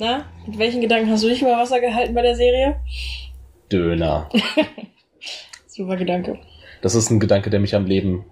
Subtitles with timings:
[0.00, 2.76] Na, mit welchen Gedanken hast du dich über Wasser gehalten bei der Serie?
[3.70, 4.30] Döner.
[5.66, 6.38] Super Gedanke.
[6.80, 8.24] Das ist ein Gedanke, der mich am Leben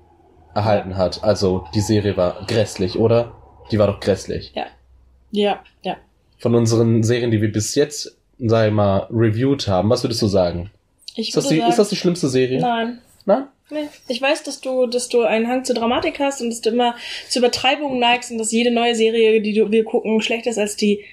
[0.54, 1.22] erhalten hat.
[1.22, 3.34] Also, die Serie war grässlich, oder?
[3.70, 4.52] Die war doch grässlich.
[4.54, 4.64] Ja.
[5.30, 5.98] Ja, ja.
[6.38, 10.26] Von unseren Serien, die wir bis jetzt, sag ich mal, reviewed haben, was würdest du
[10.26, 10.70] sagen?
[11.16, 12.62] Ich Ist das, die, sagen, ist das die schlimmste Serie?
[12.62, 13.00] Nein.
[13.26, 13.44] Nein?
[13.68, 13.88] Nee.
[14.08, 16.94] Ich weiß, dass du, dass du einen Hang zur Dramatik hast und dass du immer
[17.28, 20.74] zu Übertreibungen neigst und dass jede neue Serie, die du, wir gucken, schlechter ist als
[20.74, 21.04] die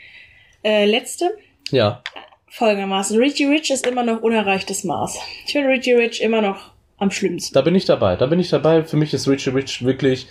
[0.65, 1.37] äh, letzte.
[1.71, 2.01] Ja.
[2.49, 3.17] Folgendermaßen.
[3.17, 5.19] Richie Rich ist immer noch unerreichtes Maß.
[5.45, 7.53] Ich finde Richie Rich immer noch am schlimmsten.
[7.53, 8.15] Da bin ich dabei.
[8.15, 8.83] Da bin ich dabei.
[8.83, 10.27] Für mich ist Richie Rich wirklich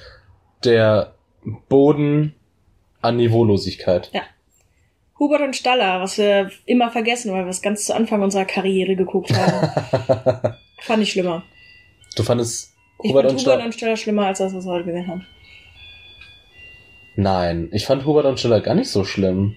[0.65, 1.15] der
[1.69, 2.35] Boden
[3.03, 4.11] an Niveaulosigkeit.
[5.19, 8.97] Hubert und Staller, was wir immer vergessen, weil wir es ganz zu Anfang unserer Karriere
[8.97, 10.55] geguckt haben.
[10.81, 11.45] Fand ich schlimmer.
[12.17, 13.65] du fandest Ich Hubert fand und Hubert Staller?
[13.67, 15.27] und Staller schlimmer als das, was wir heute gesehen haben.
[17.17, 19.55] Nein, ich fand Hubert und Staller gar nicht so schlimm.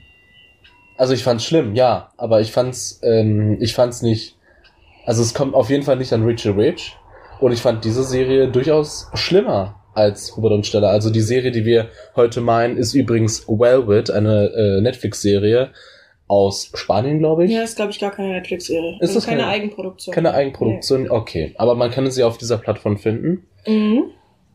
[0.98, 4.36] Also ich fand's schlimm, ja, aber ich fand's, ähm, ich fand's nicht.
[5.06, 6.96] Also es kommt auf jeden Fall nicht an Richie Rich.
[7.40, 10.90] Und ich fand diese Serie durchaus schlimmer als Hubert und Staller.
[10.90, 15.70] Also die Serie, die wir heute meinen, ist übrigens Wellwit, eine äh, Netflix-Serie
[16.28, 17.52] aus Spanien, glaube ich.
[17.52, 18.96] Ja, ist, glaube ich, gar keine Netflix-Serie.
[18.96, 20.14] Ist Also das keine keine- Eigenproduktion.
[20.16, 21.54] Keine Eigenproduktion, okay.
[21.58, 23.46] Aber man kann sie auf dieser Plattform finden.
[23.68, 24.06] Mhm.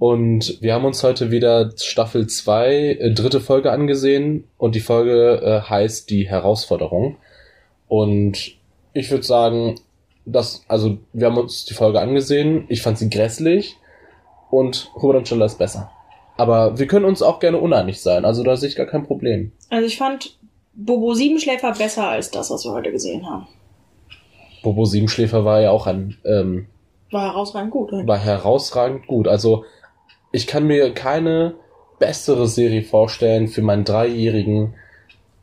[0.02, 4.48] Und wir haben uns heute wieder Staffel 2, äh, dritte Folge angesehen.
[4.58, 7.18] Und die Folge äh, heißt Die Herausforderung.
[7.86, 8.56] Und
[8.94, 9.76] ich würde sagen,
[10.24, 12.64] dass, also wir haben uns die Folge angesehen.
[12.68, 13.76] Ich fand sie grässlich.
[14.50, 15.92] Und Hubert und Staller ist besser.
[16.36, 18.24] Aber wir können uns auch gerne uneinig sein.
[18.24, 19.52] Also da sehe ich gar kein Problem.
[19.70, 20.36] Also ich fand
[20.74, 23.46] Bobo Siebenschläfer besser als das, was wir heute gesehen haben.
[24.64, 26.66] Bobo Siebenschläfer war ja auch ein, ähm,
[27.12, 27.92] War herausragend gut.
[27.92, 28.04] Oder?
[28.04, 29.28] war herausragend gut.
[29.28, 29.64] Also
[30.32, 31.54] ich kann mir keine
[31.98, 34.74] bessere Serie vorstellen für meinen dreijährigen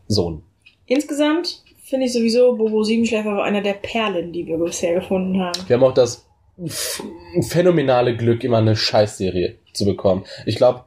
[0.07, 0.43] Sohn.
[0.87, 5.59] Insgesamt finde ich sowieso Bobo Siebenschläfer war einer der Perlen, die wir bisher gefunden haben.
[5.67, 6.25] Wir haben auch das
[7.41, 10.25] phänomenale Glück, immer eine Scheißserie zu bekommen.
[10.45, 10.83] Ich glaube,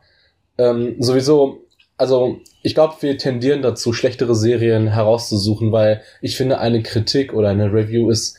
[0.59, 1.63] ähm, sowieso,
[1.97, 7.49] also ich glaube, wir tendieren dazu, schlechtere Serien herauszusuchen, weil ich finde, eine Kritik oder
[7.49, 8.37] eine Review ist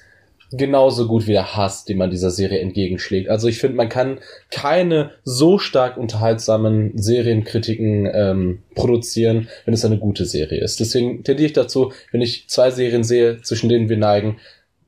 [0.56, 3.30] genauso gut wie der Hass, den man dieser Serie entgegenschlägt.
[3.30, 4.20] Also ich finde, man kann
[4.52, 10.80] keine so stark unterhaltsamen Serienkritiken ähm, produzieren, wenn es eine gute Serie ist.
[10.80, 14.38] Deswegen tendiere ich dazu, wenn ich zwei Serien sehe, zwischen denen wir neigen,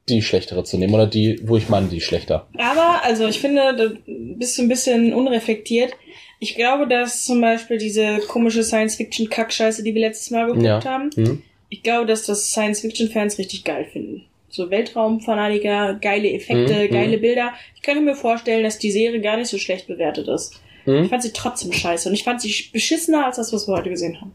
[0.07, 2.47] die schlechtere zu nehmen oder die, wo ich meine, die schlechter.
[2.57, 3.89] Aber, also ich finde, da
[4.37, 5.93] bist du ein bisschen unreflektiert.
[6.39, 10.83] Ich glaube, dass zum Beispiel diese komische Science-Fiction-Kackscheiße, die wir letztes Mal geguckt Ja.
[10.83, 11.41] haben, Hm?
[11.69, 14.25] ich glaube, dass das Science-Fiction-Fans richtig geil finden.
[14.55, 17.53] So Weltraumfanatiker, geile Effekte, Mhm, geile Bilder.
[17.75, 20.53] Ich könnte mir vorstellen, dass die Serie gar nicht so schlecht bewertet ist.
[20.85, 21.09] Ich Hm?
[21.09, 24.21] fand sie trotzdem scheiße und ich fand sie beschissener als das, was wir heute gesehen
[24.21, 24.31] haben.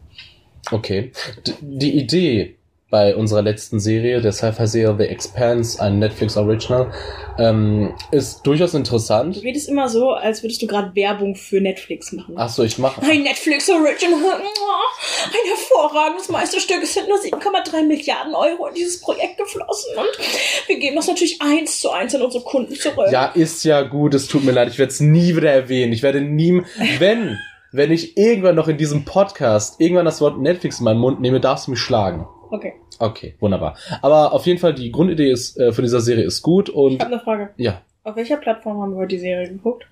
[0.71, 1.11] Okay.
[1.45, 2.55] D die Idee
[2.91, 6.91] bei unserer letzten Serie, der Sci-Fi-Serie The Expanse, ein Netflix Original,
[7.39, 9.41] ähm, ist durchaus Du interessant.
[9.41, 12.35] redest immer so, als würdest du gerade Werbung für Netflix machen.
[12.37, 13.01] Ach so, ich mache.
[13.01, 14.41] Ein Netflix Original.
[14.41, 16.83] Ein hervorragendes Meisterstück.
[16.83, 19.93] Es sind nur 7,3 Milliarden Euro in dieses Projekt geflossen.
[19.97, 23.07] Und wir geben das natürlich eins zu eins an unsere Kunden zurück.
[23.09, 25.93] Ja, ist ja gut, es tut mir leid, ich werde es nie wieder erwähnen.
[25.93, 26.61] Ich werde nie,
[26.99, 27.39] wenn,
[27.71, 31.39] wenn ich irgendwann noch in diesem Podcast irgendwann das Wort Netflix in meinen Mund nehme,
[31.39, 32.27] darfst du mich schlagen.
[32.49, 32.73] Okay.
[33.01, 33.75] Okay, wunderbar.
[34.01, 37.01] Aber auf jeden Fall, die Grundidee ist, äh, von dieser Serie ist gut Ich und
[37.01, 37.49] habe eine Frage.
[37.57, 39.85] ja, Auf welcher Plattform haben wir die Serie geguckt?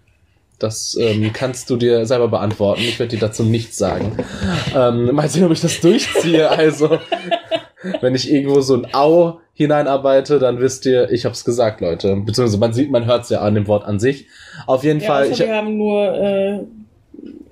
[0.60, 2.82] das ähm, kannst du dir selber beantworten.
[2.82, 4.18] Ich werde dir dazu nichts sagen.
[4.76, 6.50] Ähm, mal sehen, ob ich das durchziehe.
[6.50, 7.00] Also,
[8.02, 12.14] wenn ich irgendwo so ein Au hineinarbeite, dann wisst ihr, ich hab's gesagt, Leute.
[12.18, 14.28] Beziehungsweise man sieht, man hört's ja an dem Wort an sich.
[14.68, 15.24] Auf jeden Ja, Fall.
[15.32, 16.56] außer Ich, wir haben nur äh,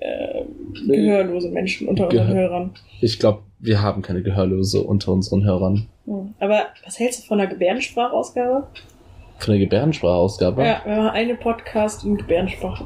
[0.00, 0.44] äh,
[0.86, 2.70] gehörlose Menschen unter unseren Gehör- Hörern.
[3.00, 5.86] ich glaube, wir haben keine Gehörlose unter unseren Hörern.
[6.06, 6.34] Hm.
[6.40, 8.66] Aber was hältst du von der Gebärdensprachausgabe?
[9.38, 10.64] Von der Gebärdensprachausgabe.
[10.64, 12.84] Ja, wir haben eine Podcast in Gebärdensprache.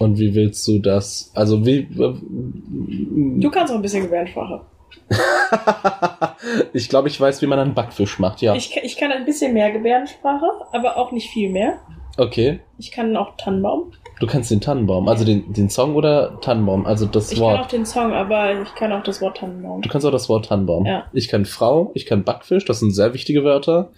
[0.00, 1.30] Und wie willst du das?
[1.34, 1.86] Also wie?
[3.40, 4.62] Du kannst auch ein bisschen Gebärdensprache.
[6.72, 8.42] ich glaube, ich weiß, wie man einen Backfisch macht.
[8.42, 8.54] Ja.
[8.54, 11.78] Ich, ich kann ein bisschen mehr Gebärdensprache, aber auch nicht viel mehr.
[12.18, 12.60] okay.
[12.78, 13.92] Ich kann auch Tannenbaum.
[14.20, 17.60] Du kannst den Tannenbaum, also den, den Song oder Tannenbaum, also das Ich kann Wort.
[17.60, 19.82] auch den Song, aber ich kann auch das Wort Tannenbaum.
[19.82, 20.86] Du kannst auch das Wort Tannenbaum.
[20.86, 21.06] Ja.
[21.12, 23.90] Ich kann Frau, ich kann Backfisch, das sind sehr wichtige Wörter.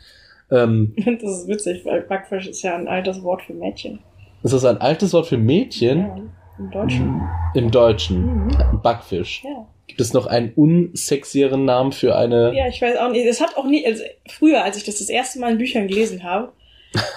[0.51, 3.99] Ähm, Das ist witzig, weil Backfisch ist ja ein altes Wort für Mädchen.
[4.43, 5.99] ist das ein altes Wort für Mädchen?
[6.01, 6.17] Ja,
[6.59, 7.21] im Deutschen.
[7.55, 8.47] Im Deutschen.
[8.47, 8.81] Mhm.
[8.83, 9.43] Backfisch.
[9.45, 9.67] Ja.
[9.87, 12.53] Gibt es noch einen unsexieren Namen für eine...
[12.57, 13.27] ja, ich weiß auch nicht.
[13.27, 16.25] Es hat auch nie, also früher, als ich das das erste Mal in Büchern gelesen
[16.25, 16.53] habe,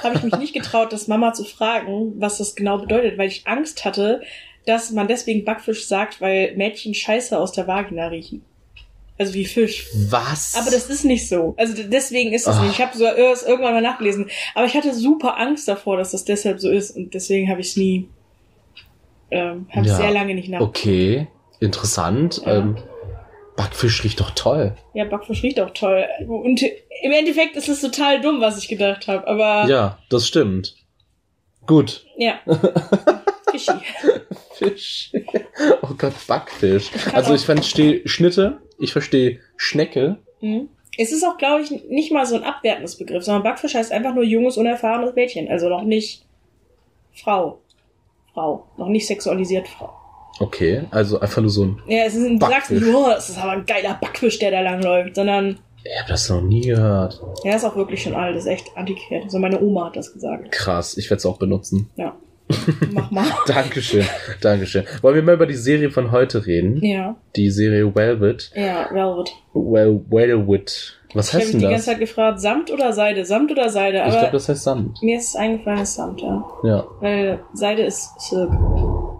[0.04, 3.48] habe ich mich nicht getraut, das Mama zu fragen, was das genau bedeutet, weil ich
[3.48, 4.21] Angst hatte,
[4.66, 8.44] dass man deswegen Backfisch sagt, weil Mädchen Scheiße aus der Vagina riechen.
[9.18, 9.88] Also wie Fisch.
[10.10, 10.56] Was?
[10.56, 11.54] Aber das ist nicht so.
[11.57, 12.62] Also deswegen ist es Ach.
[12.63, 12.74] nicht.
[12.74, 14.30] Ich habe so erst irgendwann mal nachgelesen.
[14.56, 16.92] Aber ich hatte super Angst davor, dass das deshalb so ist.
[16.92, 18.07] Und deswegen habe ich es nie,
[19.31, 19.98] ähm, habe ich Ja.
[19.98, 20.62] sehr lange nicht nach.
[20.62, 21.27] Okay,
[21.60, 22.42] interessant.
[22.45, 22.60] Ja.
[22.60, 22.77] Ähm,
[23.60, 24.74] Backfisch riecht doch toll.
[24.94, 26.06] Ja, Backfisch riecht auch toll.
[26.28, 29.28] Und im Endeffekt ist es total dumm, was ich gedacht habe.
[29.28, 30.76] Aber Ja, das stimmt.
[31.68, 32.06] Gut.
[32.18, 32.40] ja.
[33.52, 33.72] Fischi.
[34.54, 35.12] Fisch.
[35.82, 36.90] Oh Gott, Backfisch.
[37.14, 40.20] Also auch- ich verstehe Schnitte, ich verstehe Schnecke.
[40.40, 40.70] Mhm.
[40.98, 44.14] Es ist auch, glaube ich, nicht mal so ein abwertendes Begriff, sondern Backfisch heißt einfach
[44.16, 45.50] nur junges, unerfahrenes Mädchen.
[45.50, 46.24] Also noch nicht
[47.14, 47.60] Frau.
[48.34, 48.68] Frau.
[48.78, 49.94] Noch nicht sexualisiert Frau.
[50.39, 51.81] Okay, also einfach nur so ein.
[51.88, 54.51] Ja, es ist ein, du sagst nicht, oh, es ist aber ein geiler Backfisch, der
[54.51, 57.21] da langläuft, sondern Ich habe das noch nie gehört.
[57.44, 59.24] er ist auch wirklich schon alt, ist echt antiquiert.
[59.25, 60.51] Also meine Oma hat das gesagt.
[60.51, 61.89] Krass, ich werde es auch benutzen.
[61.97, 62.15] Ja.
[62.91, 63.25] Mach mal.
[63.45, 64.06] Dankeschön,
[64.41, 64.83] Dankeschön.
[65.03, 66.83] Wollen wir mal über die Serie von heute reden?
[66.83, 67.15] Ja.
[67.36, 68.51] Die Serie Velvet.
[68.56, 69.31] Ja, Velvet.
[69.53, 70.95] Well, Velvet.
[71.13, 71.71] Was Ich habe heißt mich denn die das?
[71.71, 73.25] ganze Zeit gefragt, Samt oder Seide?
[73.25, 73.97] Samt oder Seide?
[73.97, 75.01] Ich Aber glaube, das heißt Samt.
[75.03, 76.44] mir ist eingefallen, es ist Samt, ja.
[76.63, 78.50] Ja, Weil Seide ist Silk.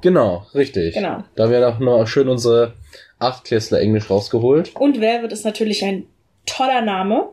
[0.02, 0.94] Genau, richtig.
[0.94, 1.24] Genau.
[1.36, 2.74] Da haben wir doch noch schön unsere
[3.20, 4.76] Achtklässler Englisch rausgeholt.
[4.76, 6.06] Und Velvet ist natürlich ein
[6.46, 7.30] toller Name,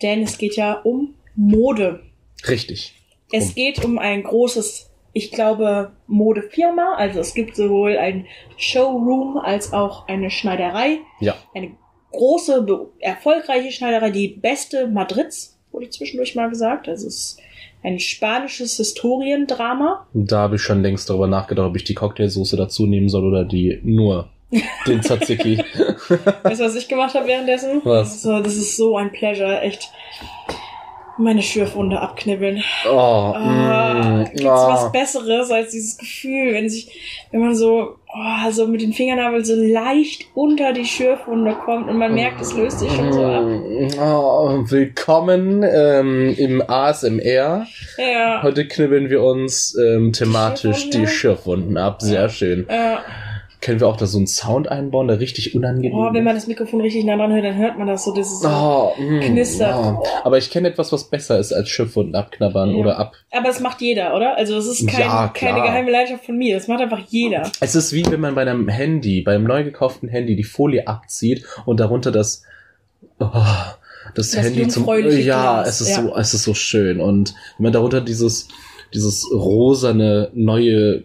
[0.00, 2.00] denn es geht ja um Mode.
[2.48, 2.94] Richtig.
[3.32, 3.54] Es Um.
[3.54, 6.94] geht um ein großes, ich glaube, Modefirma.
[6.96, 10.98] Also es gibt sowohl ein Showroom als auch eine Schneiderei.
[11.20, 11.36] Ja.
[11.54, 11.76] Eine
[12.12, 12.66] große,
[13.00, 16.88] erfolgreiche Schneiderei, die beste Madrids, wurde zwischendurch mal gesagt.
[16.88, 17.40] Also es ist
[17.82, 20.06] ein spanisches Historiendrama.
[20.14, 23.44] Da habe ich schon längst darüber nachgedacht, ob ich die Cocktailsoße dazu nehmen soll oder
[23.44, 24.28] die nur
[24.86, 25.58] den Tzatziki.
[26.42, 27.80] Weißt du, was ich gemacht habe währenddessen?
[27.84, 28.22] Was?
[28.22, 29.90] So, das ist so ein Pleasure, echt.
[31.18, 32.62] Meine Schürfwunde abknibbeln.
[32.88, 34.48] Oh, Ah, mm, gibt's oh.
[34.48, 36.90] was Besseres als dieses Gefühl, wenn sich,
[37.30, 41.96] wenn man so, oh, so mit den Fingernabeln so leicht unter die Schürfwunde kommt und
[41.98, 43.44] man merkt, es löst sich schon so ab.
[44.00, 47.66] Oh, willkommen ähm, im ASMR.
[47.98, 48.42] Ja.
[48.42, 52.02] Heute knibbeln wir uns ähm, thematisch die Schürfwunden ab.
[52.02, 52.68] Sehr schön.
[52.68, 52.96] Äh,
[53.62, 56.24] Können wir auch da so einen Sound einbauen, der richtig unangenehm oh, wenn ist?
[56.24, 58.48] man das Mikrofon richtig nah dran hört, dann hört man das so, das ist so.
[58.48, 59.70] Oh, mm, Knistert.
[59.70, 60.02] ja.
[60.24, 62.76] Aber ich kenne etwas, was besser ist als Schürfwunden abknabbern Ja.
[62.76, 63.14] oder ab.
[63.30, 64.36] Aber das macht jeder, oder?
[64.36, 66.56] Also das ist kein, Ja, keine geheime Leidenschaft von mir.
[66.56, 67.50] Das macht einfach jeder.
[67.60, 70.86] Es ist wie wenn man bei einem Handy, bei einem neu gekauften Handy die Folie
[70.88, 72.42] abzieht und darunter das,
[73.20, 73.28] oh,
[74.14, 76.02] das, Das Handy zum, ja, es ist ja.
[76.02, 78.48] so, es ist so schön und wenn man darunter dieses,
[78.92, 81.04] dieses rosane neue,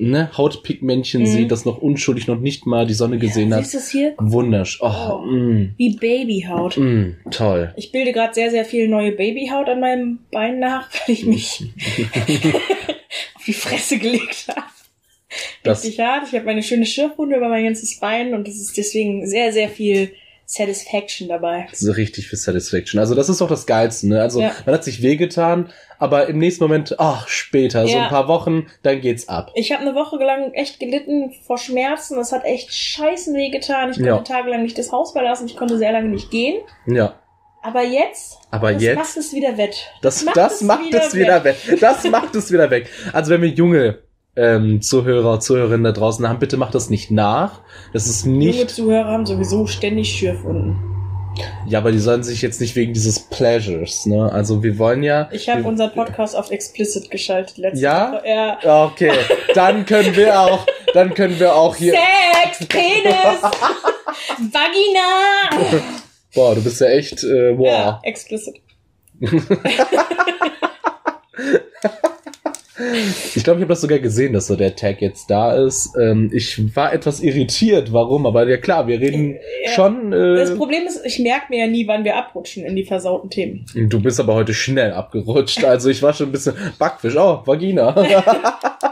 [0.00, 1.26] ne, Hautpigmentchen Mhm.
[1.26, 3.62] sieht, das noch unschuldig noch nicht mal die Sonne gesehen hat.
[3.64, 4.14] Siehst du es hier?
[4.18, 5.18] Wundersch, oh, Oh.
[5.26, 6.76] mm, Wie Babyhaut.
[6.76, 7.72] mm, toll.
[7.76, 11.62] Ich bilde gerade sehr, sehr viel neue Babyhaut an meinem Bein nach, weil ich mich
[13.34, 14.62] auf die Fresse gelegt habe.
[15.62, 16.24] Das, Richtig hart.
[16.26, 19.68] Ich habe meine schöne Schürfwunde über mein ganzes Bein und es ist deswegen sehr, sehr
[19.68, 20.12] viel
[20.52, 21.66] Satisfaction dabei.
[21.70, 22.98] das ist richtig für Satisfaction.
[22.98, 24.20] Also das ist auch das Geilste, ne?
[24.20, 24.52] Also Ja.
[24.66, 25.70] man hat sich wehgetan,
[26.00, 28.02] aber im nächsten Moment, ach, später, so Ja.
[28.04, 29.52] ein paar Wochen, dann geht's ab.
[29.54, 32.16] Ich habe eine Woche lang echt gelitten vor Schmerzen.
[32.16, 33.90] Das hat echt scheißen weh getan.
[33.90, 34.18] Ich konnte Ja.
[34.18, 35.46] tagelang nicht das Haus verlassen.
[35.46, 36.60] Ich konnte sehr lange nicht gehen.
[36.86, 37.14] Ja.
[37.62, 39.92] Aber jetzt, Aber das jetzt, macht es wieder wett.
[40.02, 41.56] das, das macht es wieder weg.
[41.80, 42.88] Das macht es wieder weg.
[43.12, 43.98] Also wenn wir junge
[44.36, 47.60] ähm, Zuhörer, Zuhörerinnen da draußen haben, bitte macht das nicht nach.
[47.92, 50.76] Das ist Junge nicht, Zuhörer haben sowieso ständig Schürfwunden.
[51.66, 54.30] ja, aber die sollen sich jetzt nicht wegen dieses Pleasures, ne?
[54.32, 55.28] Also wir wollen ja.
[55.32, 58.12] Ich habe wir, unseren Podcast auf explicit geschaltet letzte Ja?
[58.12, 58.28] Woche.
[58.28, 58.84] Ja.
[58.86, 59.12] Okay,
[59.54, 61.94] dann können wir auch, dann können wir auch hier.
[62.44, 63.42] Sex, Penis,
[64.52, 65.80] Vagina.
[66.34, 67.66] Boah, du bist ja echt, äh, wow.
[67.66, 68.54] Ja, explicit.
[73.34, 75.90] Ich glaube, ich habe das sogar gesehen, dass so der Tag jetzt da ist.
[76.00, 79.70] Ähm, ich war etwas irritiert, warum, aber ja klar, wir reden Ja.
[79.72, 80.10] schon.
[80.10, 83.30] Das Äh, Problem ist, ich merke mir ja nie, wann wir abrutschen in die versauten
[83.30, 83.66] Themen.
[83.74, 85.64] du bist aber heute schnell abgerutscht.
[85.64, 87.16] Also ich war schon ein bisschen Backfisch.
[87.16, 87.94] Oh, Vagina.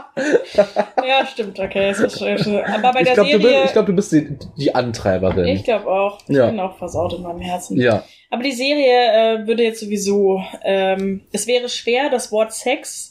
[1.07, 1.89] Ja, stimmt, okay.
[1.89, 3.65] Es ist, aber bei ich der glaube, du, bist- Serie.
[3.65, 5.45] ich glaub, du bist die, die Antreiberin.
[5.47, 6.19] Ich glaube auch.
[6.27, 6.47] Ich Ja.
[6.47, 7.77] bin auch versaut in meinem Herzen.
[7.79, 8.03] ja.
[8.31, 10.39] Aber die Serie äh, würde jetzt sowieso.
[10.63, 13.08] Ähm, es wäre schwer, das Wort Sex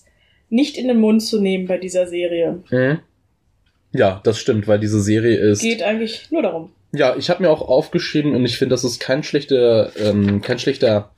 [0.50, 2.62] nicht in den Mund zu nehmen bei dieser Serie.
[2.70, 3.00] Mhm.
[3.92, 5.62] Ja, das stimmt, weil diese Serie ist.
[5.62, 6.70] Geht eigentlich nur darum.
[6.92, 10.58] Ja, ich habe mir auch aufgeschrieben und ich finde, das ist kein schlechter, ähm, kein
[10.58, 11.10] schlechter,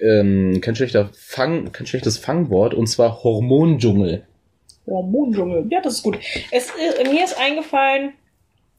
[0.00, 4.24] ähm, kein schlechter Fang, kein schlechtes Fangwort und zwar Hormondschungel.
[4.86, 5.66] Hormondschungel.
[5.70, 6.18] Ja, das ist gut.
[6.50, 8.12] Es, äh, mir ist eingefallen,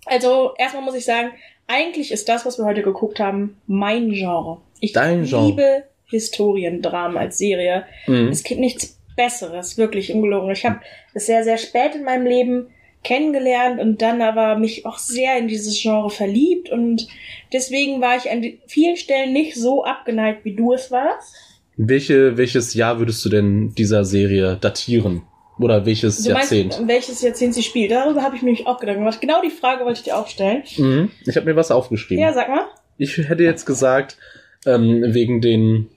[0.06, 1.32] also erstmal muss ich sagen,
[1.68, 4.58] eigentlich ist das, was wir heute geguckt haben, mein Genre.
[4.80, 5.48] Ich Dein Genre.
[5.48, 7.86] liebe Historiendramen als Serie.
[8.08, 8.30] Mhm.
[8.30, 10.50] Es gibt nichts Besseres, wirklich ungelogen.
[10.52, 10.80] Ich habe
[11.14, 12.68] es sehr, sehr spät in meinem Leben
[13.04, 17.08] kennengelernt und dann aber mich auch sehr in dieses Genre verliebt und
[17.54, 21.36] deswegen war ich an vielen Stellen nicht so abgeneigt, wie du es warst.
[21.78, 25.24] Welche, welches Jahr würdest du denn dieser Serie datieren?
[25.60, 26.88] Oder welches Du meinst, Jahrzehnt?
[26.88, 27.92] welches Jahrzehnt sie spielt?
[27.92, 29.22] Darüber habe ich mich auch Gedanken gemacht.
[29.22, 30.64] Genau die Frage wollte ich dir auch stellen.
[30.78, 31.12] Mhm.
[31.28, 32.24] Ich habe mir was aufgeschrieben.
[32.24, 32.66] Ja, sag mal.
[32.98, 34.18] Ich hätte jetzt gesagt,
[34.66, 35.90] ähm, wegen den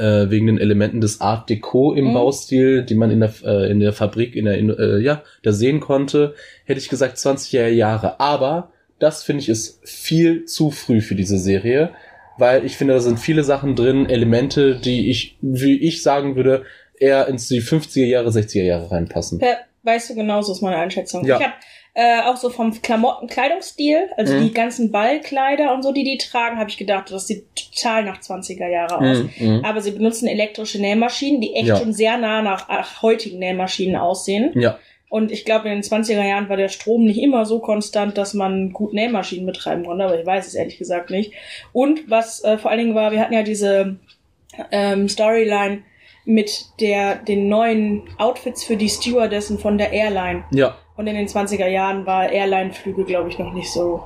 [0.00, 2.14] äh, wegen den Elementen des Art Deco im Mhm.
[2.14, 5.52] Baustil, die man in der äh, in der Fabrik in der in, äh, ja da
[5.52, 8.18] sehen konnte, hätte ich gesagt 20er Jahre.
[8.18, 11.90] Aber das finde ich ist viel zu früh für diese Serie,
[12.38, 16.64] weil ich finde, da sind viele Sachen drin, Elemente, die ich, wie ich sagen würde,
[16.98, 19.38] eher ins die 50er Jahre, 60er Jahre reinpassen.
[19.38, 21.24] Per, weißt du genauso ist meine Einschätzung.
[21.24, 21.38] Ja.
[21.38, 21.54] Ich habe
[22.02, 24.44] äh, auch so vom Klamotten, Kleidungsstil, also Mhm.
[24.44, 28.20] die ganzen Ballkleider und so, die die tragen, habe ich gedacht, das sieht total nach
[28.20, 29.18] 20er Jahre aus.
[29.18, 29.64] Mhm, mhm.
[29.66, 31.76] Aber sie benutzen elektrische Nähmaschinen, die echt Ja.
[31.76, 34.52] schon sehr nah nach ach, heutigen Nähmaschinen aussehen.
[34.58, 34.78] Ja,
[35.10, 38.32] Und ich glaube, in den 20er Jahren war der Strom nicht immer so konstant, dass
[38.32, 41.32] man gut Nähmaschinen betreiben konnte, aber ich weiß es ehrlich gesagt nicht.
[41.72, 43.96] Und was äh, vor allen Dingen war, wir hatten ja diese
[44.70, 45.82] ähm, Storyline
[46.24, 50.44] mit der den neuen Outfits für die Stewardessen von der Airline.
[50.52, 54.04] ja, Und in den 20er Jahren war Airline-Flüge, glaube ich, noch nicht so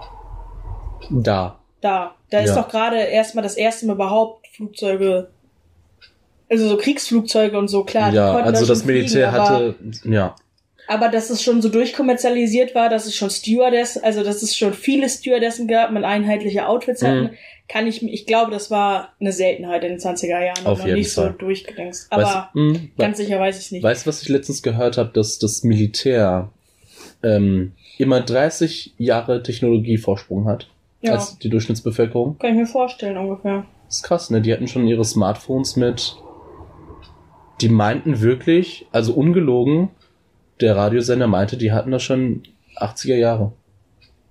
[1.11, 1.59] da.
[1.81, 2.15] da.
[2.31, 2.63] Da ist Ja.
[2.63, 5.29] doch gerade erstmal das erste Mal überhaupt Flugzeuge,
[6.51, 8.13] also so Kriegsflugzeuge und so, klar.
[8.13, 10.35] ja, also da das fliegen, Militär aber- hatte, ja,
[10.87, 14.75] Aber dass es schon so durchkommerzialisiert war, dass es schon Stewardess, also dass es schon
[14.75, 17.07] viele Stewardessen gab mit einheitliche Outfits Mhm.
[17.07, 17.31] hatten,
[17.69, 20.67] kann ich, ich glaube, das war eine Seltenheit in den 20er Jahren.
[20.67, 21.35] Auf noch jeden nicht so Fall.
[21.39, 22.09] durchgedenkst.
[22.11, 23.83] Aber Weißt, mh, ganz sicher weiß ich es nicht.
[23.83, 26.51] Weißt du, was ich letztens gehört habe, dass das Militär
[27.23, 30.69] ähm, immer 30 Jahre Technologievorsprung hat
[31.01, 32.37] ja, als die Durchschnittsbevölkerung?
[32.39, 33.65] kann ich mir vorstellen ungefähr.
[33.87, 34.43] Das ist krass, ne?
[34.43, 36.17] Die hatten schon ihre Smartphones mit.
[37.63, 39.89] Die meinten wirklich, also ungelogen,
[40.61, 42.43] der Radiosender meinte, die hatten das schon
[42.77, 43.53] 80er Jahre.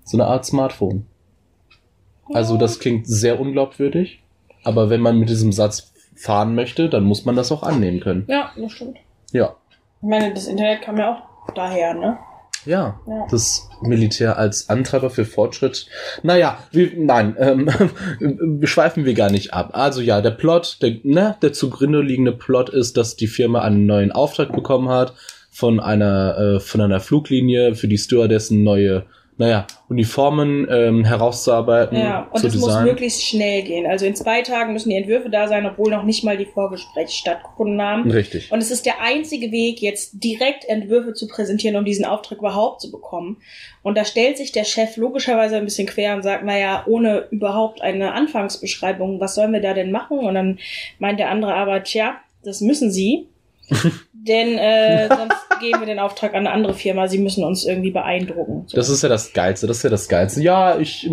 [0.03, 1.05] So eine Art Smartphone.
[2.33, 4.23] Also das klingt sehr unglaubwürdig,
[4.63, 8.25] aber wenn man mit diesem Satz fahren möchte, dann muss man das auch annehmen können.
[8.27, 8.97] Ja, das stimmt.
[9.31, 9.55] Ja.
[10.01, 12.17] Ich meine, das Internet kam ja auch daher, ne?
[12.65, 13.27] Ja, Ja.
[13.29, 15.87] das Militär als Antreiber für Fortschritt.
[16.21, 19.71] Naja, wir, nein, ähm, schweifen wir gar nicht ab.
[19.73, 23.85] Also ja, der Plot, der, ne, der zugrunde liegende Plot ist, dass die Firma einen
[23.85, 25.13] neuen Auftrag bekommen hat
[25.53, 29.05] von einer, äh, von einer Fluglinie für die Stewardessen neue,
[29.38, 33.86] naja, Uniformen ähm, herauszuarbeiten, Ja, und es muss möglichst schnell gehen.
[33.86, 37.12] Also in zwei Tagen müssen die Entwürfe da sein, obwohl noch nicht mal die Vorgespräche
[37.12, 38.10] stattgefunden haben.
[38.10, 38.51] Richtig.
[38.51, 42.81] Und es ist der einzige Weg, jetzt direkt Entwürfe zu präsentieren, um diesen Auftrag überhaupt
[42.81, 43.38] zu bekommen.
[43.83, 47.81] Und da stellt sich der Chef logischerweise ein bisschen quer und sagt, naja, ohne überhaupt
[47.83, 50.17] eine Anfangsbeschreibung, was sollen wir da denn machen?
[50.17, 50.57] Und dann
[50.98, 53.27] meint der andere aber, tja, das müssen Sie.
[54.25, 57.07] denn äh, sonst geben wir den Auftrag an eine andere Firma.
[57.07, 58.63] Sie müssen uns irgendwie beeindrucken.
[58.67, 58.77] So.
[58.77, 60.41] Das ist ja das Geilste, das ist ja das Geilste.
[60.41, 61.09] Ja, ich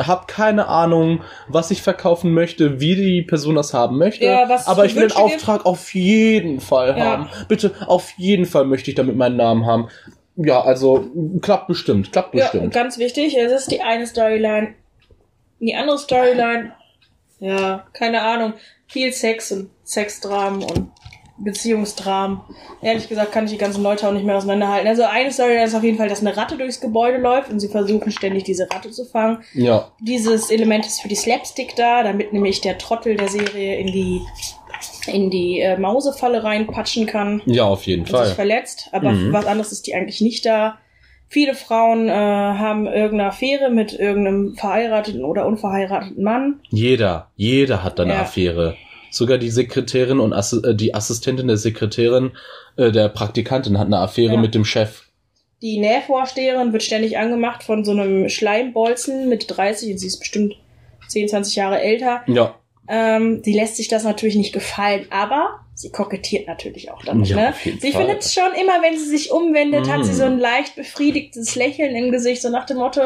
[0.00, 4.66] habe keine Ahnung, was ich verkaufen möchte, wie die Person das haben möchte, Ja, was
[4.68, 5.16] aber ich will den.
[5.16, 7.04] Auftrag auf jeden Fall Ja.
[7.04, 7.28] haben.
[7.48, 9.88] Bitte, auf jeden Fall möchte ich damit meinen Namen haben.
[10.36, 11.06] Ja, also
[11.42, 12.72] klappt bestimmt, klappt Ja, bestimmt.
[12.74, 14.74] ganz wichtig, es ist die eine Storyline.
[15.60, 16.72] Die andere Storyline,
[17.38, 18.54] ja, keine Ahnung,
[18.88, 20.90] viel Sex und Sexdramen und
[21.38, 22.40] Beziehungsdramen.
[22.82, 24.86] Ehrlich gesagt kann ich die ganzen Leute auch nicht mehr auseinanderhalten.
[24.88, 27.68] Also eine Storyline ist auf jeden Fall, dass eine Ratte durchs Gebäude läuft und sie
[27.68, 29.38] versuchen ständig diese Ratte zu fangen.
[29.54, 33.86] Ja, Dieses Element ist für die Slapstick da, damit nämlich der Trottel der Serie in
[33.88, 34.20] die
[35.06, 38.26] in die äh, Mausefalle reinpatschen kann ja, auf jeden und sich Fall.
[38.34, 39.32] verletzt, aber Mhm.
[39.32, 40.78] was anderes ist die eigentlich nicht da.
[41.28, 46.60] Viele Frauen äh, haben irgendeine Affäre mit irgendeinem verheirateten oder unverheirateten Mann.
[46.70, 48.20] Jeder, jeder hat da eine Ja.
[48.22, 48.76] Affäre.
[49.14, 52.32] Sogar die Sekretärin und Assi äh, die Assistentin der Sekretärin,
[52.76, 54.40] äh, der Praktikantin hat eine Affäre Ja.
[54.40, 55.02] mit dem Chef.
[55.62, 60.54] Die Nähvorsteherin wird ständig angemacht von so einem Schleimbolzen mit 30 und sie ist bestimmt
[61.08, 62.22] 10, 20 Jahre älter.
[62.26, 62.56] Ja,
[62.86, 67.28] Ähm, sie lässt sich das natürlich nicht gefallen, aber sie kokettiert natürlich auch damit.
[67.28, 67.54] Ja, ne?
[67.80, 70.16] Sie findet schon immer, wenn sie sich umwendet, hat sie Mm.
[70.16, 73.00] so ein leicht befriedigtes Lächeln im Gesicht, so nach dem Motto,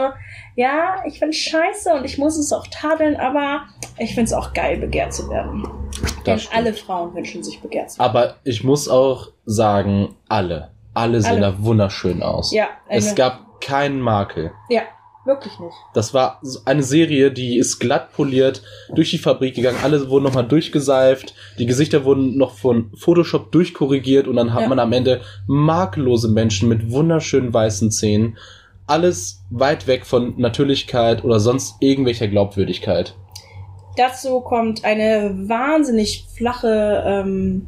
[0.56, 3.66] ja, ich find's scheiße und ich muss es auch tadeln, aber
[3.98, 5.62] ich find's auch geil, begehrt zu werden.
[6.26, 8.10] Denn alle Frauen wünschen sich begehrt zu werden.
[8.10, 11.40] Aber ich muss auch sagen, alle, alle sehen Alle.
[11.40, 12.52] da wunderschön aus.
[12.52, 14.52] Ja, Es eine- gab keinen Makel.
[14.70, 14.82] ja,
[15.24, 15.74] wirklich nicht.
[15.94, 18.62] Das war eine Serie, die ist glatt poliert
[18.94, 19.78] durch die Fabrik gegangen.
[19.82, 21.34] Alle wurden nochmal durchgeseift.
[21.58, 24.68] Die Gesichter wurden noch von Photoshop durchkorrigiert und dann hat Ja.
[24.68, 28.38] man am Ende makellose Menschen mit wunderschönen weißen Zähnen.
[28.86, 33.14] Alles weit weg von Natürlichkeit oder sonst irgendwelcher Glaubwürdigkeit.
[33.98, 37.66] Dazu kommt eine wahnsinnig flache ähm,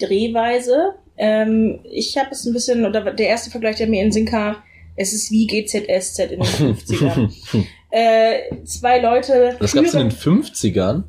[0.00, 0.94] Drehweise.
[1.16, 4.26] Ähm, ich habe es ein bisschen, oder der erste Vergleich, der mir in den Sinn
[4.26, 4.56] kam,
[4.96, 7.32] es ist wie GZSZ in den 50ern.
[7.90, 9.56] äh, zwei Leute.
[9.60, 11.04] Das gab's in den 50ern?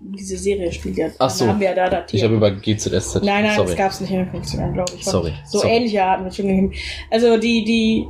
[0.00, 1.08] Diese Serie spielt ja.
[1.18, 1.46] Ach so.
[1.46, 2.14] Haben wir ja da datiert.
[2.14, 3.16] Ich habe über GZSZ.
[3.22, 3.68] Nein, nein, Sorry.
[3.68, 5.04] das gab's nicht in den 50ern, glaube ich.
[5.04, 5.34] Sorry.
[5.44, 5.74] So Sorry.
[5.74, 6.72] ähnliche Arten wird schon gegeben.
[7.10, 8.06] Also die, die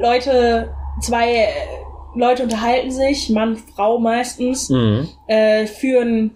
[0.00, 1.48] Leute, zwei
[2.16, 5.08] Leute unterhalten sich, Mann, Frau meistens, Mhm.
[5.26, 6.32] äh, führen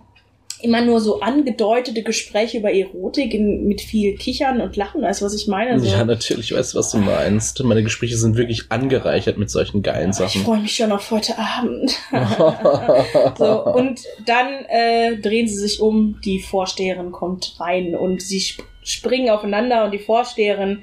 [0.60, 5.24] immer nur so angedeutete Gespräche über Erotik in, mit viel Kichern und Lachen, weißt du,
[5.26, 5.70] was ich meine?
[5.70, 7.62] Also, Ja, natürlich, weißt du, was du meinst.
[7.62, 10.42] Meine Gespräche sind wirklich angereichert mit solchen geilen ich Sachen.
[10.42, 11.92] freue mich schon auf heute Abend.
[13.38, 18.62] so, und dann äh, drehen sie sich um, die Vorsteherin kommt rein und sie sp
[18.82, 20.82] springen aufeinander und die Vorsteherin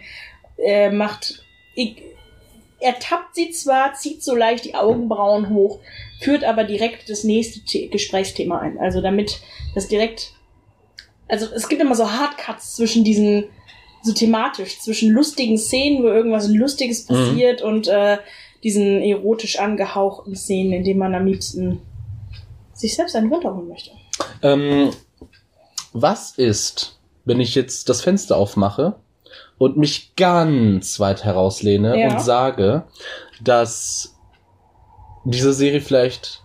[0.63, 1.43] äh, macht.
[2.85, 5.79] Ich, ertappt sie zwar, zieht so leicht die Augenbrauen hoch,
[6.19, 8.77] führt aber direkt das nächste The Gesprächsthema ein.
[8.79, 9.39] Also damit
[9.73, 10.33] das direkt.
[11.27, 13.45] Also es gibt immer so Hardcuts zwischen diesen,
[14.03, 17.13] so thematisch, zwischen lustigen Szenen, wo irgendwas Lustiges Mhm.
[17.15, 18.17] passiert und äh,
[18.63, 21.81] diesen erotisch angehauchten Szenen, in denen man am liebsten
[22.73, 23.91] sich selbst einen runterholen möchte.
[24.43, 24.91] ähm,
[25.93, 28.95] was ist, wenn ich jetzt das Fenster aufmache
[29.57, 32.09] und mich ganz weit herauslehne Ja.
[32.09, 32.83] und sage,
[33.41, 34.15] dass
[35.23, 36.41] diese Serie vielleicht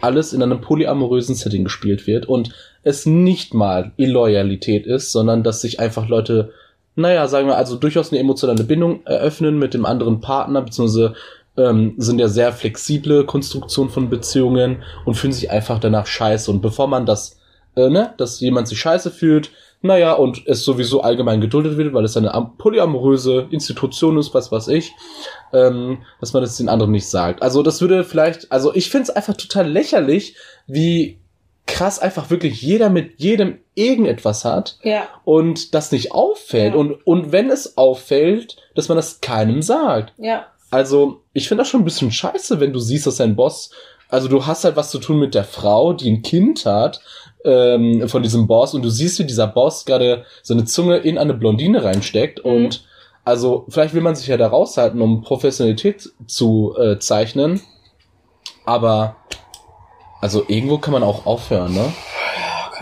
[0.00, 2.50] alles in einem polyamorösen Setting gespielt wird und
[2.82, 6.52] es nicht mal Illoyalität ist, sondern dass sich einfach Leute,
[6.96, 11.14] naja, sagen wir, also durchaus eine emotionale Bindung eröffnen mit dem anderen Partner, beziehungsweise
[11.56, 16.50] ähm, sind ja sehr flexible Konstruktionen von Beziehungen und fühlen sich einfach danach scheiße.
[16.50, 17.38] Und bevor man das,
[17.76, 19.50] äh, ne, dass jemand sich scheiße fühlt,
[19.82, 24.50] naja, und es sowieso allgemein geduldet wird, weil es eine am- polyamoröse Institution ist, was
[24.52, 24.92] weiß ich,
[25.52, 27.42] ähm, dass man das den anderen nicht sagt.
[27.42, 30.36] Also das würde vielleicht, also ich finde es einfach total lächerlich,
[30.66, 31.18] wie
[31.66, 36.74] krass einfach wirklich jeder mit jedem irgendetwas hat Ja, und das nicht auffällt.
[36.74, 36.80] Ja.
[36.80, 40.12] Und, und wenn es auffällt, dass man das keinem sagt.
[40.18, 43.70] ja, Also, ich finde das schon ein bisschen scheiße, wenn du siehst, dass dein Boss,
[44.08, 47.00] also du hast halt was zu tun mit der Frau, die ein Kind hat,
[47.44, 51.34] ähm, von diesem Boss, und du siehst, wie dieser Boss gerade seine Zunge in eine
[51.34, 52.50] Blondine reinsteckt Mhm.
[52.50, 52.84] und
[53.24, 57.60] also, vielleicht will man sich ja da raushalten, um Professionalität zu äh, zeichnen,
[58.64, 59.16] aber
[60.20, 61.92] also irgendwo kann man auch aufhören, ne?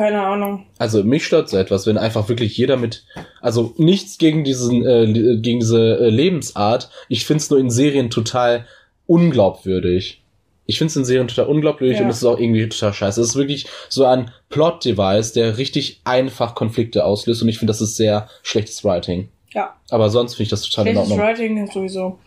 [0.00, 0.64] keine Ahnung.
[0.78, 3.04] Also mich stört so etwas, wenn einfach wirklich jeder mit,
[3.42, 5.06] also nichts gegen diesen, äh,
[5.40, 6.88] gegen diese äh, Lebensart.
[7.10, 8.64] Ich find's nur in Serien total
[9.06, 10.22] unglaubwürdig.
[10.70, 12.04] Ich find's in Serien total unglaubwürdig Ja.
[12.04, 13.20] und es ist auch irgendwie total scheiße.
[13.20, 17.80] Es ist wirklich so ein Plot-Device, der richtig einfach Konflikte auslöst und ich finde, das
[17.80, 19.28] ist sehr schlechtes Writing.
[19.52, 21.26] Ja, Aber sonst finde ich das total in schlechtes Ordnung.
[21.26, 22.18] Writing sowieso.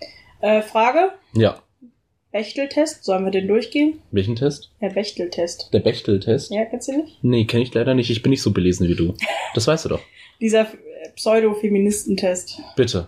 [0.41, 1.58] Äh, Frage, Ja.
[2.34, 3.99] Bechteltest, sollen wir den durchgehen?
[4.12, 4.71] Welchen Test?
[4.82, 5.69] Der Bechteltest.
[5.71, 6.51] Der Bechtel-Test?
[6.51, 7.19] Ja, kennst du nicht?
[7.23, 8.10] Nee, kenne ich leider nicht.
[8.10, 9.13] Ich bin nicht so belesen wie du.
[9.53, 10.01] Das weißt du doch.
[10.41, 10.65] Dieser
[11.15, 12.60] Pseudo-Feministentest.
[12.75, 13.08] Bitte.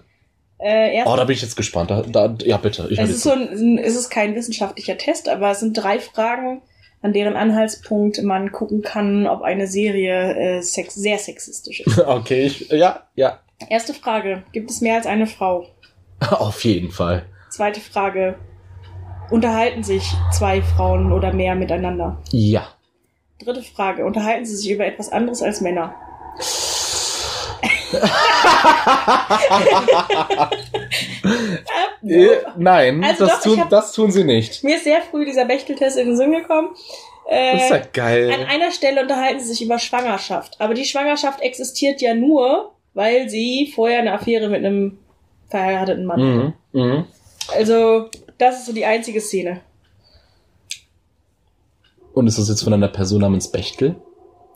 [0.57, 1.91] Äh, Oh, da bin ich jetzt gespannt.
[1.91, 2.87] Da, da, ja, bitte.
[2.89, 6.61] Ich Es ist so ein- es ist kein wissenschaftlicher Test, aber es sind drei Fragen,
[7.01, 11.97] an deren Anhaltspunkt man gucken kann, ob eine Serie äh, sex sehr sexistisch ist.
[12.07, 13.39] Okay, ich, ja, ja.
[13.69, 15.67] Erste Frage, gibt es mehr als eine Frau?
[16.29, 17.25] Auf jeden Fall.
[17.49, 18.35] Zweite Frage,
[19.29, 22.21] unterhalten sich zwei Frauen oder mehr miteinander?
[22.31, 22.67] Ja.
[23.43, 25.93] Dritte Frage, unterhalten sie sich über etwas anderes als Männer?
[32.07, 34.63] Äh, nein, Also das, doch, tun, hab- das tun sie nicht.
[34.63, 36.69] Mir ist sehr früh dieser Bechteltest in den Sinn gekommen.
[37.27, 38.31] Äh, Das ist ja geil.
[38.31, 40.55] An einer Stelle unterhalten sie sich über Schwangerschaft.
[40.59, 44.99] Aber die Schwangerschaft existiert ja nur, weil sie vorher eine Affäre mit einem
[45.49, 46.53] verheirateten Mann hatte.
[46.73, 47.05] Mhm, mhm.
[47.55, 49.61] Also, das ist so die einzige Szene.
[52.13, 53.95] Und ist das jetzt von einer Person namens Bechtel?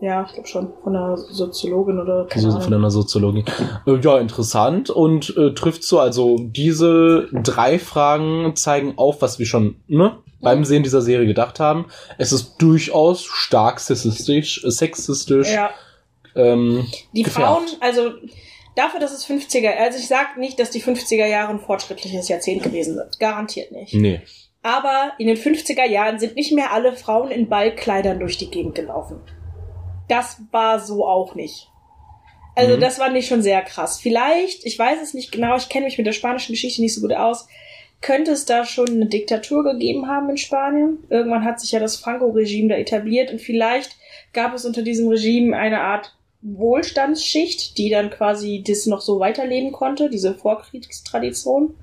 [0.02, 0.72] Ja, ich glaube schon.
[0.84, 3.46] Von einer Soziologin oder keine Also von einer Soziologin.
[3.86, 6.00] Äh, Ja, interessant und äh, trifft so.
[6.00, 11.60] Also diese drei Fragen zeigen auf, was wir schon ne, beim Sehen dieser Serie gedacht
[11.60, 11.86] haben.
[12.18, 15.52] Es ist durchaus stark sexistisch, äh, sexistisch.
[15.52, 15.72] Ja,
[16.36, 17.48] Ähm, die gefärbt.
[17.48, 18.12] Frauen, also
[18.76, 22.64] dafür, dass es 50er, also ich sag nicht, dass die 50er Jahre ein fortschrittliches Jahrzehnt
[22.64, 23.20] gewesen sind.
[23.20, 23.94] Garantiert nicht.
[23.94, 24.22] Nee.
[24.62, 28.76] Aber in den 50er Jahren sind nicht mehr alle Frauen in Ballkleidern durch die Gegend
[28.76, 29.20] gelaufen.
[30.10, 31.70] Das war so auch nicht.
[32.56, 32.82] Also Mhm.
[32.82, 34.00] das fand ich schon sehr krass.
[34.02, 37.00] Vielleicht, ich weiß es nicht genau, ich kenne mich mit der spanischen Geschichte nicht so
[37.02, 37.48] gut aus,
[38.02, 40.98] könnte es da schon eine Diktatur gegeben haben in Spanien.
[41.10, 43.96] Irgendwann hat sich ja das Franco-Regime da etabliert und vielleicht
[44.34, 49.72] gab es unter diesem Regime eine Art Wohlstandsschicht, die dann quasi das noch so weiterleben
[49.72, 51.76] konnte, diese Vorkriegstradition.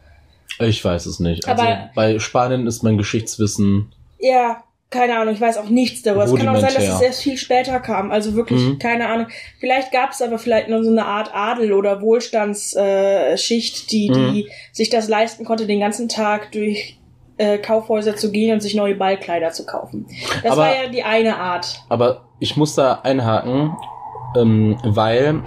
[0.59, 1.47] Ich weiß es nicht.
[1.47, 3.93] Also Aber- bei Spanien ist mein Geschichtswissen.
[4.19, 6.25] Ja, keine Ahnung, ich weiß auch nichts darüber.
[6.25, 8.11] Es kann auch sein, dass es erst viel später kam.
[8.13, 8.79] Also wirklich, Mhm.
[8.79, 9.27] keine Ahnung.
[9.59, 14.33] Vielleicht gab es aber vielleicht nur so eine Art Adel oder Wohlstandsschicht, äh, die, Mhm.
[14.35, 16.99] die sich das leisten konnte, den ganzen Tag durch
[17.39, 20.07] äh, Kaufhäuser zu gehen und sich neue Ballkleider zu kaufen.
[20.43, 21.83] Das Aber- war ja die eine Art.
[21.91, 23.77] Aber ich muss da einhaken,
[24.39, 25.43] ähm, weil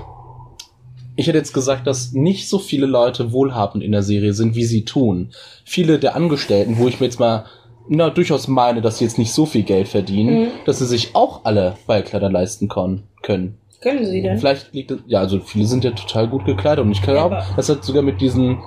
[1.16, 4.66] ich hätte jetzt gesagt, dass nicht so viele Leute wohlhabend in der Serie sind, wie
[4.66, 5.32] sie tun.
[5.66, 7.46] Viele der Angestellten, wo ich mir jetzt mal
[7.90, 10.48] na, durchaus meine, dass sie jetzt nicht so viel Geld verdienen, Mhm.
[10.66, 13.58] dass sie sich auch alle Ballkleider leisten kon können.
[13.82, 14.38] Können sie denn?
[14.38, 17.46] Vielleicht liegt es, ja, also viele sind ja total gut gekleidet und ich glaube, Ja,
[17.56, 18.60] das hat sogar mit diesen,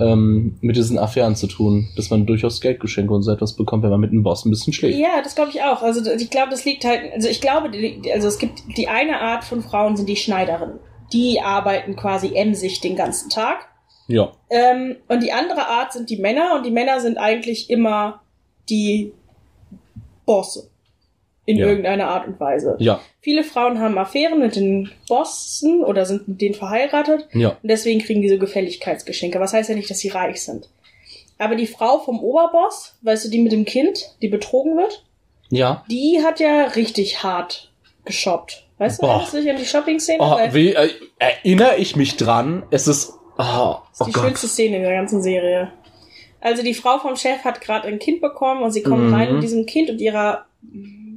[0.00, 3.90] ähm, mit diesen Affären zu tun, dass man durchaus Geldgeschenke und so etwas bekommt, wenn
[3.90, 4.98] man mit dem Boss ein bisschen schläft.
[4.98, 5.82] Ja, das glaube ich auch.
[5.82, 7.70] Also ich glaube, das liegt halt, also ich glaube,
[8.12, 10.80] also es gibt die eine Art von Frauen sind die Schneiderinnen.
[11.12, 13.68] Die arbeiten quasi emsig den ganzen Tag.
[14.08, 14.32] Ja.
[14.50, 18.20] Ähm, und die andere Art sind die Männer und die Männer sind eigentlich immer
[18.68, 19.12] die
[20.24, 20.68] Bosse.
[21.48, 21.66] In Ja.
[21.68, 22.74] irgendeiner Art und Weise.
[22.80, 27.50] Ja, Viele Frauen haben Affären mit den Bossen oder sind mit denen verheiratet ja.
[27.50, 29.38] und deswegen kriegen die so Gefälligkeitsgeschenke.
[29.38, 30.68] Was heißt ja nicht, dass sie reich sind.
[31.38, 35.04] Aber die Frau vom Oberboss, weißt du, die mit dem Kind, die betrogen wird,
[35.50, 35.84] Ja.
[35.88, 37.70] die hat ja richtig hart
[38.04, 38.64] geshoppt.
[38.78, 39.10] Weißt du, Boah.
[39.12, 40.18] erinnerst du dich an die Shopping-Szene?
[40.20, 42.64] Oh, wie, äh, erinnere ich mich dran?
[42.72, 43.12] Es ist.
[43.38, 44.24] Oh, Das oh ist die Gott.
[44.24, 45.70] schönste Szene in der ganzen Serie.
[46.40, 49.14] Also die Frau vom Chef hat gerade ein Kind bekommen und sie kommt Mhm.
[49.14, 50.46] rein mit diesem Kind und ihrer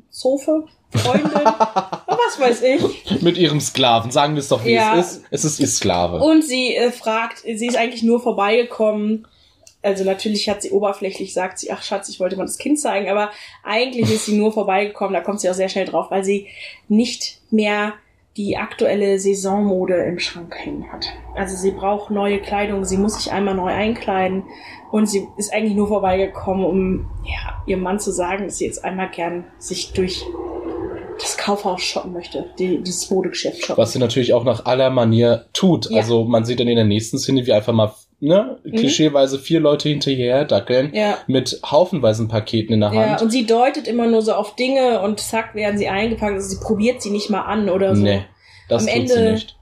[0.09, 3.21] Zofe, Freundin, und was weiß ich.
[3.21, 4.09] Mit ihrem Sklaven.
[4.11, 4.97] Sagen wir es doch, wie Ja.
[4.97, 5.23] es ist.
[5.29, 6.17] Es ist ihr Sklave.
[6.19, 9.27] Und sie äh, fragt, sie ist eigentlich nur vorbeigekommen.
[9.81, 13.07] Also natürlich hat sie oberflächlich sagt sie, ach Schatz, ich wollte mal das Kind zeigen,
[13.09, 13.29] aber
[13.63, 16.47] eigentlich ist sie nur vorbeigekommen, da kommt sie auch sehr schnell drauf, weil sie
[16.89, 17.93] nicht mehr
[18.37, 21.07] die aktuelle Saisonmode im Schrank hängen hat.
[21.35, 24.43] Also sie braucht neue Kleidung, sie muss sich einmal neu einkleiden
[24.91, 28.83] und sie ist eigentlich nur vorbeigekommen, um ja, ihrem Mann zu sagen, dass sie jetzt
[28.83, 30.25] einmal gern sich durch
[31.19, 33.81] das Kaufhaus shoppen möchte, die, dieses Modegeschäft shoppen.
[33.81, 35.89] Was sie natürlich auch nach aller Manier tut.
[35.89, 35.97] Ja.
[35.97, 39.89] Also man sieht dann in der nächsten Szene, wie einfach mal, ne, klischeeweise vier Leute
[39.89, 40.87] hinterher dackeln.
[40.89, 40.95] Mhm.
[40.95, 41.17] Ja.
[41.27, 43.21] Mit haufenweisen Paketen in der Ja, Hand.
[43.21, 46.33] und sie deutet immer nur so auf Dinge und zack werden sie eingepackt.
[46.33, 48.01] Also sie probiert sie nicht mal an oder so.
[48.03, 48.23] nee,
[48.67, 49.55] das Am tut Ende- sie nicht.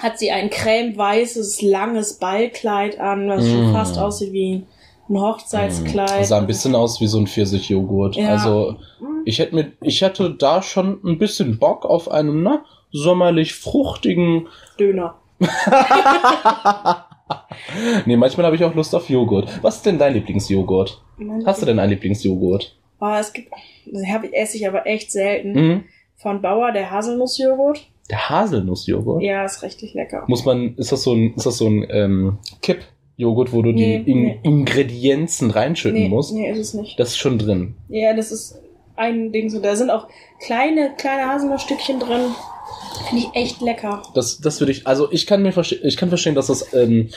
[0.00, 3.72] Hat sie ein cremeweißes, langes Ballkleid an, was schon Mm.
[3.72, 4.64] fast aussieht wie
[5.08, 6.20] ein Hochzeitskleid.
[6.20, 8.16] Das sah ein bisschen aus wie so ein Pfirsichjoghurt.
[8.16, 8.30] Ja.
[8.30, 9.22] Also Mm.
[9.24, 14.48] ich hätte mir, ich hatte da schon ein bisschen Bock auf einen, ne, sommerlich fruchtigen.
[14.80, 15.14] Döner.
[18.06, 19.62] nee, manchmal habe ich auch Lust auf Joghurt.
[19.62, 21.02] Was ist denn dein Lieblingsjoghurt?
[21.46, 22.76] Hast du denn einen Lieblingsjoghurt?
[23.00, 23.50] Oh, es gibt,
[23.86, 25.52] das hab ich, esse ich aber echt selten.
[25.52, 25.84] Mhm.
[26.16, 27.86] Von Bauer, der Haselnussjoghurt.
[28.10, 29.22] Der Haselnussjoghurt?
[29.22, 30.24] Ja, ist richtig lecker.
[30.26, 33.98] Muss man, ist das so ein, ist das so ein ähm, Kipp-Joghurt, wo du Nee,
[34.00, 34.40] die In nee.
[34.42, 36.32] Ingredienzen reinschütten Nee, musst?
[36.34, 36.98] nee, ist es nicht.
[37.00, 37.74] Das ist schon drin.
[37.88, 38.60] Ja, das ist
[38.96, 39.60] ein Ding so.
[39.60, 40.08] Da sind auch
[40.44, 42.20] kleine, kleine Haselnussstückchen drin.
[43.08, 44.02] Finde ich echt lecker.
[44.14, 47.08] Das, das würde ich, also ich kann mir verstehen, ich kann verstehen, dass das, ähm,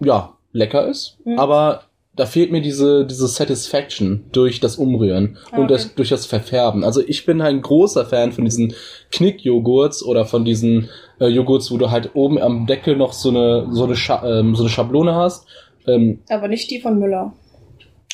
[0.00, 1.38] ja, lecker ist, Mhm.
[1.38, 1.82] aber
[2.14, 5.92] da fehlt mir diese, diese Satisfaction durch das Umrühren Ah, und das, okay.
[5.96, 6.84] durch das Verfärben.
[6.84, 8.74] Also ich bin ein großer Fan von diesen
[9.12, 13.68] Knickjoghurts oder von diesen äh, Joghurts, wo du halt oben am Deckel noch so eine,
[13.70, 15.46] so eine, Scha ähm, so eine Schablone hast.
[15.86, 17.32] Ähm, Aber nicht die von Müller.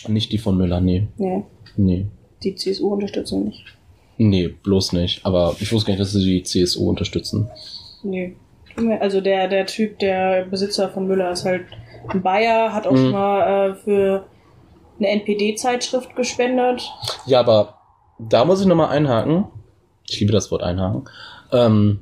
[0.06, 1.08] nicht die von Müller, nee.
[1.16, 1.42] Nee,
[1.76, 2.06] Nee.
[2.44, 3.64] die CSU-Unterstützung nicht.
[4.18, 5.24] Nee, bloß nicht.
[5.24, 7.48] Aber ich wusste gar nicht, dass sie die CSU unterstützen.
[8.02, 8.36] Nee.
[9.00, 11.62] Also der, der Typ, der Besitzer von Müller ist halt
[12.08, 12.96] ein Bayer, hat auch Mhm.
[12.96, 14.26] schon mal äh, für
[14.98, 16.90] eine NPD-Zeitschrift gespendet.
[17.26, 17.74] Ja, aber
[18.18, 19.46] da muss ich nochmal einhaken.
[20.08, 21.08] Ich liebe das Wort einhaken.
[21.52, 22.00] Ähm,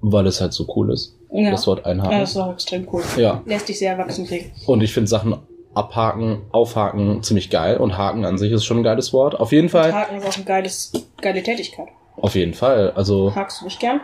[0.00, 1.16] weil es halt so cool ist.
[1.32, 1.50] Ja.
[1.50, 2.20] Das Wort ja, einhaken.
[2.20, 3.02] das ist auch extrem cool.
[3.16, 3.42] Ja.
[3.46, 4.52] Lässt dich sehr erwachsen kriegen.
[4.66, 5.34] Und ich finde Sachen
[5.78, 7.76] abhaken, aufhaken ziemlich geil.
[7.78, 9.38] Und Haken an sich ist schon ein geiles Wort.
[9.38, 9.92] Auf jeden Fall.
[9.92, 11.88] Haken ist auch eine geiles, geile Tätigkeit.
[12.16, 12.92] Auf jeden Fall.
[12.96, 14.00] Also, Hakst du nicht gern?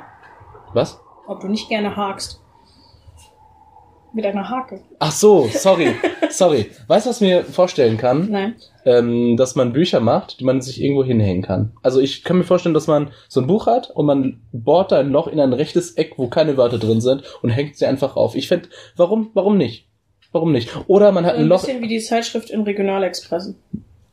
[0.72, 1.00] was?
[1.26, 2.40] Ob du nicht gerne hakst.
[4.12, 4.80] Mit einer Hake.
[5.00, 5.94] Ach so, sorry.
[6.30, 6.70] sorry.
[6.87, 8.30] Weißt du, was ich mir vorstellen kann?
[8.30, 8.54] Nein.
[8.84, 11.72] ähm, dass man Bücher macht, die man sich irgendwo hinhängen kann.
[11.82, 15.00] Also ich kann mir vorstellen, dass man so ein Buch hat und man bohrt da
[15.00, 18.14] ein Loch in ein rechtes Eck, wo keine Wörter drin sind und hängt sie einfach
[18.14, 18.37] auf.
[18.37, 19.88] Ich fände, warum, warum nicht?
[20.35, 20.68] Warum nicht?
[20.88, 21.64] Oder man hat ein Ein Loch.
[21.64, 23.55] bisschen wie die Zeitschrift in Regionalexpressen.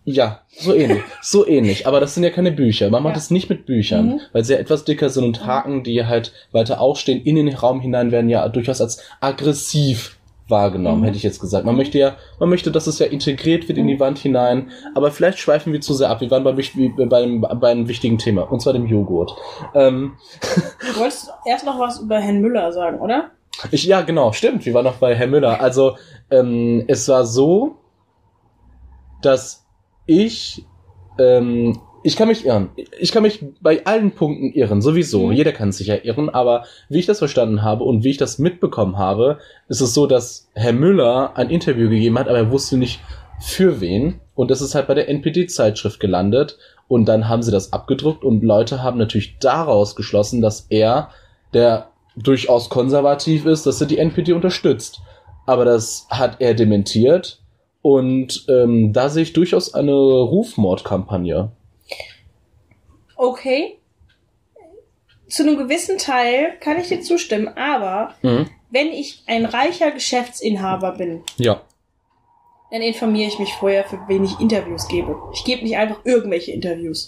[0.05, 1.01] Ja, so ähnlich.
[1.21, 1.87] so ähnlich.
[1.87, 2.89] Aber das sind ja keine Bücher.
[2.91, 3.19] Man macht Ja.
[3.19, 4.19] es nicht mit Büchern, Mhm.
[4.31, 5.45] weil sie ja etwas dicker sind und Mhm.
[5.47, 10.99] Haken, die halt weiter aufstehen, in den Raum hinein werden ja durchaus als aggressiv wahrgenommen,
[11.01, 11.05] Mhm.
[11.05, 11.65] hätte ich jetzt gesagt.
[11.65, 13.99] Man möchte ja, man möchte, dass es ja integriert wird in die Mhm.
[13.99, 14.69] Wand hinein.
[14.95, 16.21] Aber vielleicht schweifen wir zu sehr ab.
[16.21, 19.33] Wir waren bei, bei, bei, einem, bei einem wichtigen Thema, und zwar dem Joghurt.
[19.73, 20.13] Ähm,
[20.93, 23.31] Du wolltest erst noch was über Herrn Müller sagen, oder?
[23.71, 24.65] Ich, ja, genau, stimmt.
[24.65, 25.61] Wir waren noch bei Herr Müller.
[25.61, 25.97] Also,
[26.29, 27.77] ähm, es war so,
[29.21, 29.65] dass
[30.05, 30.65] ich
[31.19, 32.69] ähm, ich kann mich irren.
[32.99, 35.27] Ich kann mich bei allen Punkten irren, sowieso.
[35.27, 35.33] Mhm.
[35.33, 38.39] Jeder kann sich ja irren, aber wie ich das verstanden habe und wie ich das
[38.39, 39.37] mitbekommen habe,
[39.67, 43.01] ist es so, dass Herr Müller ein Interview gegeben hat, aber er wusste nicht
[43.39, 44.19] für wen.
[44.35, 46.57] Und das ist halt bei der NPD-Zeitschrift gelandet.
[46.87, 51.09] Und dann haben sie das abgedruckt und Leute haben natürlich daraus geschlossen, dass er,
[51.53, 55.01] der durchaus konservativ ist, dass er die NPD unterstützt.
[55.45, 57.39] Aber das hat er dementiert.
[57.81, 61.51] Und ähm, da sehe ich durchaus eine Rufmordkampagne.
[63.15, 63.77] Okay.
[65.27, 68.47] Zu einem gewissen Teil kann ich dir zustimmen, aber Mhm.
[68.69, 71.61] wenn ich ein reicher Geschäftsinhaber bin, Ja.
[72.69, 75.15] dann informiere ich mich vorher, für wen ich Interviews gebe.
[75.33, 77.07] Ich gebe nicht einfach irgendwelche Interviews.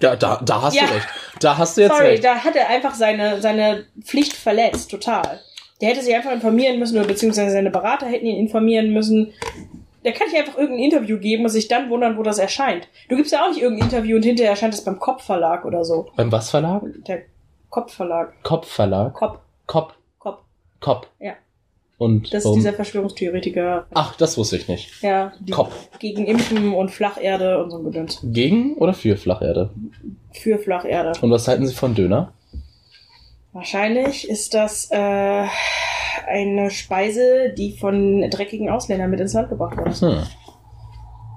[0.00, 0.86] Ja, da, da hast Ja.
[0.86, 1.06] du recht.
[1.40, 2.24] Da hast du jetzt Sorry, recht.
[2.24, 5.40] da hat er einfach seine, seine Pflicht verletzt, total.
[5.80, 9.32] Der hätte sich einfach informieren müssen, oder beziehungsweise seine Berater hätten ihn informieren müssen.
[10.04, 12.88] Der kann nicht einfach irgendein Interview geben und sich dann wundern, wo das erscheint.
[13.08, 16.10] Du gibst ja auch nicht irgendein Interview und hinterher erscheint es beim Kopfverlag oder so.
[16.16, 16.82] Beim was Verlag?
[17.06, 17.22] Der
[17.70, 18.34] Kopfverlag.
[18.42, 19.14] Kopfverlag?
[19.14, 19.94] Kopf, Kopf.
[20.18, 20.38] Kopf.
[20.80, 21.06] Kopf.
[21.20, 21.32] Ja.
[21.96, 23.86] Und Das ist dieser Verschwörungstheoretiker.
[23.94, 25.00] Ach, das wusste ich nicht.
[25.02, 25.72] Ja, Kopf.
[26.00, 28.18] gegen Impfen und Flacherde und so ein Gedöns.
[28.24, 29.70] Gegen oder für Flacherde?
[30.32, 31.12] Für Flacherde.
[31.20, 32.32] Und was halten Sie von Döner?
[33.52, 35.44] Wahrscheinlich ist das äh,
[36.26, 39.92] eine Speise, die von dreckigen Ausländern mit ins Land gebracht wurde.
[40.00, 40.26] Hm.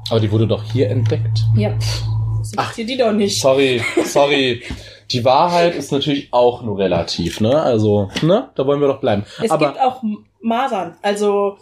[0.09, 1.43] Aber die wurde doch hier entdeckt.
[1.55, 1.77] Ja,
[2.55, 2.69] Ach.
[2.71, 3.39] interessiert die doch nicht.
[3.39, 4.63] Sorry, sorry.
[5.11, 7.61] Die Wahrheit ist natürlich auch nur relativ, ne?
[7.61, 8.49] Also, ne?
[8.55, 9.23] Da wollen wir doch bleiben.
[9.41, 10.01] Es Aber gibt auch
[10.47, 11.57] Masern, also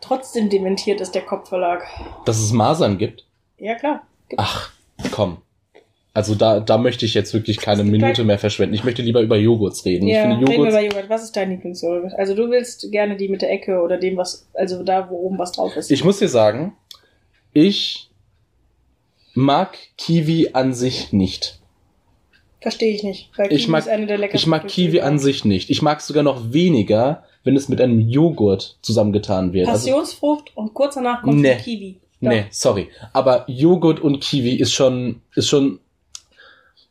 [0.00, 1.82] trotzdem dementiert ist der Kopfverlag.
[2.24, 3.24] dass es Masern gibt?
[3.58, 4.02] Ja, klar.
[4.36, 4.70] Ach,
[5.12, 5.38] komm.
[6.14, 8.74] Also da, da möchte ich jetzt wirklich keine gibt Minute mehr verschwenden.
[8.74, 10.06] Ich möchte lieber über Joghurts reden.
[10.06, 10.70] Ja, ich finde reden wir Joghurt.
[10.70, 11.10] über Joghurt.
[11.10, 12.12] Was ist dein Lieblingsjoghurt?
[12.16, 15.38] Also du willst gerne die mit der Ecke oder dem, was, also da, wo oben
[15.38, 15.90] was drauf ist.
[15.90, 16.76] Ich muss dir sagen,
[17.52, 18.10] ich
[19.34, 21.58] mag Kiwi an sich nicht.
[22.60, 23.30] Verstehe ich nicht.
[23.36, 25.68] Weil Ich Kiwi mag- ist eine der leckersten Ich mag Kiwi an sich nicht.
[25.68, 29.68] Ich mag es sogar noch weniger, wenn es mit einem Joghurt zusammengetan wird.
[29.68, 31.56] Also, Passionsfrucht und kurz danach kommt Nee.
[31.56, 32.00] Kiwi.
[32.20, 32.30] Doch.
[32.30, 32.88] nee, sorry.
[33.12, 35.80] Aber Joghurt und Kiwi ist schon, ist schon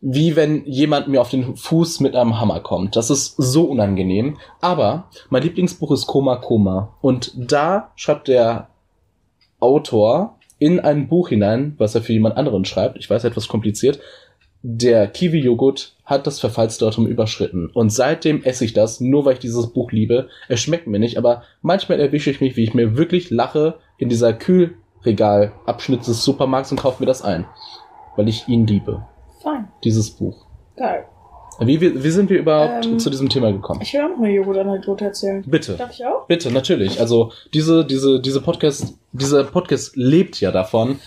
[0.05, 2.97] wie wenn jemand mir auf den Fuß mit einem Hammer kommt.
[2.97, 4.37] Das ist so unangenehm.
[4.59, 6.93] Aber mein Lieblingsbuch ist Koma Koma.
[7.01, 8.67] Und da schreibt der
[9.61, 12.97] Autor in ein Buch hinein, was er für jemand anderen schreibt.
[12.97, 13.99] Ich weiß, etwas kompliziert.
[14.65, 17.69] Der Kiwi-Joghurt hat das Verfallsdatum überschritten.
[17.73, 20.29] Und seitdem esse ich das, nur weil ich dieses Buch liebe.
[20.47, 24.07] Es schmeckt mir nicht, aber manchmal erwische ich mich, wie ich mir wirklich lache in
[24.07, 27.45] dieser Kühlregalabschnitt des Supermarkts und kaufe mir das ein.
[28.15, 29.05] Weil ich ihn liebe.
[29.41, 29.67] Fein.
[29.83, 30.45] Dieses Buch.
[30.77, 31.05] Geil.
[31.59, 33.81] Wie, wie, wie sind wir überhaupt Ähm, zu diesem Thema gekommen?
[33.81, 35.43] Ich will auch noch eine Joghurt-Anekdote erzählen.
[35.45, 35.73] Bitte.
[35.73, 36.25] Darf ich auch?
[36.27, 36.99] Bitte, natürlich.
[36.99, 40.99] Also diese, diese, diese Podcast, dieser Podcast lebt ja davon,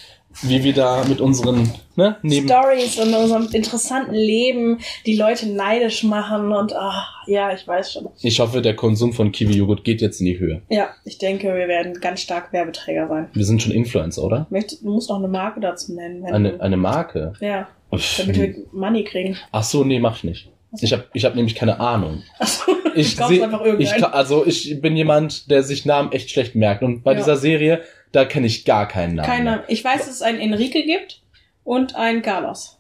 [0.43, 2.47] wie wir da mit unseren, ne, neben.
[2.49, 8.09] Stories in unserem interessanten Leben, die Leute neidisch machen und ah, ja, ich weiß schon.
[8.23, 10.63] Ich hoffe, der Konsum von Kiwi-Joghurt geht jetzt in die Höhe.
[10.69, 13.29] Ja, ich denke, wir werden ganz stark Werbeträger sein.
[13.33, 14.47] Wir sind schon Influencer, oder?
[14.51, 16.25] Möcht- Du musst noch eine Marke dazu nennen.
[16.25, 17.33] Eine, du, eine Marke.
[17.41, 19.37] ja, Pff, damit wir Money kriegen.
[19.53, 20.49] Ach so, nee, mach ich nicht.
[20.81, 22.23] Ich habe ich hab nämlich keine Ahnung.
[22.39, 26.83] Achso, Ich, seh- einfach ich also ich bin jemand, der sich Namen echt schlecht merkt.
[26.83, 27.19] Und bei Ja.
[27.19, 27.81] dieser Serie,
[28.17, 29.29] da kenne ich gar keinen Namen.
[29.29, 31.21] Keine, ich weiß, dass es einen Enrique gibt
[31.65, 32.79] und einen Carlos.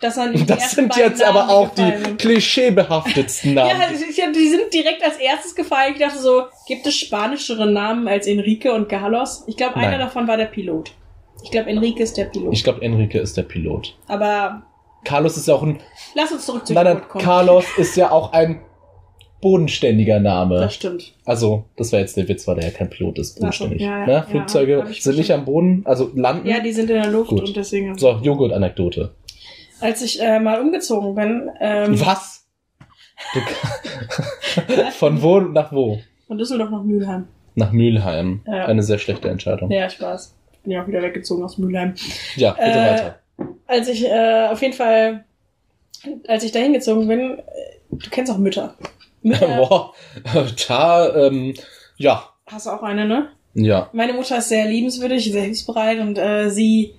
[0.00, 0.16] Das
[0.48, 3.70] Das sind jetzt aber Namen, auch gefallen die klischeebehaftetsten Namen.
[3.70, 5.92] Ja, die sind direkt als erstes gefallen.
[5.94, 9.44] Ich dachte so, gibt es spanischere Namen als Enrique und Carlos?
[9.46, 10.90] Ich glaube, einer davon war der Pilot.
[11.44, 12.52] Ich glaube, Enrique ist der Pilot.
[12.52, 13.96] Ich glaube, Enrique ist der Pilot.
[14.08, 14.62] Aber
[15.04, 15.78] Carlos ist ja auch ein.
[16.14, 17.02] lass uns zurück zu Nein, nein.
[17.22, 18.60] Carlos ist ja auch ein
[19.42, 20.56] bodenständiger Name.
[20.60, 21.12] Das stimmt.
[21.26, 23.82] Also, das war jetzt der Witz, weil der ja kein Pilot ist, Ach so, bodenständig.
[23.82, 24.12] ja, ja, ne?
[24.12, 26.48] ja, Flugzeuge ich sind nicht am Boden, also landen.
[26.48, 27.42] Ja, die sind in der Luft Gut.
[27.48, 27.98] und deswegen.
[27.98, 29.10] so, Joghurt-Anekdote.
[29.80, 32.46] Als ich äh, mal umgezogen bin, ähm, Was?
[34.96, 35.98] Von wo nach wo?
[36.26, 37.26] von Düsseldorf nach Mülheim.
[37.54, 38.40] Nach Mülheim.
[38.46, 38.64] Ja.
[38.66, 39.70] Eine sehr schlechte Entscheidung.
[39.70, 40.34] Ja, Ja, ich weiß.
[40.62, 41.92] Bin ja auch wieder weggezogen aus Mülheim.
[42.34, 43.18] bitte Äh, weiter.
[43.66, 45.24] Als ich äh, auf jeden Fall,
[46.28, 47.38] als ich da hingezogen bin,
[47.90, 48.76] du kennst auch Mütter.
[49.56, 49.92] Boah,
[50.68, 51.54] da, ähm,
[51.96, 53.30] ja, hast du auch eine, ne?
[53.54, 56.94] ja, Meine Mutter ist sehr liebenswürdig, sehr hilfsbereit und äh, sie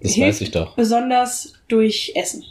[0.00, 0.74] das hilft weiß ich doch.
[0.76, 2.44] besonders durch Essen.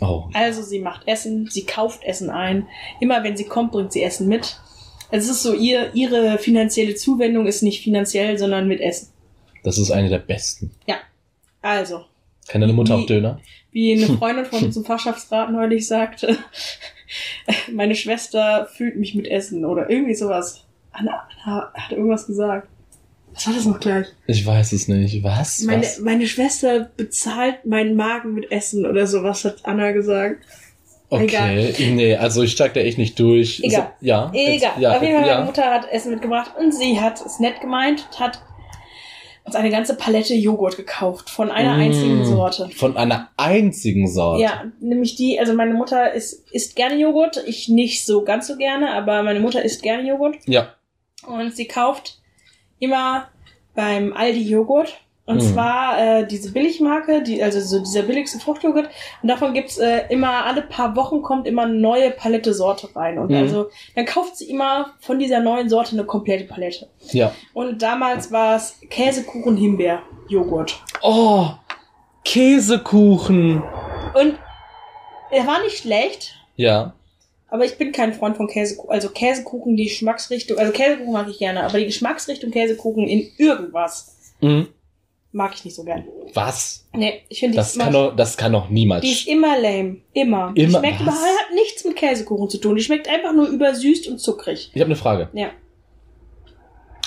[0.00, 2.68] Oh, Also sie macht Essen, sie kauft Essen ein.
[3.00, 4.58] Immer wenn sie kommt, bringt sie Essen mit.
[5.10, 9.08] Also es ist so, ihr, ihre finanzielle Zuwendung ist nicht finanziell, sondern mit Essen.
[9.64, 10.70] das ist eine der besten.
[11.60, 12.04] Also,
[12.48, 13.40] Kann deine Mutter Wie- auch Döner?
[13.70, 16.36] wie eine Freundin von uns im Fachschaftsrat neulich sagte,
[17.72, 20.64] meine Schwester fühlt mich mit Essen oder irgendwie sowas.
[20.92, 22.68] Anna, Anna hat irgendwas gesagt.
[23.34, 24.06] Was war das noch gleich?
[24.26, 25.22] Ich weiß es nicht.
[25.22, 25.60] Was?
[25.62, 26.00] Meine, Was?
[26.00, 30.44] meine Schwester bezahlt meinen Magen mit Essen oder sowas, hat Anna gesagt.
[31.10, 33.60] Okay, nee, also ich steig da echt nicht durch.
[33.62, 33.92] Egal.
[34.00, 34.30] So, ja.
[34.34, 34.72] jetzt- Egal.
[34.80, 35.44] Ja, Auf jeden Fall, meine ja.
[35.44, 38.42] Mutter hat Essen mitgebracht und sie hat es nett gemeint und hat
[39.48, 41.80] uns eine ganze Palette Joghurt gekauft von einer Mm.
[41.80, 42.68] einzigen Sorte.
[42.76, 44.42] Von einer einzigen Sorte.
[44.42, 48.56] Ja, nämlich die, also meine Mutter isst, isst gerne Joghurt, ich nicht so ganz so
[48.56, 50.74] gerne, aber meine Mutter isst gerne Joghurt Ja.
[51.26, 52.20] und sie kauft
[52.78, 53.28] immer
[53.74, 55.00] beim Aldi Joghurt.
[55.28, 55.52] Und Mhm.
[55.52, 58.88] zwar äh, diese Billigmarke, die, also so dieser billigste Fruchtjoghurt.
[59.22, 63.18] Und davon gibt's äh, immer, alle paar Wochen kommt immer eine neue Palette Sorte rein.
[63.18, 63.36] Und Mhm.
[63.36, 66.88] also dann kauft sie immer von dieser neuen Sorte eine komplette Palette.
[67.12, 67.32] Ja.
[67.52, 70.80] Und damals war es Käsekuchen Himbeer Joghurt.
[71.02, 71.48] Oh,
[72.24, 73.62] Käsekuchen.
[74.14, 74.38] Und
[75.30, 76.94] er war nicht schlecht, Ja.
[77.48, 78.90] aber ich bin kein Freund von Käsekuchen.
[78.90, 84.14] Also Käsekuchen, die Geschmacksrichtung, also Käsekuchen mag ich gerne, aber die Geschmacksrichtung Käsekuchen in irgendwas
[84.40, 84.68] Mhm.
[85.32, 86.04] Mag ich nicht so gern.
[86.34, 86.86] Was?
[86.94, 89.02] Nee, ich finde die Das kann doch, das kann doch niemals.
[89.04, 89.98] Die ist immer lame.
[90.14, 90.52] Immer.
[90.56, 91.02] Die Immer- schmeckt was?
[91.02, 92.76] überhaupt hat nichts mit Käsekuchen zu tun.
[92.76, 94.70] Die schmeckt einfach nur übersüßt und zuckrig.
[94.72, 95.28] ich habe eine Frage.
[95.34, 95.50] Ja.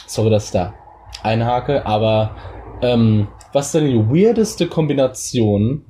[0.08, 0.74] Sorry, dass ich da
[1.24, 2.36] einhake, aber
[2.82, 5.86] ähm, was ist denn die weirdeste Kombination,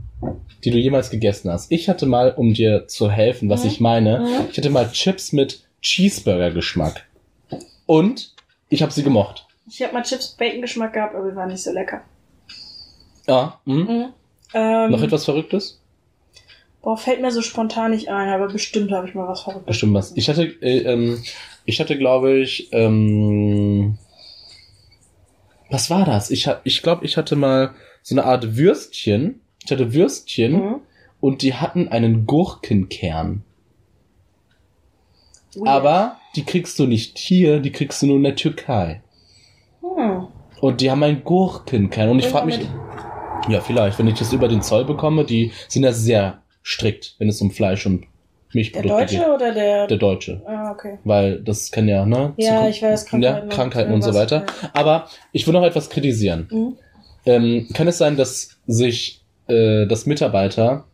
[0.64, 1.72] die du jemals gegessen hast?
[1.72, 3.70] Ich hatte mal, um dir zu helfen, was Mhm.
[3.70, 4.48] ich meine, Mhm.
[4.52, 7.06] ich hatte mal Chips mit Cheeseburger-Geschmack.
[7.86, 8.34] Und
[8.70, 9.48] ich habe sie gemocht.
[9.68, 12.02] Ich habe mal Chips Bacon Geschmack gehabt, aber die waren nicht so lecker.
[13.28, 13.60] Ja.
[13.66, 14.08] Mhm.
[14.54, 15.82] Ähm, Noch etwas Verrücktes?
[16.82, 19.68] Boah, fällt mir so spontan nicht ein, aber bestimmt habe ich mal was verrücktes.
[19.68, 20.18] Bestimmt was.
[20.18, 21.22] Ich hatte, äh, ähm,
[21.66, 23.98] ich hatte, glaube ich, ähm,
[25.70, 26.32] was war das?
[26.32, 29.42] Ich, ha- ich glaube, ich hatte mal so eine Art Würstchen.
[29.64, 30.76] Ich hatte Würstchen Mhm.
[31.20, 33.44] und die hatten einen Gurkenkern.
[35.56, 35.68] Weird.
[35.68, 39.02] Aber die kriegst du nicht hier, die kriegst du nur in der Türkei.
[39.82, 40.28] Hm.
[40.62, 42.10] Und die haben einen Gurkenkern.
[42.10, 42.60] Und ich frage mich,
[43.50, 47.28] ja, vielleicht, wenn ich das über den Zoll bekomme, die sind ja sehr strikt, wenn
[47.30, 48.08] es um Fleisch und Der
[48.54, 49.28] Milchprodukte Deutsche geht.
[49.28, 49.88] oder der.
[49.88, 50.42] Der Deutsche.
[50.46, 50.98] ah, okay.
[51.04, 52.34] Weil das kann ja, ne?
[52.38, 54.46] Ja, zu- ich weiß, Krankheiten, ja, Krankheiten und so weiter.
[54.74, 56.48] Aber ich will noch etwas kritisieren.
[56.52, 56.76] Mhm.
[57.26, 60.86] Ähm, kann es sein, dass sich äh, das Mitarbeiter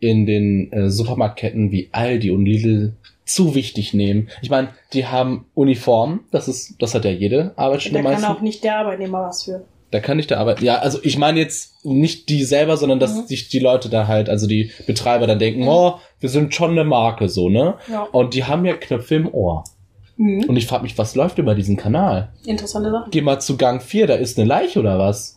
[0.00, 4.28] in den äh, Supermarktketten wie Aldi und Lidl zu wichtig nehmen?
[4.42, 8.40] Ich meine, die haben Uniformen, das ist, das hat ja jede Arbeitsstelle Da kann auch
[8.40, 9.64] nicht der Arbeitnehmer was für.
[9.96, 10.60] Da kann nicht der Arbeit.
[10.60, 13.26] Ja, also ich meine jetzt nicht die selber, sondern dass Mhm.
[13.28, 15.68] sich die Leute da halt, also die Betreiber dann denken, Mhm.
[15.68, 17.76] oh, wir sind schon eine Marke so, ne?
[17.90, 18.02] Ja.
[18.12, 19.64] Und die haben ja Knöpfe im Ohr.
[20.18, 20.44] Mhm.
[20.48, 22.28] Und ich frage mich, was läuft über diesen Kanal?
[22.44, 23.08] Interessante Sache.
[23.10, 25.35] Geh mal zu Gang 4, da ist eine Leiche oder was?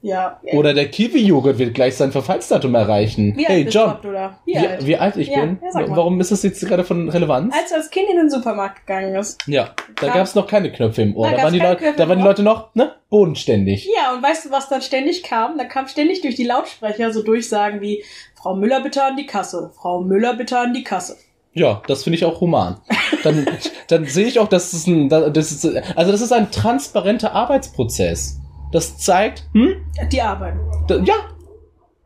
[0.00, 0.38] Ja.
[0.52, 3.34] Oder der Kiwi-Joghurt wird gleich sein Verfallsdatum erreichen.
[3.36, 4.38] Wie hey John, du, oder?
[4.44, 4.86] wie, Wie, alt?
[4.86, 5.58] wie alt ich Ja, bin?
[5.62, 5.84] ja.
[5.88, 7.52] Warum ist das jetzt gerade von Relevanz?
[7.54, 9.40] Als du als Kind in den Supermarkt gegangen ist.
[9.48, 10.12] ja, da Ja.
[10.14, 11.28] gab es noch keine Knöpfe im Ohr.
[11.30, 12.24] Da Da, waren die, Leute, da waren die.
[12.24, 12.92] Leute noch, ne?
[13.10, 13.88] Bodenständig.
[13.96, 15.58] Ja, und weißt du, was dann ständig kam?
[15.58, 18.04] Da kam ständig durch die Lautsprecher so Durchsagen wie
[18.40, 21.16] Frau Müller bitte an die Kasse, Frau Müller bitte an die Kasse.
[21.54, 22.76] Ja, das finde ich auch human.
[23.24, 23.46] Dann,
[23.88, 25.64] dann sehe ich auch, dass es ein, das ist,
[25.96, 28.38] also das ist ein transparenter Arbeitsprozess.
[28.72, 29.76] Das zeigt, hm,
[30.12, 30.60] Die arbeiten.
[31.04, 31.14] ja.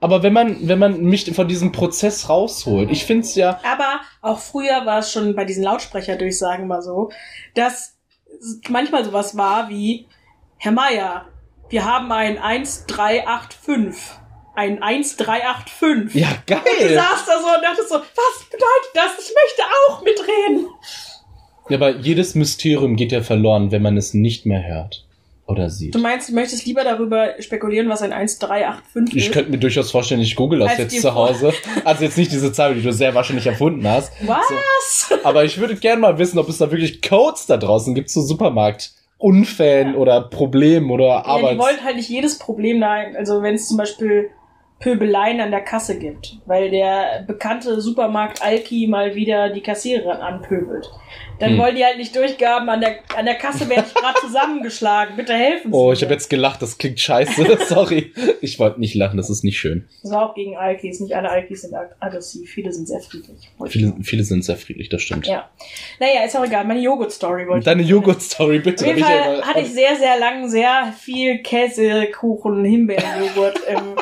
[0.00, 4.00] Aber wenn man, wenn man mich von diesem Prozess rausholt, ich finde es ja, Aber
[4.20, 7.10] auch früher war es schon bei diesen Lautsprecherdurchsagen mal so,
[7.54, 7.96] dass
[8.68, 10.08] manchmal sowas war wie,
[10.58, 11.26] Herr Meier,
[11.68, 14.18] wir haben ein 1385.
[14.54, 16.20] Ein 1385.
[16.20, 16.62] ja Du geil.
[16.94, 19.12] saßt da so und dachtest so, was bedeutet das?
[19.24, 20.68] Ich möchte auch mitreden.
[21.68, 25.06] Ja, aber jedes Mysterium geht ja verloren, wenn man es nicht mehr hört
[25.52, 25.94] oder sieht.
[25.94, 29.22] Du meinst, du möchtest lieber darüber spekulieren, was ein 1385 ist?
[29.26, 31.52] Ich könnte mir durchaus vorstellen, ich google das jetzt zu Hause.
[31.84, 34.12] Also jetzt nicht diese Zahl, die du sehr wahrscheinlich erfunden hast.
[34.26, 35.12] Was?
[35.24, 38.20] Aber ich würde gerne mal wissen, ob es da wirklich Codes da draußen gibt zu
[38.22, 39.98] Supermarktunfällen Ja.
[39.98, 43.76] oder Problemen oder Ja, die wollen halt nicht jedes Problem da, also wenn es zum
[43.76, 44.30] Beispiel
[44.82, 50.90] Pöbeleien an der Kasse gibt, weil der bekannte Supermarkt Alki mal wieder die Kassiererin anpöbelt.
[51.38, 51.58] Dann Hm.
[51.58, 55.34] wollen die halt nicht durchgaben, an der, an der Kasse werde ich gerade zusammengeschlagen, bitte
[55.34, 55.92] helfen Sie Oh, mir.
[55.94, 57.58] ich habe jetzt gelacht, das klingt scheiße.
[57.68, 58.12] Sorry.
[58.40, 59.88] Ich wollte nicht lachen, das ist nicht schön.
[60.02, 63.50] Das war auch gegen Alkis, nicht alle Alkis sind ag- aggressiv, viele sind sehr friedlich.
[63.68, 65.26] Viele, viele sind sehr friedlich, das stimmt.
[65.26, 65.48] Ja.
[66.00, 67.82] Naja, ist auch egal, meine Joghurt-Story wollte ich Deine.
[67.82, 68.84] Joghurt-Story, bitte.
[68.84, 73.76] Auf jeden Fall hatte ich sehr, sehr lang sehr viel Käsekuchen, Himbeerjoghurt im,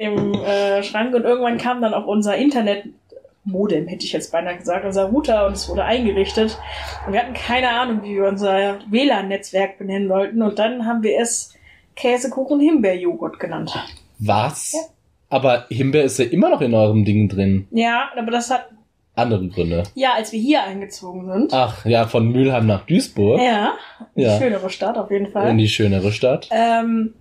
[0.00, 4.84] im äh, Schrank und irgendwann kam dann auch unser Internet-Modem, hätte ich jetzt beinahe gesagt,
[4.86, 6.58] unser Router und es wurde eingerichtet.
[7.06, 11.20] Und wir hatten keine Ahnung, wie wir unser WLAN-Netzwerk benennen wollten und dann haben wir
[11.20, 11.54] es
[11.96, 13.72] Käsekuchen-Himbeerjoghurt genannt.
[14.18, 14.72] Was?
[14.72, 14.80] Ja.
[15.28, 17.68] Aber Himbeer ist ja immer noch in eurem Ding drin.
[17.70, 18.68] Ja, aber das hat
[19.14, 19.82] andere Gründe.
[19.94, 21.52] Ja, als wir hier eingezogen sind.
[21.52, 23.40] Ach, ja, von Mülheim nach Duisburg.
[23.40, 23.74] Ja,
[24.14, 24.38] Ja.
[24.38, 25.50] schönere Stadt auf jeden Fall.
[25.50, 26.48] In die schönere Stadt.
[26.50, 27.12] Ähm,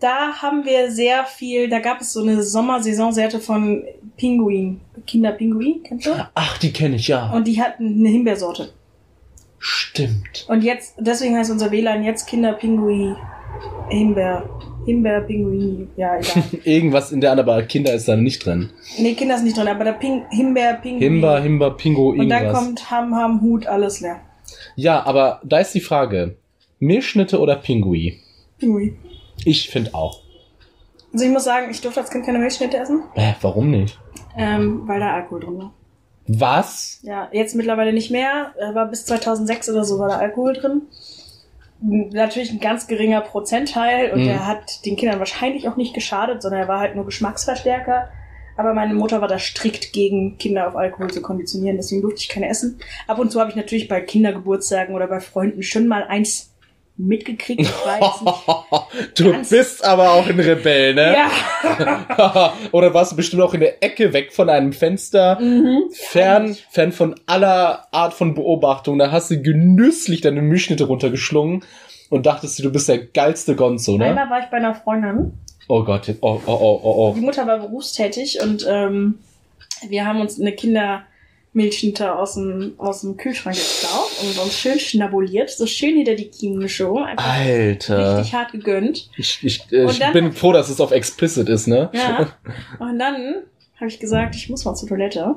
[0.00, 3.84] da haben wir sehr viel, da gab es so eine Sommersaisonseite von
[4.16, 6.10] Pinguin, Kinderpinguin, kennst du?
[6.34, 7.30] Ach, die kenne ich, ja.
[7.32, 8.72] Und die hatten eine Himbeersorte.
[9.58, 10.46] Stimmt.
[10.48, 13.16] Und jetzt, deswegen heißt unser WLAN jetzt Kinderpinguin,
[13.90, 14.48] Himbeer,
[14.86, 16.42] Himbeerpinguin, ja, egal.
[16.64, 18.70] Irgendwas in der anderen, aber Kinder ist da nicht drin.
[18.98, 21.00] nee, Kinder ist nicht drin, aber der Ping, Himbeerpinguin.
[21.00, 22.64] Himba, Himba, Pingo, Und dann irgendwas.
[22.64, 24.20] kommt Ham, Ham, Hut, alles leer.
[24.74, 26.36] Ja, aber da ist die Frage.
[26.80, 28.18] Milchschnitte oder Pingui?
[28.58, 28.96] Pinguin.
[29.44, 30.20] Ich finde auch.
[31.12, 33.98] Also ich muss sagen, ich durfte als Kind keine Milchschnitte essen, Äh, warum nicht?
[34.36, 35.72] ähm, weil da Alkohol drin war.
[36.26, 37.00] Was?
[37.02, 40.82] Ja, jetzt mittlerweile nicht mehr, aber bis 2006 oder so war da Alkohol drin.
[41.80, 44.26] Natürlich ein ganz geringer Prozentteil und Mhm.
[44.26, 48.08] der hat den Kindern wahrscheinlich auch nicht geschadet, sondern er war halt nur Geschmacksverstärker.
[48.56, 52.28] Aber meine Mutter war da strikt gegen Kinder auf Alkohol zu konditionieren, deswegen durfte ich
[52.28, 52.78] keine essen.
[53.08, 56.51] Ab und zu habe ich natürlich bei Kindergeburtstagen oder bei Freunden schon mal eins
[56.96, 57.62] mitgekriegt.
[57.62, 59.18] Ich weiß nicht.
[59.18, 61.16] du Ganz- bist aber auch ein Rebell, ne?
[61.16, 62.52] Ja.
[62.72, 65.84] Oder warst du bestimmt auch in der Ecke weg von einem Fenster, Mhm.
[65.92, 68.98] fern, fern von aller Art von Beobachtung.
[68.98, 71.64] Da hast du genüsslich deine Milchschnitte runtergeschlungen
[72.10, 74.06] und dachtest du, du bist der geilste Gonzo, ne?
[74.06, 75.32] Einmal war ich bei einer Freundin
[75.68, 79.18] Oh Gott, jetzt- oh, oh, oh, oh, Die Mutter war berufstätig und ähm,
[79.88, 80.52] wir haben uns eine
[81.52, 86.28] Kindermilchschnitte aus dem, aus dem Kühlschrank geklaut und uns schön schnabuliert, so schön hinter die
[86.30, 88.18] Kiemen geschoben, einfach Alter.
[88.18, 89.10] richtig hart gegönnt.
[89.16, 91.90] Ich, ich, äh, ich dann- bin froh, dass es auf explicit ist, ne?
[91.92, 92.28] Ja.
[92.78, 93.42] Und dann
[93.76, 95.34] habe ich gesagt, ich muss mal zur Toilette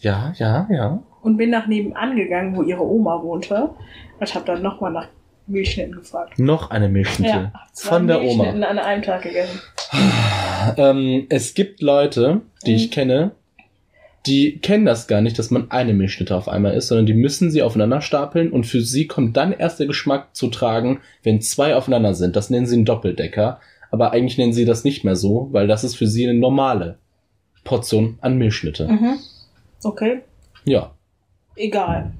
[0.00, 1.02] Ja, ja, ja.
[1.22, 3.70] und bin nach nebenan gegangen, wo ihre Oma wohnte
[4.18, 5.08] und habe dann nochmal nach
[5.46, 6.38] Milchschnitten gefragt.
[6.38, 7.30] Noch eine Milchschnitte.
[7.52, 8.66] Ja, von der Milchschnitten Oma.
[8.66, 9.60] an einem Tag gegessen.
[10.76, 12.76] Ähm, es gibt Leute, die Mhm.
[12.76, 13.32] ich kenne,
[14.26, 17.50] die kennen das gar nicht, dass man eine Milchschnitte auf einmal isst, sondern die müssen
[17.50, 21.74] sie aufeinander stapeln und für sie kommt dann erst der Geschmack zu tragen, wenn zwei
[21.76, 22.36] aufeinander sind.
[22.36, 23.60] Das nennen sie einen Doppeldecker.
[23.90, 26.98] Aber eigentlich nennen sie das nicht mehr so, weil das ist für sie eine normale
[27.64, 28.88] Portion an Milchschnitte.
[28.88, 29.18] Mhm.
[29.84, 30.20] Okay,
[30.64, 30.94] Ja.
[31.54, 32.12] egal.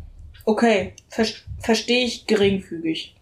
[0.45, 1.27] Okay, Ver
[1.59, 3.17] verstehe ich geringfügig.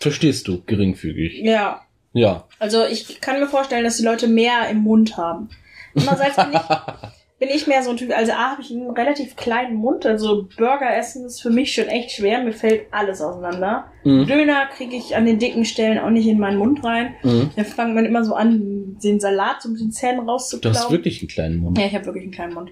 [0.00, 1.40] Verstehst du, geringfügig.
[1.42, 1.80] Ja,
[2.12, 2.46] Ja.
[2.58, 5.48] Also ich kann mir vorstellen, dass die Leute mehr im Mund haben.
[5.96, 6.60] Andererseits bin ich,
[7.42, 10.48] bin ich mehr so ein Typ, also A, habe ich einen relativ kleinen Mund, also
[10.56, 13.86] Burger essen ist für mich schon echt schwer, mir fällt alles auseinander.
[14.04, 14.28] Mhm.
[14.28, 17.14] Döner kriege ich an den dicken Stellen auch nicht in meinen Mund rein.
[17.24, 17.50] Mhm.
[17.56, 20.76] Dann fängt man immer so an, den Salat so mit den Zähnen Du rauszuklauen.
[20.76, 21.76] hast wirklich einen kleinen Mund.
[21.78, 22.70] ja, ich habe wirklich einen kleinen Mund.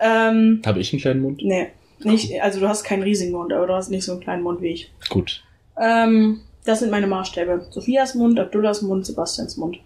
[0.00, 1.42] Ähm, Habe ich einen kleinen Mund?
[1.42, 1.68] nee,
[1.98, 4.62] nicht, also du hast keinen riesigen Mund, aber du hast nicht so einen kleinen Mund
[4.62, 4.90] wie ich.
[5.10, 5.44] Gut.
[5.78, 7.66] Ähm, das sind meine Maßstäbe.
[7.68, 9.76] Sophias Mund, Abdullahs Mund, Sebastians Mund.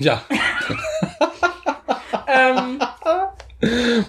[0.00, 0.22] Ja.
[2.26, 2.80] ähm,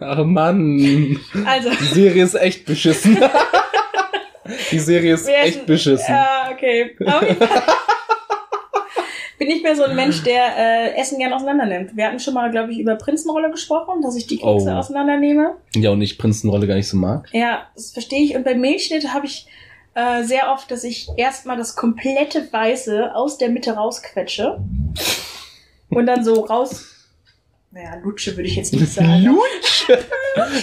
[0.00, 1.18] Ach Mann.
[1.46, 3.16] also, Die Serie ist echt beschissen.
[4.70, 6.14] Die Serie ist Wir echt beschissen.
[6.14, 6.96] Ja, okay.
[7.06, 7.62] Auf jeden Fall
[9.38, 11.96] Bin ich mehr so ein Mensch, der äh, Essen gern auseinander nimmt.
[11.96, 14.78] Wir hatten schon mal, glaube ich, über Prinzenrolle gesprochen, dass ich die Kekse Oh.
[14.78, 15.56] auseinandernehme.
[15.76, 17.28] Ja, und ich Prinzenrolle gar nicht so mag.
[17.32, 18.34] Ja, das verstehe ich.
[18.34, 19.46] Und bei Milchschnitt habe ich
[19.94, 24.58] äh, sehr oft, dass ich erstmal das komplette Weiße aus der Mitte rausquetsche
[25.90, 26.86] und dann so raus.
[27.70, 29.22] Naja, Lutsche würde ich jetzt nicht sagen.
[29.24, 29.88] Lutsch.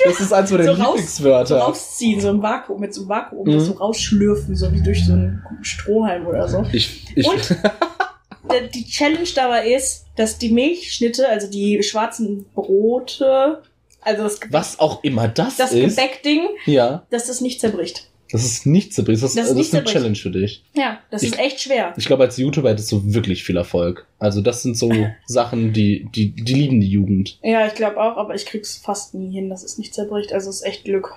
[0.05, 3.47] Das ist eins meiner So raus- So rausziehen, so im Vakuum, mit so einem Vakuum,
[3.47, 3.53] Mhm.
[3.53, 6.65] das so rausschlürfen, so wie durch so einen Strohhalm oder so.
[6.71, 7.41] Ich, ich, Und
[8.73, 13.61] die Challenge dabei ist, dass die Milchschnitte, also die schwarzen Brote,
[14.01, 15.95] also das, Gebäck, was auch immer das, das ist.
[15.95, 18.09] Gebäckding, Ja, dass das nicht zerbricht.
[18.36, 19.93] Das ist nicht zu Das, das, ist das nicht ist eine zerbricht.
[19.93, 20.63] Challenge für dich.
[20.73, 21.93] Ja, das Ich- ist echt schwer.
[21.97, 24.05] Ich glaube, als YouTuber hättest du wirklich viel Erfolg.
[24.19, 24.91] Also das sind so
[25.25, 27.39] Sachen, die, die, die lieben die Jugend.
[27.43, 30.33] Ja, ich glaube auch, aber ich krieg's fast nie hin, dass es nicht zerbricht.
[30.33, 31.13] Also es ist echt Glück.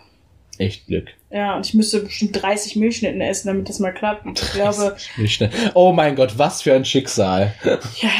[0.58, 1.06] Echt Glück.
[1.30, 4.26] Ja, und ich müsste bestimmt 30 Milchschnitten essen, damit das mal klappt.
[4.26, 4.96] Und ich glaube,
[5.26, 5.50] schnell.
[5.74, 7.54] Oh mein Gott, was für ein Schicksal.
[7.64, 8.10] ja,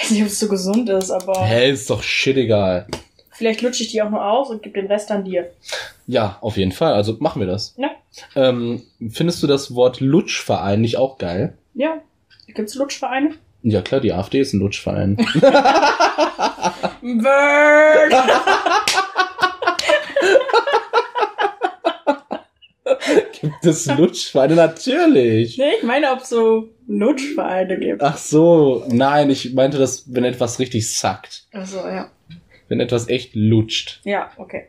[0.00, 2.86] weiß nicht, ob es so gesund ist, aber Hä, ist doch shit egal.
[3.32, 5.50] vielleicht lutsche ich die auch nur aus und gebe den Rest an dir.
[6.12, 6.92] Ja, auf jeden Fall.
[6.92, 7.74] Also machen wir das.
[7.78, 7.90] Ja.
[8.36, 11.56] Ähm, findest du das Wort Lutschverein nicht auch geil?
[11.72, 12.02] Ja.
[12.48, 13.30] Gibt's Lutschvereine?
[13.62, 15.16] Ja klar, die AfD ist ein Lutschverein.
[15.40, 15.40] Bird!
[23.40, 24.54] Gibt es Lutschvereine?
[24.54, 25.56] Natürlich.
[25.56, 28.02] nee, ich meine, ob es so Lutschvereine gibt.
[28.02, 31.46] Ach so, nein, ich meinte das, wenn etwas richtig sackt.
[31.54, 32.10] Achso, ja.
[32.68, 34.02] Wenn etwas echt lutscht.
[34.04, 34.68] Ja, okay.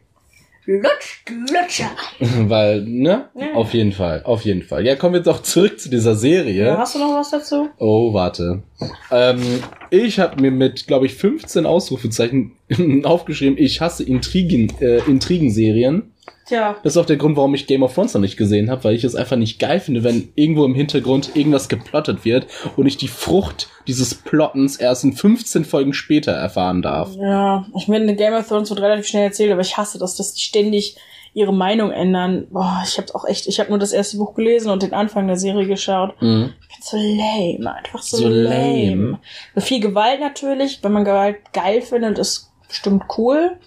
[0.66, 1.92] Lutsch, Lutscher.
[2.20, 3.30] Weil, ne?
[3.36, 3.54] Ja.
[3.54, 4.86] Auf jeden Fall, auf jeden Fall.
[4.86, 6.66] Ja, kommen wir doch zurück zu dieser Serie.
[6.66, 7.70] Ja, hast du noch was dazu?
[7.78, 8.64] Oh, warte.
[9.12, 9.42] Ähm,
[9.90, 12.54] ich habe mir mit, glaube ich, 15 Ausrufezeichen
[13.04, 16.14] aufgeschrieben, ich hasse Intrigen, äh, Intrigenserien.
[16.46, 16.76] Tja.
[16.84, 18.96] Das ist auch der Grund, warum ich Game of Thrones noch nicht gesehen habe, weil
[18.96, 22.98] ich es einfach nicht geil finde, wenn irgendwo im Hintergrund irgendwas geplottet wird und ich
[22.98, 27.16] die Frucht dieses Plottens erst in 15 Folgen später erfahren darf.
[27.16, 30.40] Ja, ich meine, Game of Thrones wird relativ schnell erzählt, aber ich hasse das, dass
[30.40, 30.98] ständig
[31.34, 32.48] ihre Meinung ändern.
[32.52, 35.28] Boah, ich hab's auch echt, ich habe nur das erste Buch gelesen und den Anfang
[35.28, 36.20] der Serie geschaut.
[36.22, 36.54] Mhm.
[36.82, 38.90] So lame, einfach so, So lame.
[38.90, 39.20] lame.
[39.56, 43.58] So viel Gewalt natürlich, wenn man Gewalt geil findet, ist bestimmt cool.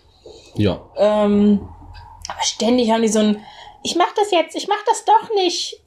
[0.54, 0.80] Ja.
[0.96, 1.60] Ähm,
[2.28, 3.38] aber ständig haben die so ein,
[3.82, 5.80] ich mach das jetzt, ich mach das doch nicht.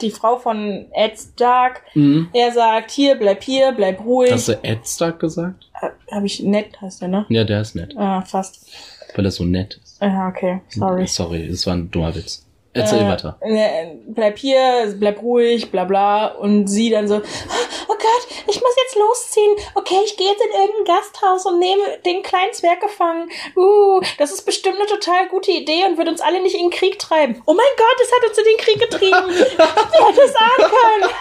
[0.00, 2.28] Die Frau von Ed Stark, Mhm.
[2.32, 4.30] er sagt, hier, bleib hier, bleib ruhig.
[4.32, 5.68] Hast du Ed Stark gesagt?
[6.10, 7.26] Habe ich nett, heißt der, ne?
[7.28, 8.66] Ja, der ist nett, Ah, fast.
[9.16, 9.81] weil er so nett ist.
[10.02, 11.06] Ja, okay, sorry.
[11.06, 12.44] Sorry, das war ein dummer Witz.
[12.74, 13.36] Erzähl Äh, weiter.
[13.42, 16.26] äh, bleib hier, bleib ruhig, bla bla.
[16.28, 17.20] Und sie dann so, oh
[17.94, 19.54] Gott, ich muss jetzt losziehen.
[19.74, 23.28] Okay, ich gehe jetzt in irgendein Gasthaus und nehme den kleinen Zwerg gefangen.
[23.56, 26.70] Uh, das ist bestimmt eine total gute Idee und wird uns alle nicht in den
[26.70, 27.42] Krieg treiben.
[27.46, 29.28] Oh mein Gott, es hat uns in den Krieg getrieben.
[29.58, 31.12] Wer hätte es ahnen können?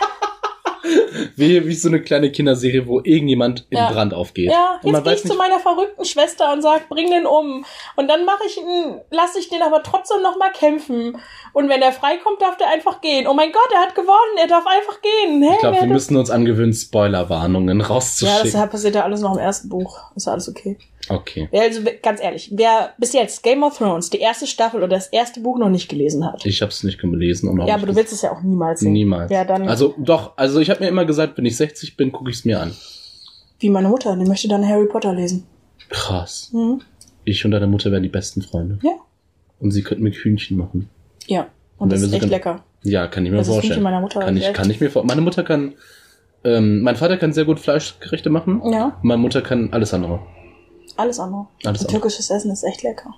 [1.36, 3.92] Wie, wie so eine kleine Kinderserie, wo irgendjemand in Ja.
[3.92, 4.52] Brand aufgeht.
[4.52, 7.66] Ja, und jetzt gehe ich zu meiner verrückten Schwester und sag, bring den um.
[7.96, 11.18] Und dann mache ich ihn, lasse ich den aber trotzdem noch mal kämpfen.
[11.54, 13.28] Und wenn er freikommt, darf der einfach gehen.
[13.28, 15.42] Oh mein Gott, er hat gewonnen, er darf einfach gehen.
[15.44, 18.52] Hey, ich glaube, wir müssen uns angewöhnen, Spoilerwarnungen Ja, rauszuschicken.
[18.62, 20.00] das passiert ja alles noch im ersten Buch.
[20.16, 20.78] Ist ja alles okay.
[21.16, 21.50] Okay.
[21.52, 25.40] Also ganz ehrlich, wer bis jetzt Game of Thrones, die erste Staffel oder das erste
[25.40, 26.46] Buch noch nicht gelesen hat.
[26.46, 28.94] Ich habe es nicht gelesen und Ja, aber du willst es ja auch niemals sehen.
[28.94, 29.32] Niemals.
[29.32, 32.30] Ja, dann Also doch, also ich habe mir immer gesagt, wenn ich 60 bin, gucke
[32.32, 32.74] ich es mir an.
[33.60, 35.46] wie meine Mutter, die möchte dann Harry Potter lesen.
[35.90, 36.50] Krass.
[36.54, 36.82] Mhm.
[37.26, 38.80] Ich und deine Mutter wären die besten Freunde.
[38.82, 38.94] Ja.
[39.60, 40.90] Und sie könnten mir Hühnchen machen.
[41.28, 41.48] Ja.
[41.78, 42.64] Und Wenn das ist echt lecker.
[42.84, 43.74] Ja, kann ich mir Das ist vorstellen.
[43.74, 44.20] Hühnchen meiner Mutter.
[44.22, 45.04] kann ich, kann ich mir vor.
[45.04, 45.74] Meine Mutter kann,
[46.44, 48.62] ähm, mein Vater kann sehr gut Fleischgerichte machen.
[48.72, 50.20] Ja, Meine Mutter kann alles andere.
[51.02, 51.48] Alles andere.
[51.66, 51.88] Alles Und andere.
[52.02, 53.14] türkisches Essen ist echt lecker.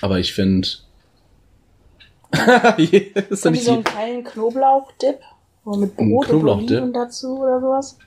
[0.00, 0.66] Aber ich finde.
[3.30, 5.18] ist Und nicht so einen kleinen Knoblauch-Dip.
[5.64, 6.70] Mit Brot und Knoblauch-Dip?
[6.78, 7.98] Oliven dazu oder sowas.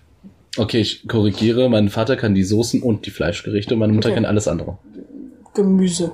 [0.58, 1.70] Okay, ich korrigiere.
[1.70, 4.16] Mein Vater kann die Soßen und die Fleischgerichte und meine Mutter Okay.
[4.16, 4.78] kann alles andere.
[5.54, 6.12] Gemüse.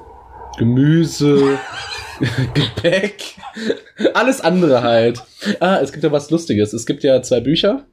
[0.58, 1.58] Gemüse,
[2.54, 3.36] Gepäck,
[4.14, 5.24] alles andere halt.
[5.62, 6.74] Ah, es gibt ja was Lustiges.
[6.74, 7.86] Es gibt ja zwei Bücher,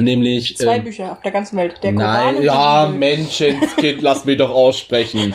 [0.00, 1.74] nämlich Zwei ähm, Bücher auf der ganzen Welt.
[1.82, 2.92] Der Koran Nein, ja.
[2.94, 5.34] Menschenskind, lass mich doch aussprechen.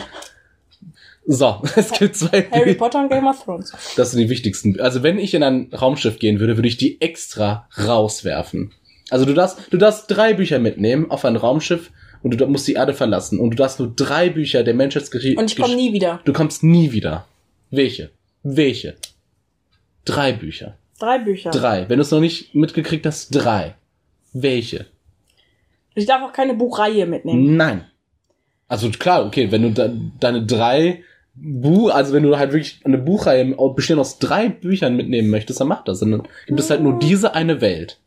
[1.24, 2.78] So, es gibt zwei Harry Bücher.
[2.78, 3.72] Potter und Game of Thrones.
[3.96, 4.80] Das sind die wichtigsten.
[4.80, 8.72] Also wenn ich in ein Raumschiff gehen würde, würde ich die extra rauswerfen.
[9.10, 11.90] Also du darfst, du darfst drei Bücher mitnehmen auf ein Raumschiff
[12.22, 13.38] und du musst die Erde verlassen.
[13.38, 15.38] Und du darfst nur drei Bücher der Menschheitsgeschichte.
[15.38, 16.20] Und ich komme nie wieder.
[16.24, 17.26] Du kommst nie wieder.
[17.70, 18.10] Welche?
[18.42, 18.96] Welche?
[20.04, 20.76] Drei Bücher.
[20.98, 21.50] Drei Bücher.
[21.50, 21.88] Drei.
[21.88, 23.74] Wenn du es noch nicht mitgekriegt hast, drei.
[24.32, 24.86] Welche?
[25.94, 27.56] Ich darf auch keine Buchreihe mitnehmen.
[27.56, 27.84] Nein.
[28.68, 31.02] Also klar, okay, wenn du da, deine drei
[31.34, 35.68] Buch, also wenn du halt wirklich eine Buchreihe bestehend aus drei Büchern mitnehmen möchtest, dann
[35.68, 36.00] mach das.
[36.00, 37.98] Dann gibt es halt nur diese eine Welt.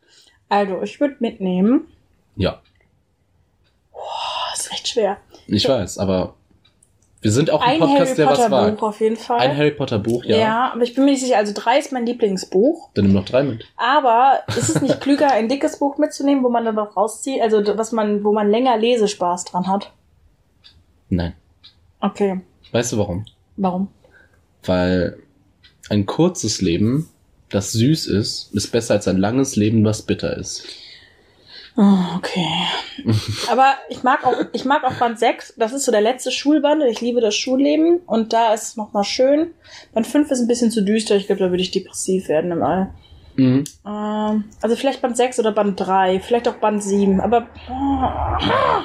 [0.49, 1.87] Also, ich würde mitnehmen.
[2.35, 2.61] Ja,
[3.93, 5.17] Oh, ist echt schwer.
[5.47, 6.35] ich weiß, aber
[7.25, 8.77] wir sind auch ein, Ein Podcast, Harry der was Potter wagt.
[8.77, 9.39] Buch auf jeden Fall.
[9.39, 10.37] Ein Harry Potter Buch, ja.
[10.37, 10.71] ja.
[10.71, 11.37] aber ich bin mir nicht sicher.
[11.37, 12.91] Also drei ist mein Lieblingsbuch.
[12.93, 13.65] Dann nimm noch drei mit.
[13.77, 17.63] Aber ist es nicht klüger, ein dickes Buch mitzunehmen, wo man dann noch rauszieht, also
[17.79, 19.91] was man, wo man länger Lesespaß dran hat?
[21.09, 21.33] Nein.
[21.99, 22.41] Okay.
[22.71, 23.25] Weißt du warum?
[23.57, 23.87] Warum?
[24.63, 25.17] Weil
[25.89, 27.09] ein kurzes Leben,
[27.49, 30.67] das süß ist, ist besser als ein langes Leben, was bitter ist.
[31.77, 32.47] Oh, okay.
[33.51, 35.55] Aber ich mag auch, ich mag auch Band 6.
[35.57, 36.83] Das ist so der letzte Schulband.
[36.83, 37.99] Ich liebe das Schulleben.
[38.05, 39.53] Und da ist es nochmal schön.
[39.93, 41.15] Band 5 ist ein bisschen zu düster.
[41.15, 42.91] Ich glaube, da würde ich depressiv werden im All.
[43.35, 43.65] Mhm.
[43.85, 46.21] Ähm, also vielleicht Band 6 oder Band 3.
[46.21, 47.19] Vielleicht auch Band 7.
[47.19, 48.83] Aber oh,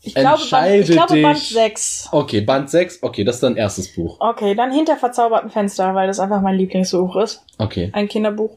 [0.00, 1.48] ich glaube, Band, ich glaube Band dich.
[1.50, 2.08] 6.
[2.12, 4.16] Okay, Band 6, okay, das ist dein erstes Buch.
[4.20, 7.42] Okay, dann hinter verzauberten Fenster, weil das einfach mein Lieblingsbuch ist.
[7.58, 7.90] Okay.
[7.92, 8.56] Ein Kinderbuch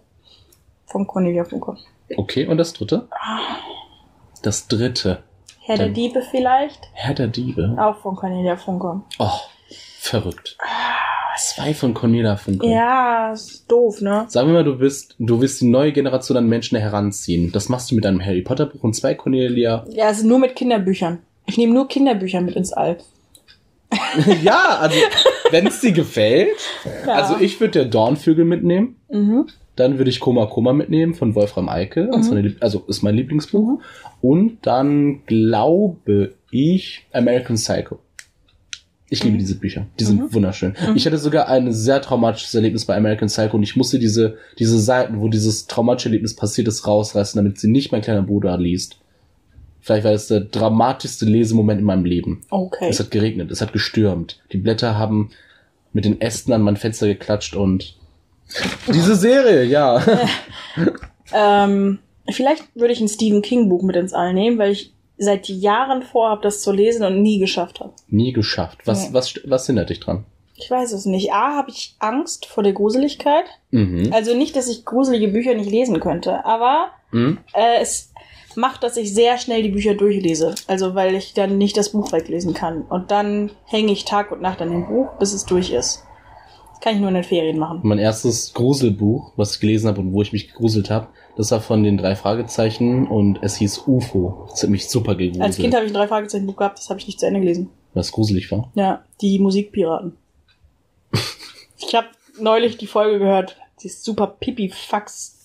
[0.92, 1.78] von Cornelia Funke.
[2.18, 3.08] Okay, und das dritte?
[4.42, 5.24] Das dritte.
[5.62, 6.90] Herr der Dann- Diebe vielleicht.
[6.94, 7.76] Herr der Diebe.
[7.80, 9.02] Auch von Cornelia Funke.
[9.20, 9.30] Oh,
[10.00, 10.58] verrückt.
[11.38, 12.68] Zwei von Cornelia Funke.
[12.68, 14.26] Ja, ist doof, ne?
[14.28, 17.52] Sagen wir mal, du bist, du willst die neue Generation an Menschen heranziehen.
[17.52, 19.86] Das machst du mit einem Harry Potter Buch und zwei Cornelia.
[19.90, 21.20] Ja, ist nur mit Kinderbüchern.
[21.46, 22.98] Ich nehme nur Kinderbücher mit ins All.
[24.44, 24.98] ja, also,
[25.52, 26.60] wenn es dir gefällt.
[27.08, 27.14] Ja.
[27.14, 28.98] Also, ich würde der Dornvögel mitnehmen.
[29.10, 29.48] Mhm.
[29.80, 32.10] Dann würde ich Koma Koma mitnehmen von Wolfram Eike.
[32.34, 33.80] Lieb- Also, ist mein Lieblingsbuch.
[34.22, 38.00] Und dann glaube ich American Psycho.
[39.10, 39.40] Ich liebe Mhm.
[39.40, 39.88] diese Bücher.
[40.00, 40.34] Die sind Mhm.
[40.34, 40.74] wunderschön.
[40.88, 40.96] Mhm.
[40.98, 44.78] Ich hatte sogar ein sehr traumatisches Erlebnis bei American Psycho und ich musste diese, diese
[44.80, 48.98] Seiten, wo dieses traumatische Erlebnis passiert ist, rausreißen, damit sie nicht mein kleiner Bruder liest.
[49.82, 52.42] Vielleicht war das der dramatischste Lesemoment in meinem Leben.
[52.50, 52.90] Okay.
[52.90, 54.42] Es hat geregnet, es hat gestürmt.
[54.52, 55.30] Die Blätter haben
[55.94, 57.96] mit den Ästen an mein Fenster geklatscht und
[58.88, 60.02] diese Serie, ja.
[61.32, 65.48] Ähm, vielleicht würde ich ein Stephen King Buch mit ins All nehmen, weil ich seit
[65.48, 67.94] Jahren vorhabe, das zu lesen und nie geschafft habe.
[68.08, 68.80] Nie geschafft.
[68.86, 69.14] Was, Nee.
[69.14, 70.26] was, was hindert dich dran?
[70.56, 71.32] Ich weiß es nicht.
[71.32, 73.46] A, habe ich Angst vor der Gruseligkeit.
[73.72, 74.10] Mhm.
[74.12, 77.38] Also nicht, dass ich gruselige Bücher nicht lesen könnte, aber Mhm.
[77.54, 78.12] äh, es
[78.56, 80.56] macht, dass ich sehr schnell die Bücher durchlese.
[80.68, 82.82] Also weil ich dann nicht das Buch weglesen kann.
[82.84, 86.04] Und dann hänge ich Tag und Nacht an dem Buch, bis es durch ist.
[86.82, 87.82] Kann ich nur in den Ferien machen.
[87.84, 91.60] Mein erstes Gruselbuch, was ich gelesen habe und wo ich mich gegruselt habe, das war
[91.62, 94.48] von den drei Fragezeichen und es hieß UFO.
[94.50, 95.44] Das hat mich super gegruselt.
[95.44, 97.40] Als Kind habe ich ein drei Fragezeichen Buch gehabt, das habe ich nicht zu Ende
[97.42, 97.70] gelesen.
[97.94, 98.72] was gruselig war.
[98.76, 100.14] Ja, die Musikpiraten.
[101.78, 102.08] ich habe
[102.40, 103.58] neulich die Folge gehört.
[103.82, 105.36] Die ist super pipi-fax.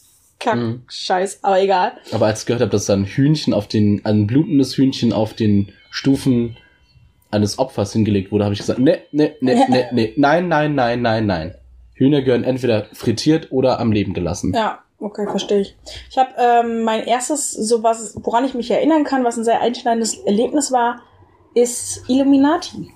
[0.41, 0.83] Kack, Mhm.
[0.89, 1.93] Scheiß, aber egal.
[2.13, 5.33] Aber als ich gehört habe, dass da ein Hühnchen auf den, ein blutendes Hühnchen auf
[5.33, 6.57] den Stufen
[7.35, 11.03] eines Opfers hingelegt wurde, habe ich gesagt, ne, ne, ne, ne, ne, nein, nein, nein,
[11.03, 11.55] nein, nein.
[11.95, 14.53] Hühner gehören entweder frittiert oder am Leben gelassen.
[14.55, 15.77] Ja, okay, verstehe ich.
[16.11, 19.61] Ich habe ähm, mein erstes, so was, woran ich mich erinnern kann, was ein sehr
[19.61, 21.03] einschneidendes Erlebnis war,
[21.55, 22.91] ist Illuminati.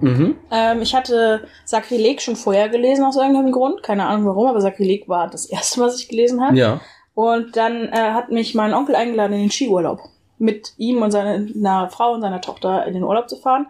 [0.00, 0.36] Mhm.
[0.50, 3.82] Ähm, ich hatte Sakrileg schon vorher gelesen aus irgendeinem Grund.
[3.82, 6.56] Keine Ahnung warum, aber Sakrileg war das erste, was ich gelesen habe.
[6.56, 6.80] Ja.
[7.14, 10.00] Und dann äh, hat mich mein Onkel eingeladen in den Skiurlaub.
[10.38, 13.66] Mit ihm und seiner Frau und seiner Tochter in den Urlaub zu fahren.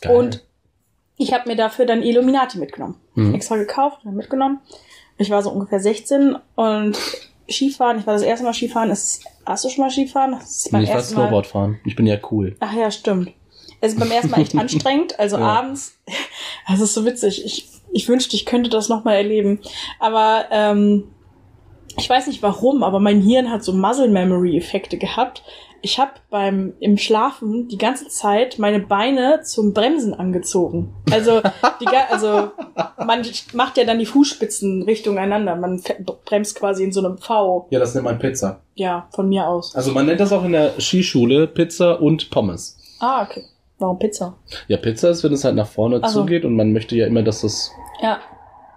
[0.00, 0.16] Geil.
[0.16, 0.44] Und
[1.16, 2.96] ich habe mir dafür dann Illuminati mitgenommen.
[3.14, 3.34] Mhm.
[3.34, 4.60] Extra gekauft und dann mitgenommen.
[5.18, 6.98] Ich war so ungefähr 16 und
[7.50, 8.90] Skifahren, ich war das erste Mal Skifahren.
[8.90, 10.32] Ist, hast du schon mal Skifahren?
[10.32, 11.80] Das ist ich war Snowboard fahren.
[11.84, 12.56] Ich bin ja cool.
[12.60, 13.32] Ach ja, stimmt.
[13.80, 15.18] Es ist beim ersten Mal echt anstrengend.
[15.18, 15.44] Also Ja.
[15.44, 15.98] abends,
[16.68, 17.44] das ist so witzig.
[17.44, 19.60] Ich, ich wünschte, ich könnte das nochmal erleben.
[20.00, 21.04] Aber ähm,
[21.98, 25.42] ich weiß nicht warum, aber mein Hirn hat so Muscle Memory Effekte gehabt.
[25.84, 30.94] Ich habe beim im Schlafen die ganze Zeit meine Beine zum Bremsen angezogen.
[31.10, 31.40] Also
[31.80, 32.52] die, also
[33.04, 33.22] man
[33.52, 35.56] macht ja dann die Fußspitzen Richtung einander.
[35.56, 35.82] Man
[36.24, 37.66] bremst quasi in so einem V.
[37.70, 38.60] Ja, das nennt man Pizza.
[38.74, 39.74] Ja, von mir aus.
[39.74, 42.78] Also man nennt das auch in der Skischule Pizza und Pommes.
[43.00, 43.42] Ah, okay.
[43.78, 44.36] Warum Pizza?
[44.68, 46.20] Ja, Pizza ist, wenn es halt nach vorne Ach so.
[46.20, 48.18] zugeht und man möchte ja immer, dass das, Ja,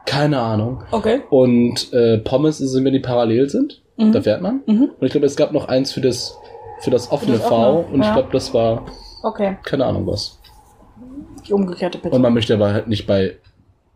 [0.08, 0.84] keine Ahnung.
[0.90, 1.22] okay.
[1.30, 4.12] Und äh, Pommes ist, wenn die parallel sind, Mhm.
[4.12, 4.62] da fährt man.
[4.66, 4.90] Mhm.
[5.00, 6.38] Und ich glaube, es gab noch eins für das,
[6.82, 8.14] für das offene das V offene, und ich ja.
[8.14, 8.86] glaube, das war,
[9.24, 9.58] Okay.
[9.64, 10.40] keine Ahnung was.
[11.48, 12.16] Die umgekehrte Pizza.
[12.16, 13.38] Und man möchte aber halt nicht bei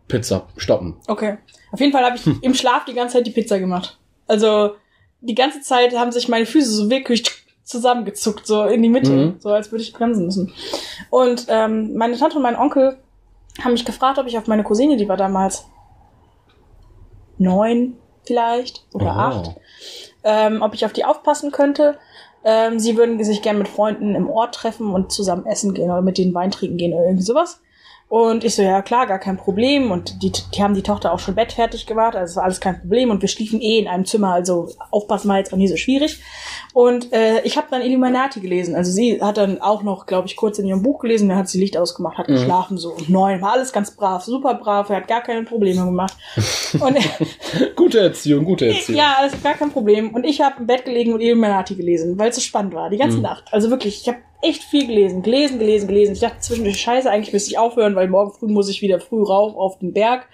[0.07, 0.95] Pizza stoppen.
[1.07, 1.38] Okay.
[1.71, 3.97] Auf jeden Fall habe ich im Schlaf die ganze Zeit die Pizza gemacht.
[4.27, 4.71] Also
[5.21, 7.23] die ganze Zeit haben sich meine Füße so wirklich
[7.63, 9.36] zusammengezuckt, so in die Mitte, Mhm.
[9.39, 10.51] so als würde ich bremsen müssen.
[11.11, 12.97] Und ähm, meine Tante und mein Onkel
[13.63, 15.65] haben mich gefragt, ob ich auf meine Cousine, die war damals
[17.38, 19.09] neun vielleicht oder Oh.
[19.19, 19.51] acht,
[20.23, 21.97] ähm, ob ich auf die aufpassen könnte.
[22.43, 26.01] Ähm, sie würden sich gern mit Freunden im Ort treffen und zusammen essen gehen oder
[26.01, 27.61] mit denen Wein trinken gehen oder irgendwie sowas.
[28.10, 29.91] Und ich so, ja klar, gar kein Problem.
[29.91, 32.60] Und die, die haben die Tochter auch schon Bett fertig gemacht, also es war alles
[32.60, 33.12] kein Problem.
[33.12, 36.20] Und wir schliefen eh in einem Zimmer, also aufpassen war jetzt auch nie so schwierig.
[36.74, 38.74] Und äh, ich habe dann Illuminati gelesen.
[38.76, 41.49] Also sie hat dann auch noch, glaube ich, kurz in ihrem Buch gelesen, dann hat
[41.49, 42.34] sie Licht ausgemacht, hat Mhm.
[42.34, 45.86] geschlafen so um neun, war alles ganz brav, super brav, er hat gar keine Probleme
[45.86, 46.18] gemacht.
[46.80, 46.97] Und
[47.76, 48.97] Gute Erziehung, gute Erziehung.
[48.97, 50.16] ja, alles gar kein Problem.
[50.16, 52.97] Und ich habe im Bett gelegen und Illuminati gelesen, weil es so spannend war, die
[52.97, 53.24] ganze Mhm.
[53.24, 53.43] Nacht.
[53.51, 56.13] Also wirklich, ich habe echt viel gelesen, gelesen, gelesen, gelesen.
[56.13, 59.21] Ich dachte zwischendurch, scheiße, eigentlich müsste ich aufhören, weil morgen früh muss ich wieder früh
[59.23, 60.27] rauf auf den Berg.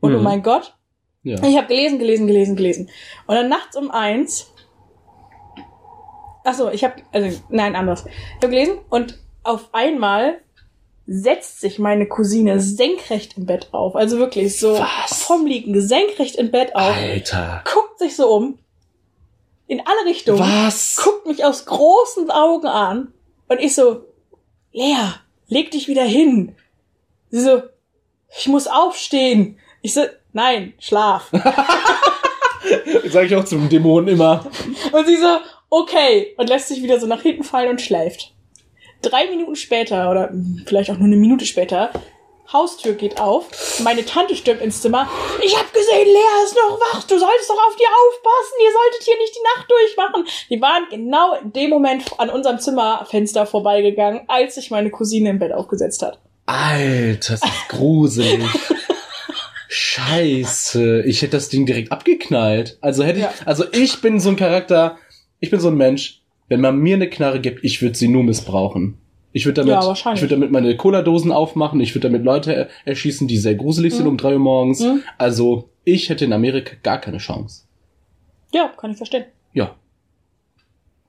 [0.00, 0.24] Und oh Mhm.
[0.24, 0.74] mein Gott,
[1.22, 1.36] Ja.
[1.42, 2.90] ich habe gelesen, gelesen, gelesen, gelesen.
[3.26, 4.52] Und dann nachts um eins.
[6.44, 8.04] Ach so, ich habe also nein anders.
[8.06, 10.40] Ich habe gelesen und auf einmal
[11.06, 13.96] setzt sich meine Cousine senkrecht im Bett auf.
[13.96, 15.22] Also wirklich so Was?
[15.22, 17.64] vom Liegen senkrecht im Bett auf Alter.
[17.72, 18.58] guckt sich so um.
[19.66, 20.38] In alle Richtungen.
[20.38, 20.96] Was?
[21.02, 23.12] Guckt mich aus großen Augen an.
[23.48, 24.04] Und ich so,
[24.72, 25.14] Lea,
[25.48, 26.54] leg dich wieder hin.
[27.30, 27.62] Sie so,
[28.38, 29.58] ich muss aufstehen.
[29.82, 31.30] Ich so, nein, schlaf.
[33.06, 34.50] Sag ich auch zum Dämonen immer.
[34.92, 35.38] Und sie so,
[35.70, 36.34] okay.
[36.36, 38.34] Und lässt sich wieder so nach hinten fallen und schläft.
[39.00, 40.32] Drei Minuten später, oder
[40.66, 41.90] vielleicht auch nur eine Minute später,
[42.52, 43.46] Haustür geht auf.
[43.82, 45.08] Meine Tante stürmt ins Zimmer.
[45.44, 47.02] Ich hab gesehen, Lea ist noch wach.
[47.04, 48.54] Du solltest doch auf die aufpassen.
[48.64, 50.24] Ihr solltet hier nicht die Nacht durchmachen.
[50.48, 55.38] Die waren genau in dem Moment an unserem Zimmerfenster vorbeigegangen, als sich meine Cousine im
[55.38, 56.18] Bett aufgesetzt hat.
[56.46, 58.48] Alter, das ist gruselig.
[59.68, 62.78] Scheiße, ich hätte das Ding direkt abgeknallt.
[62.80, 63.32] Also hätte Ja.
[63.38, 64.96] ich, also ich bin so ein Charakter,
[65.40, 68.22] ich bin so ein Mensch, wenn man mir eine Knarre gibt, ich würde sie nur
[68.22, 68.98] missbrauchen.
[69.32, 71.80] Ich würde damit, Ja, ich würde damit meine Cola-Dosen aufmachen.
[71.80, 74.10] Ich würde damit Leute er- erschießen, die sehr gruselig sind Mhm.
[74.10, 74.80] um drei Uhr morgens.
[74.80, 75.02] Mhm.
[75.18, 77.64] Also ich hätte in Amerika gar keine Chance.
[78.52, 79.24] Ja, kann ich verstehen.
[79.52, 79.74] Ja.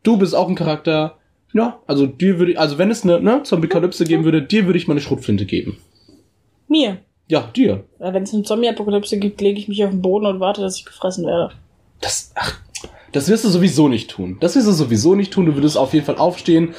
[0.04, 1.18] Du bist auch ein Charakter.
[1.54, 4.78] Ja, also dir würde ich, also wenn es eine ne, Zombie-Kalypse geben würde, dir würde
[4.78, 5.78] ich meine Schrotflinte geben.
[6.68, 6.98] Mir.
[7.28, 7.86] Ja, dir.
[8.00, 10.86] Wenn es eine Zombie-Apokalypse gibt, lege ich mich auf den Boden und warte, dass ich
[10.86, 11.52] gefressen werde.
[12.02, 12.60] Das, ach,
[13.12, 14.38] das wirst du sowieso nicht tun.
[14.42, 15.46] Das wirst du sowieso nicht tun.
[15.48, 16.76] Du würdest auf jeden Fall aufstehen.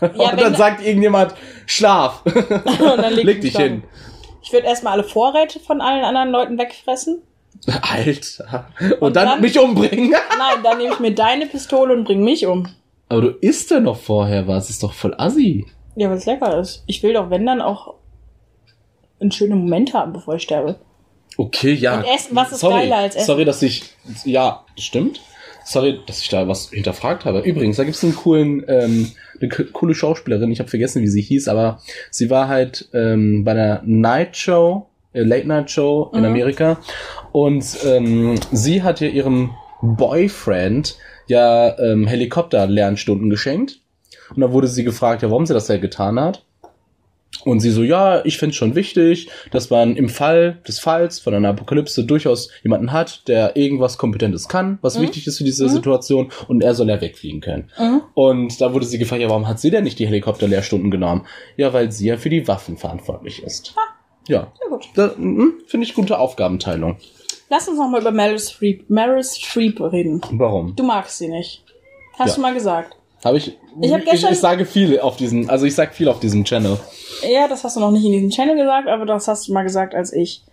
[0.00, 1.34] Ja, und dann sagt irgendjemand,
[1.66, 2.22] schlaf.
[2.24, 3.82] Und dann leg, Leg ich dich hin.
[4.42, 7.22] Ich würde erstmal alle Vorräte von allen anderen Leuten wegfressen.
[7.82, 8.68] Alter.
[8.80, 10.10] Und, Und dann, dann- mich umbringen.
[10.10, 12.68] Nein, dann nehme ich mir deine Pistole und bring mich um.
[13.08, 14.70] Aber du isst ja noch vorher was.
[14.70, 15.66] Ist doch voll assi.
[15.96, 16.84] Ja, weil es lecker ist.
[16.86, 17.94] Ich will doch, wenn dann auch
[19.20, 20.76] einen schönen Moment haben, bevor ich sterbe.
[21.36, 21.98] Okay, ja.
[21.98, 22.82] Und Essen, was ist Sorry.
[22.82, 23.26] geiler als Essen?
[23.26, 23.82] Sorry, dass ich.
[24.24, 25.20] Ja, das stimmt.
[25.70, 27.40] Sorry, dass ich da was hinterfragt habe.
[27.40, 30.50] Übrigens, da gibt es einen coolen, ähm, eine co- coole Schauspielerin.
[30.50, 34.86] Ich habe vergessen, wie sie hieß, aber sie war halt ähm, bei einer Night Show,
[35.12, 36.24] äh, Late Night Show in Mhm.
[36.26, 36.78] Amerika.
[37.32, 39.50] Und ähm, sie hat ja ihrem
[39.82, 40.96] Boyfriend
[41.26, 43.80] ja ähm, Helikopter-Lernstunden geschenkt.
[44.34, 46.44] Und dann wurde sie gefragt, ja, warum sie das ja getan hat.
[47.44, 51.18] Und sie so, ja, ich finde es schon wichtig, dass man im Fall des Falls
[51.20, 55.02] von einer Apokalypse durchaus jemanden hat, der irgendwas Kompetentes kann, was Mhm.
[55.02, 55.68] wichtig ist für diese Mhm.
[55.70, 57.70] Situation und er soll ja wegfliegen können.
[57.78, 58.02] Mhm.
[58.14, 61.26] Und da wurde sie gefragt, ja, warum hat sie denn nicht die Helikopterlehrstunden genommen?
[61.56, 63.74] Ja, weil sie ja für die Waffen verantwortlich ist.
[64.26, 64.88] Ja, Ja gut.
[65.18, 66.96] mm, finde ich gute Aufgabenteilung.
[67.50, 70.20] Lass uns noch mal über Meryl Streep, Meryl Streep reden.
[70.32, 70.76] Warum?
[70.76, 71.64] Du magst sie nicht.
[72.18, 72.34] Hast Ja.
[72.34, 72.94] du mal gesagt.
[73.24, 76.08] Habe ich, Ich hab ich, gestern- ich sage viel auf diesem, also ich sage viel
[76.08, 76.78] auf diesem Channel.
[77.28, 79.64] Ja, das hast du noch nicht in diesem Channel gesagt, aber das hast du mal
[79.64, 80.44] gesagt, als ich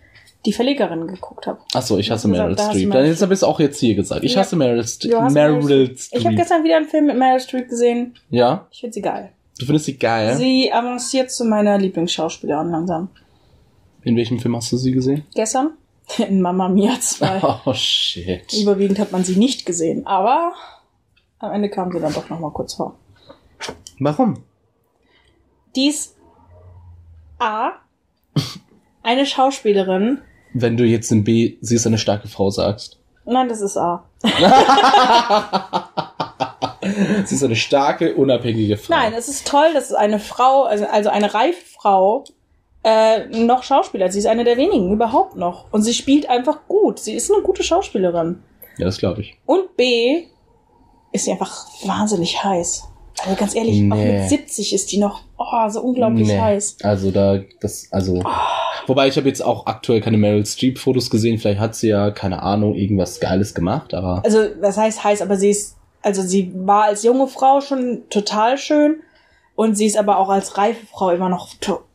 [0.44, 1.58] die Verlegerin geguckt habe.
[1.74, 2.90] Achso, ich hasse Meryl Streep.
[2.92, 4.24] Dann jetzt habe ich es auch jetzt hier gesagt.
[4.24, 4.40] Ich Ja.
[4.40, 5.30] hasse Meryl, St Meryl
[5.62, 6.20] Meryl Streep.
[6.20, 8.14] Ich habe gestern wieder einen Film mit Meryl Streep gesehen.
[8.30, 8.66] Ja?
[8.70, 9.30] Ich finde sie geil.
[9.58, 10.36] Du findest sie geil?
[10.36, 13.08] Sie avanciert zu meiner Lieblingsschauspielerin langsam.
[14.04, 15.24] In welchem Film hast du sie gesehen?
[15.34, 15.70] Gestern
[16.18, 17.40] in Mamma Mia 2.
[17.64, 18.52] Oh shit.
[18.52, 20.52] Überwiegend hat man sie nicht gesehen, aber
[21.38, 22.96] am Ende kam sie dann doch noch mal kurz vor.
[23.98, 24.42] Warum?
[25.74, 26.16] Die ist
[27.38, 27.72] A,
[29.02, 30.22] eine Schauspielerin.
[30.54, 32.98] Wenn du jetzt in B, sie ist eine starke Frau sagst.
[33.24, 34.04] Nein, das ist A.
[37.24, 38.94] sie ist eine starke, unabhängige Frau.
[38.94, 42.24] Nein, es ist toll, dass eine Frau, also, also eine reife Frau,
[42.84, 44.10] äh, noch Schauspieler.
[44.10, 45.66] Sie ist eine der wenigen überhaupt noch.
[45.72, 47.00] Und sie spielt einfach gut.
[47.00, 48.42] Sie ist eine gute Schauspielerin.
[48.78, 49.36] Ja, das glaube ich.
[49.44, 50.28] Und B,
[51.16, 52.84] ist sie einfach wahnsinnig heiß.
[53.24, 54.20] Also ganz ehrlich, auch Nee.
[54.20, 56.38] mit 70 ist die noch oh, so unglaublich Nee.
[56.38, 56.76] heiß.
[56.82, 58.22] Also da, das, also.
[58.86, 61.38] Wobei ich habe jetzt auch aktuell keine Meryl Streep Fotos gesehen.
[61.38, 64.20] Vielleicht hat sie ja, keine Ahnung, irgendwas Geiles gemacht, aber.
[64.24, 68.58] Also, was heißt heiß, aber sie ist, also sie war als junge Frau schon total
[68.58, 68.96] schön
[69.56, 71.48] und sie ist aber auch als reife Frau immer noch,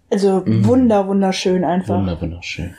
[0.09, 0.65] also Mhm.
[0.65, 1.97] wunder, wunderschön einfach.
[1.97, 2.75] Wunder, wunderschön.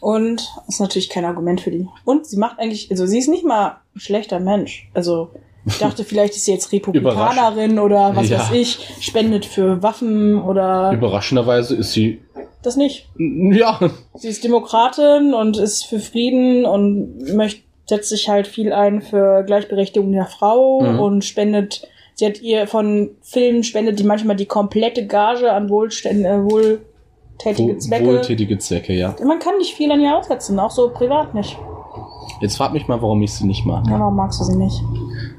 [0.00, 1.88] Und ist natürlich kein Argument für die.
[2.04, 4.88] Und sie macht eigentlich, also sie ist nicht mal ein schlechter Mensch.
[4.94, 5.30] Also
[5.66, 8.38] ich dachte, vielleicht ist sie jetzt Republikanerin oder was Ja.
[8.38, 12.20] weiß ich, spendet für Waffen oder Überraschenderweise ist sie,
[12.62, 13.08] das nicht.
[13.18, 13.78] ja,
[14.14, 19.44] Sie ist Demokratin und ist für Frieden und möchte, setzt sich halt viel ein für
[19.44, 20.98] Gleichberechtigung der Frau Mhm.
[21.00, 26.28] und spendet, sie hat ihr von Filmen spendet die manchmal die komplette Gage an Wohlstände,
[26.28, 28.06] äh, wohltätige wohl- Zwecke.
[28.06, 29.14] wohltätige Zwecke, ja.
[29.24, 31.56] Man kann nicht viel an ihr aussetzen, auch so privat nicht.
[32.40, 33.84] Jetzt frag mich mal, warum ich sie nicht mag.
[33.86, 34.82] Ja, warum magst du sie nicht?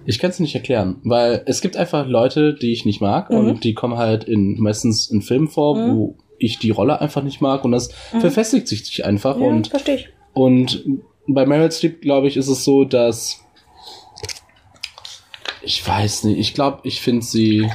[0.09, 3.37] Ich kann es nicht erklären, weil es gibt einfach Leute, die ich nicht mag Mhm.
[3.37, 5.95] und die kommen halt in meistens in Filmen vor, Mhm.
[5.97, 8.21] wo ich die Rolle einfach nicht mag und das Mhm.
[8.21, 10.09] verfestigt sich einfach Ja, und verstehe ich.
[10.33, 10.83] und
[11.27, 13.41] bei Meryl Streep glaube ich ist es so, dass
[15.61, 17.69] ich weiß nicht, ich glaube, ich finde sie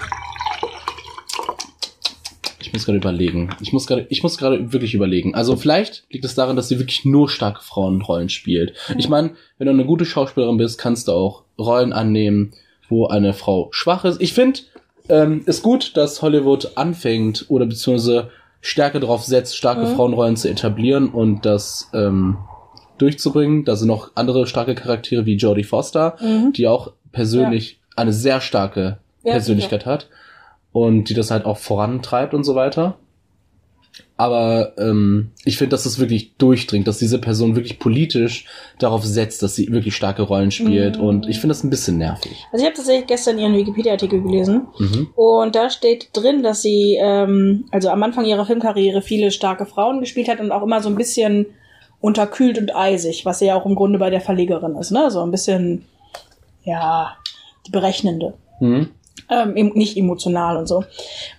[2.72, 3.50] ich muss gerade überlegen.
[3.60, 5.34] Ich muss gerade, ich muss gerade wirklich überlegen.
[5.34, 8.72] Also vielleicht liegt es daran, dass sie wirklich nur starke Frauenrollen spielt.
[8.88, 8.98] Mhm.
[8.98, 12.52] Ich meine, wenn du eine gute Schauspielerin bist, kannst du auch Rollen annehmen,
[12.88, 14.20] wo eine Frau schwach ist.
[14.22, 14.60] Ich finde,
[15.10, 18.30] ähm, ist gut, dass Hollywood anfängt oder beziehungsweise
[18.62, 19.94] stärker darauf setzt, starke Mhm.
[19.96, 22.38] Frauenrollen zu etablieren und das ähm,
[22.98, 23.64] durchzubringen.
[23.64, 26.52] Da sind noch andere starke Charaktere wie Jodie Foster, Mhm.
[26.52, 30.08] die auch persönlich eine sehr starke Ja, Persönlichkeit hat
[30.72, 32.96] und die das halt auch vorantreibt und so weiter.
[34.16, 38.46] Aber ähm, ich finde, dass es wirklich durchdringt, dass diese Person wirklich politisch
[38.78, 40.96] darauf setzt, dass sie wirklich starke Rollen spielt.
[40.96, 41.04] Mhm.
[41.04, 42.46] Und ich finde das ein bisschen nervig.
[42.52, 45.08] Also ich habe tatsächlich gestern ihren Wikipedia-Artikel gelesen Mhm.
[45.14, 50.00] und da steht drin, dass sie ähm, also am Anfang ihrer Filmkarriere viele starke Frauen
[50.00, 51.46] gespielt hat und auch immer so ein bisschen
[52.00, 55.10] unterkühlt und eisig, was sie ja auch im Grunde bei der Verlegerin ist, ne?
[55.10, 55.84] So ein bisschen,
[56.64, 57.16] ja,
[57.66, 58.34] die Berechnende.
[58.60, 58.88] Mhm.
[59.32, 60.84] Ähm, nicht emotional und so.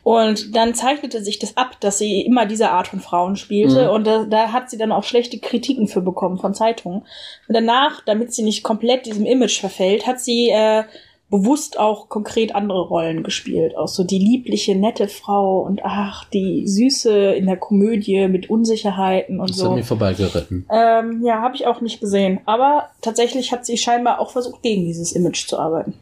[0.04, 3.94] Und dann zeichnete sich das ab, dass sie immer diese Art von Frauen spielte Mhm.
[3.94, 7.00] und da, da hat sie dann auch schlechte Kritiken für bekommen von Zeitungen.
[7.48, 10.84] Und danach, damit sie nicht komplett diesem Image verfällt, hat sie äh,
[11.30, 13.76] bewusst auch konkret andere Rollen gespielt.
[13.76, 19.39] Auch so die liebliche, nette Frau und ach, die Süße in der Komödie mit Unsicherheiten
[19.39, 19.70] und Das so.
[19.70, 20.68] hat mir vorbeigeritten.
[20.72, 22.39] Ähm, ja, habe ich auch nicht gesehen.
[22.46, 25.96] Aber tatsächlich hat sie scheinbar auch versucht, gegen dieses Image zu arbeiten.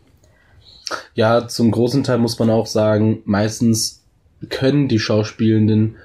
[1.15, 4.03] Ja, zum großen Teil muss man auch sagen, meistens
[4.49, 5.95] können die Schauspielenden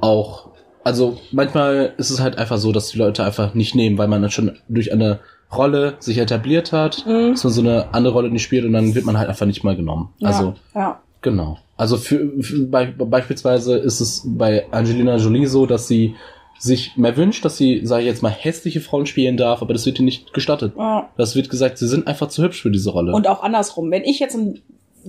[0.00, 0.48] auch,
[0.84, 4.22] also manchmal ist es halt einfach so, dass die Leute einfach nicht nehmen, weil man
[4.22, 5.20] dann schon durch eine
[5.54, 7.32] Rolle sich etabliert hat, Mhm.
[7.32, 9.64] dass man so eine andere Rolle nicht spielt und dann wird man halt einfach nicht
[9.64, 10.10] mal genommen.
[10.18, 11.00] Ja, Also ja.
[11.22, 11.58] Genau.
[11.76, 16.14] Also für, für bei, beispielsweise ist es bei Angelina Jolie so, dass sie
[16.58, 19.86] sich mehr wünscht, dass sie, sage ich jetzt mal, hässliche Frauen spielen darf, aber das
[19.86, 20.74] wird ihr nicht gestattet.
[20.76, 21.08] ja.
[21.16, 23.12] Das wird gesagt, sie sind einfach zu hübsch für diese Rolle.
[23.12, 23.90] Und auch andersrum.
[23.90, 24.62] Wenn ich jetzt einen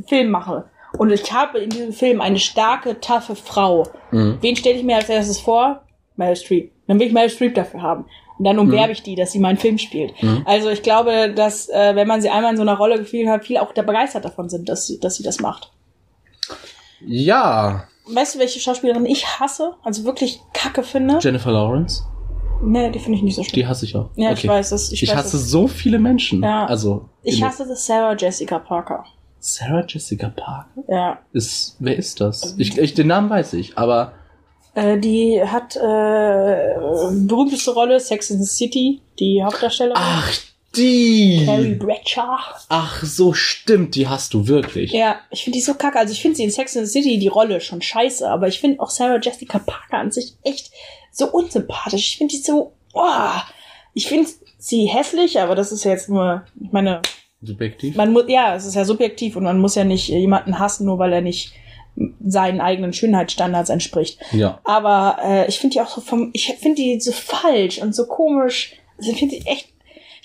[0.08, 0.66] Film mache
[0.98, 4.38] und ich habe in diesem Film eine starke, taffe Frau, mhm.
[4.42, 5.84] wen stelle ich mir als erstes vor?
[6.16, 6.72] Meryl Streep.
[6.88, 8.06] Dann will ich Meryl Streep dafür haben.
[8.38, 10.22] Und dann umwerbe ich die, dass sie meinen Film spielt.
[10.22, 10.44] Mhm.
[10.46, 13.46] Also ich glaube, dass, äh, wenn man sie einmal in so einer Rolle gefühlt hat,
[13.46, 15.72] viele auch da begeistert davon sind, dass sie, dass sie das macht.
[17.06, 19.74] Ja, Weißt du, welche Schauspielerin ich hasse?
[19.84, 21.20] Also wirklich kacke finde?
[21.22, 22.04] Jennifer Lawrence,
[22.64, 23.54] Nee, die finde ich nicht so schlimm.
[23.62, 24.10] die hasse ich auch.
[24.16, 24.92] Ja, ich weiß das.
[24.92, 25.50] Ich, Ich, weiß hasse das.
[25.50, 26.42] so viele Menschen.
[26.42, 26.66] Ja.
[26.66, 29.04] Also Ich hasse das Sarah Jessica Parker.
[29.40, 31.20] Sarah Jessica Parker Ja.
[31.34, 31.76] ist.
[31.80, 32.56] Wer ist das?
[32.58, 34.14] Ich, ich den Namen weiß ich, aber
[34.74, 36.76] Äh, die hat äh,
[37.28, 40.02] berühmteste Rolle Sex in the City, die Hauptdarstellerin.
[40.04, 40.32] ach
[40.78, 41.44] die.
[41.46, 42.38] Carrie Bradshaw.
[42.70, 44.92] Ach so stimmt, die hast du wirklich.
[44.92, 46.00] Ja, ich finde die so kacke.
[46.00, 48.60] Also ich finde sie in Sex in the City die Rolle schon scheiße, aber ich
[48.60, 50.72] finde auch Sarah Jessica Parker an sich echt
[51.12, 52.08] so unsympathisch.
[52.08, 53.44] Ich finde die so, boah.
[53.94, 57.02] Ich finde sie hässlich, aber das ist ja jetzt nur, ich meine,
[57.42, 57.96] Subjektiv.
[57.96, 61.00] man muss, ja, es ist ja subjektiv und man muss ja nicht jemanden hassen, nur
[61.00, 61.54] weil er nicht
[62.24, 64.20] seinen eigenen Schönheitsstandards entspricht.
[64.32, 64.60] Ja.
[64.64, 68.06] Aber äh, ich finde die auch so vom, ich finde die so falsch und so
[68.06, 68.76] komisch.
[68.98, 69.70] Also ich finde die echt.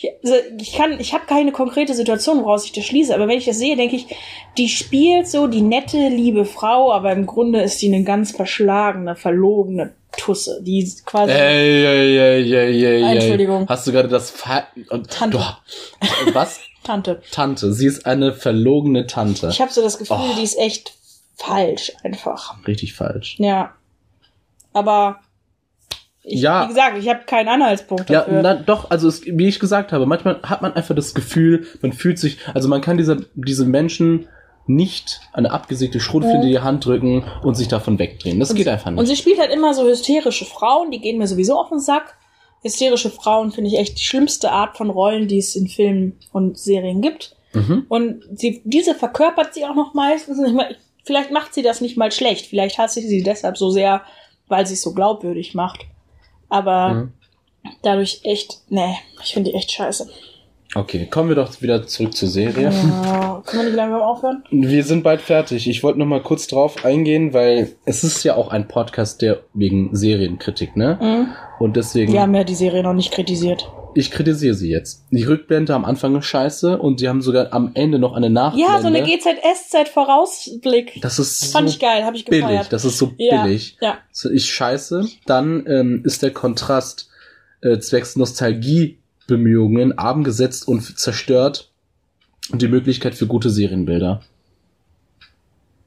[0.03, 3.39] Ich, also ich kann, ich habe keine konkrete Situation, woraus ich das schließe, aber wenn
[3.39, 4.07] ich das sehe, denke ich,
[4.59, 9.15] die spielt so die nette, liebe Frau, aber im Grunde ist sie eine ganz verschlagene,
[9.15, 11.33] verlogene Tusse, die quasi.
[11.33, 13.15] Ey, ey, ey, ey, ey, ey.
[13.17, 13.67] Entschuldigung.
[13.69, 15.39] Hast du gerade das Fa und Tante.
[16.27, 16.61] Du, was?
[16.85, 17.23] Tante.
[17.31, 17.73] Tante.
[17.73, 19.49] Sie ist eine verlogene Tante.
[19.53, 20.35] Ich habe so das Gefühl, Oh.
[20.37, 20.95] die ist echt
[21.37, 22.57] falsch einfach.
[22.67, 23.37] Richtig falsch.
[23.39, 23.73] Ja.
[24.73, 25.21] Aber
[26.23, 26.65] ich, Ja.
[26.65, 28.43] wie gesagt, ich habe keinen Anhaltspunkt Ja, dafür.
[28.43, 31.93] na, doch, also es, wie ich gesagt habe, manchmal hat man einfach das Gefühl, man
[31.93, 34.29] fühlt sich, also man kann diese, diese Menschen
[34.67, 38.39] nicht eine abgesägte Schrotflinte in die Hand drücken und sich davon wegdrehen.
[38.39, 39.09] Das geht einfach Und nicht.
[39.09, 42.17] sie spielt halt immer so hysterische Frauen, die gehen mir sowieso auf den Sack.
[42.63, 46.57] Hysterische Frauen finde ich echt die schlimmste Art von Rollen, die es in Filmen und
[46.59, 47.35] Serien gibt.
[47.55, 47.87] Mhm.
[47.89, 50.39] Und sie, diese verkörpert sie auch noch meistens.
[50.47, 52.47] Ich mein, vielleicht macht sie das nicht mal schlecht.
[52.47, 54.03] Vielleicht hasse ich sie deshalb so sehr,
[54.47, 55.81] weil sie es so glaubwürdig macht.
[56.53, 57.13] Aber Mhm.
[57.81, 60.07] dadurch echt, nee, ich finde die echt scheiße.
[60.75, 62.71] Okay, kommen wir doch wieder zurück zur Serie.
[62.71, 64.43] Ja, können wir nicht langsam aufhören?
[64.51, 65.69] Wir sind bald fertig.
[65.69, 69.41] Ich wollte noch mal kurz drauf eingehen, weil es ist ja auch ein Podcast, der
[69.53, 70.99] wegen Serienkritik, ne?
[71.01, 71.27] Mhm.
[71.59, 73.69] Und deswegen, Wir haben ja die Serie noch nicht kritisiert.
[73.95, 75.05] ich kritisiere sie jetzt.
[75.11, 78.67] Die Rückblende am Anfang ist scheiße und sie haben sogar am Ende noch eine Nachblende.
[78.73, 81.01] Ja, so eine GZS-Zeit-Vorausblick.
[81.03, 82.41] Das ist so Fand ich geil, habe ich billig.
[82.47, 82.73] gefeiert.
[82.73, 83.77] Das ist so Ja, billig.
[83.83, 83.99] ja.
[84.11, 85.07] So, ich scheiße.
[85.27, 87.11] Dann ähm, ist der Kontrast
[87.61, 88.17] äh, zwecks
[89.33, 91.71] Nostalgiebemühungen arm gesetzt und zerstört
[92.53, 94.21] die Möglichkeit für gute Serienbilder.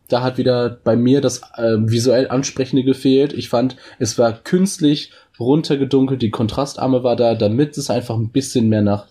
[0.08, 3.34] Da hat wieder bei mir das äh, visuell Ansprechende gefehlt.
[3.34, 8.70] Ich fand, es war künstlich runtergedunkelt, die Kontrastarme war da, damit es einfach ein bisschen
[8.70, 9.08] mehr nach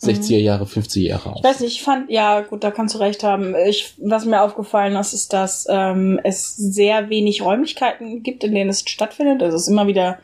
[0.00, 1.34] 60er Jahre, 50er Jahre Mhm.
[1.38, 3.54] Ich weiß nicht, ich fand, ja, gut, da kannst du recht haben.
[3.68, 8.70] Ich, was mir aufgefallen ist, ist, dass ähm, es sehr wenig Räumlichkeiten gibt, in denen
[8.70, 9.42] es stattfindet.
[9.42, 10.18] Also es ist immer wieder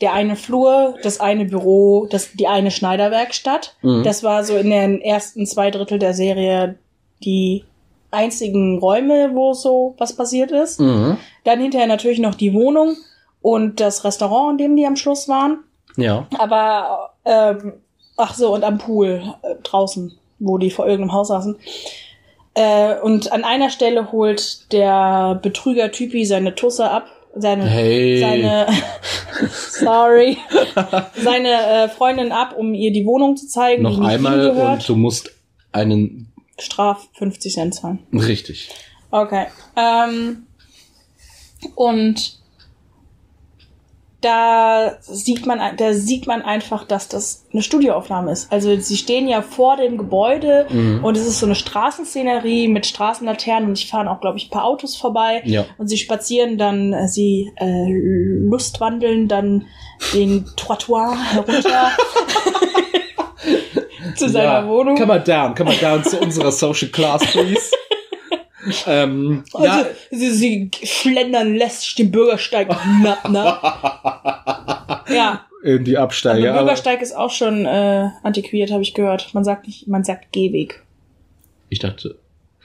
[0.00, 3.76] der eine Flur, das eine Büro, das, die eine Schneiderwerkstatt.
[3.82, 4.02] Mhm.
[4.02, 6.78] Das war so in den ersten zwei Drittel der Serie
[7.22, 7.64] die
[8.10, 10.80] einzigen Räume, wo so was passiert ist.
[10.80, 11.18] Mhm.
[11.44, 12.96] Dann hinterher natürlich noch die Wohnung
[13.42, 15.58] und das Restaurant, in dem die am Schluss waren.
[15.96, 16.26] Ja.
[16.38, 17.74] Aber, ähm,
[18.16, 21.56] ach so, und am Pool äh, draußen, wo die vor irgendeinem Haus saßen.
[22.54, 27.06] Äh, und an einer Stelle holt der Betrüger-Typi seine Tusse ab.
[27.34, 28.20] Seine, Hey.
[28.20, 28.66] seine,
[29.50, 30.38] sorry,
[31.22, 31.48] seine
[31.84, 33.82] äh, Freundin ab, um ihr die Wohnung zu zeigen.
[33.82, 35.30] Noch einmal und du musst
[35.72, 38.00] einen Straf 50 Cent zahlen.
[38.12, 38.68] richtig.
[39.12, 39.46] Okay.
[39.76, 40.46] Ähm,
[41.74, 42.39] und
[44.20, 48.52] da sieht man, da sieht man einfach, dass das eine Studioaufnahme ist.
[48.52, 51.02] Also sie stehen ja vor dem Gebäude Mhm.
[51.04, 54.50] und es ist so eine Straßenszenerie mit Straßenlaternen und ich fahren auch, glaube ich, ein
[54.50, 55.64] paar Autos vorbei Ja.
[55.78, 59.66] und sie spazieren dann, äh, sie äh, lustwandeln dann
[60.14, 61.90] den Trottoir herunter
[64.16, 64.96] zu seiner Wohnung.
[64.96, 67.70] Come on down, come on down zu unserer Social Class, please.
[68.86, 73.56] Ähm, Also, ja, sie, sie schlendern lässt den Bürgersteig knapp, ne?
[75.14, 76.42] ja, in die Absteige.
[76.42, 79.32] der aber- Bürgersteig ist auch schon äh, antiquiert, habe ich gehört.
[79.34, 80.82] Man sagt nicht, man sagt Gehweg.
[81.68, 82.16] Ich dachte,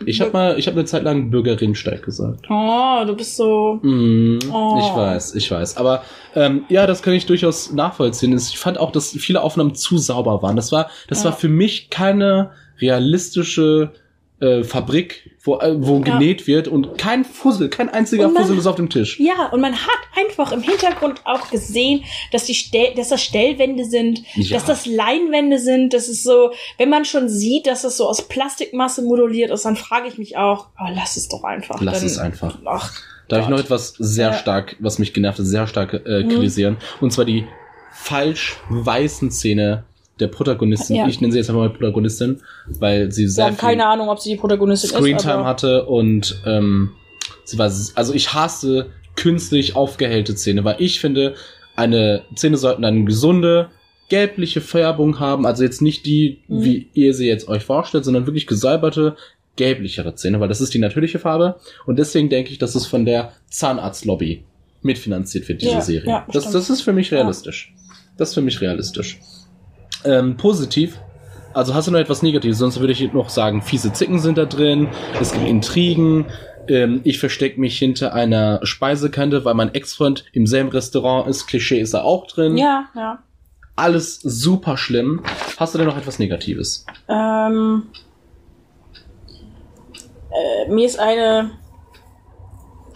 [0.05, 2.47] ich habe mal, ich habe eine Zeit lang Bürgerinnensteig gesagt.
[2.49, 3.79] Oh, du bist so.
[3.81, 4.77] Mm, Oh.
[4.79, 5.77] Ich weiß, ich weiß.
[5.77, 6.03] Aber
[6.35, 8.35] ähm, ja, das kann ich durchaus nachvollziehen.
[8.35, 10.55] Ich fand auch, dass viele Aufnahmen zu sauber waren.
[10.57, 11.29] Das war, das Ja.
[11.29, 12.51] war für mich keine
[12.81, 13.91] realistische
[14.41, 16.13] äh, Fabrik, wo, äh, wo Ja.
[16.17, 19.19] genäht wird und kein Fussel, kein einziger man- Fussel ist auf dem Tisch.
[19.19, 23.85] Ja, und man hat einfach im Hintergrund auch gesehen, dass die Stell dass das Stellwände
[23.85, 24.55] sind, Ja.
[24.57, 25.93] dass das Leinwände sind.
[25.93, 29.75] Das ist so, wenn man schon sieht, dass das so aus Plastikmasse moduliert ist, dann
[29.75, 31.79] frage ich mich auch, oh, lass es doch einfach.
[31.81, 32.57] Lass dann, es einfach.
[32.65, 32.91] Ach,
[33.27, 34.33] Da habe ich noch etwas sehr Ja.
[34.33, 36.29] stark, was mich genervt hat, sehr stark äh, Mhm.
[36.29, 36.77] kritisieren.
[37.01, 37.47] Und zwar die
[37.91, 39.83] falsch weißen Szene
[40.19, 40.95] der Protagonistin.
[40.95, 41.07] Ja.
[41.07, 42.41] Ich nenne sie jetzt einfach mal Protagonistin,
[42.79, 44.95] weil sie wir sehr haben viel keine Ahnung, ob sie die Protagonistin ist.
[44.97, 46.91] Screentime hatte und ähm,
[47.43, 51.35] sie war, also ich hasse künstlich aufgehellte Zähne, weil ich finde,
[51.75, 53.69] eine Zähne sollten eine gesunde,
[54.09, 56.63] gelbliche Färbung haben, also jetzt nicht die, Mhm.
[56.63, 59.15] wie ihr sie jetzt euch vorstellt, sondern wirklich gesäuberte,
[59.55, 61.55] gelblichere Zähne, weil das ist die natürliche Farbe
[61.85, 64.43] und deswegen denke ich, dass es von der Zahnarztlobby
[64.81, 66.09] mitfinanziert wird, diese Ja, Serie.
[66.09, 67.73] ja, das, das ist für mich realistisch.
[68.17, 69.19] Das ist für mich realistisch.
[70.05, 70.99] Ähm, positiv.
[71.53, 72.57] Also hast du noch etwas Negatives?
[72.57, 74.89] Sonst würde ich noch sagen, fiese Zicken sind da drin,
[75.21, 76.25] es gibt Intrigen,
[76.67, 81.47] ähm, ich verstecke mich hinter einer Speisekante, weil mein Ex-Freund im selben Restaurant ist.
[81.47, 82.57] Klischee ist da auch drin.
[82.57, 83.19] ja, ja.
[83.77, 85.21] Alles super schlimm.
[85.57, 86.85] Hast du denn noch etwas Negatives?
[87.09, 87.87] Ähm,
[90.31, 91.51] äh, mir ist eine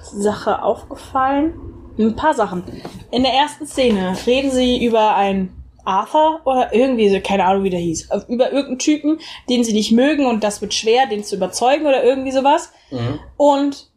[0.02, 1.54] Sache aufgefallen.
[1.98, 2.64] Ein paar Sachen.
[3.12, 5.59] In der ersten Szene reden sie über einen
[5.90, 8.10] Arthur oder irgendwie so, keine Ahnung, wie der hieß.
[8.28, 9.20] Über irgendeinen Typen,
[9.50, 12.72] den sie nicht mögen und das wird schwer, den zu überzeugen oder irgendwie sowas.
[13.38, 13.90] Und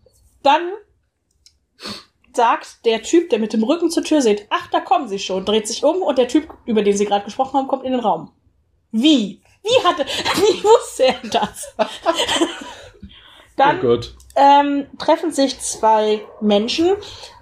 [0.43, 0.63] dann
[2.35, 5.45] sagt der Typ, der mit dem Rücken zur Tür sieht, ach, da kommen sie schon,
[5.45, 8.01] dreht sich um und der Typ, über den sie gerade gesprochen haben, kommt in den
[8.01, 8.31] Raum.
[8.91, 9.43] Wie?
[9.63, 10.05] Wie hatte,
[10.37, 11.75] wie wusste er das?
[13.57, 14.15] Dann oh Gott.
[14.35, 16.93] ähm, treffen sich zwei Menschen,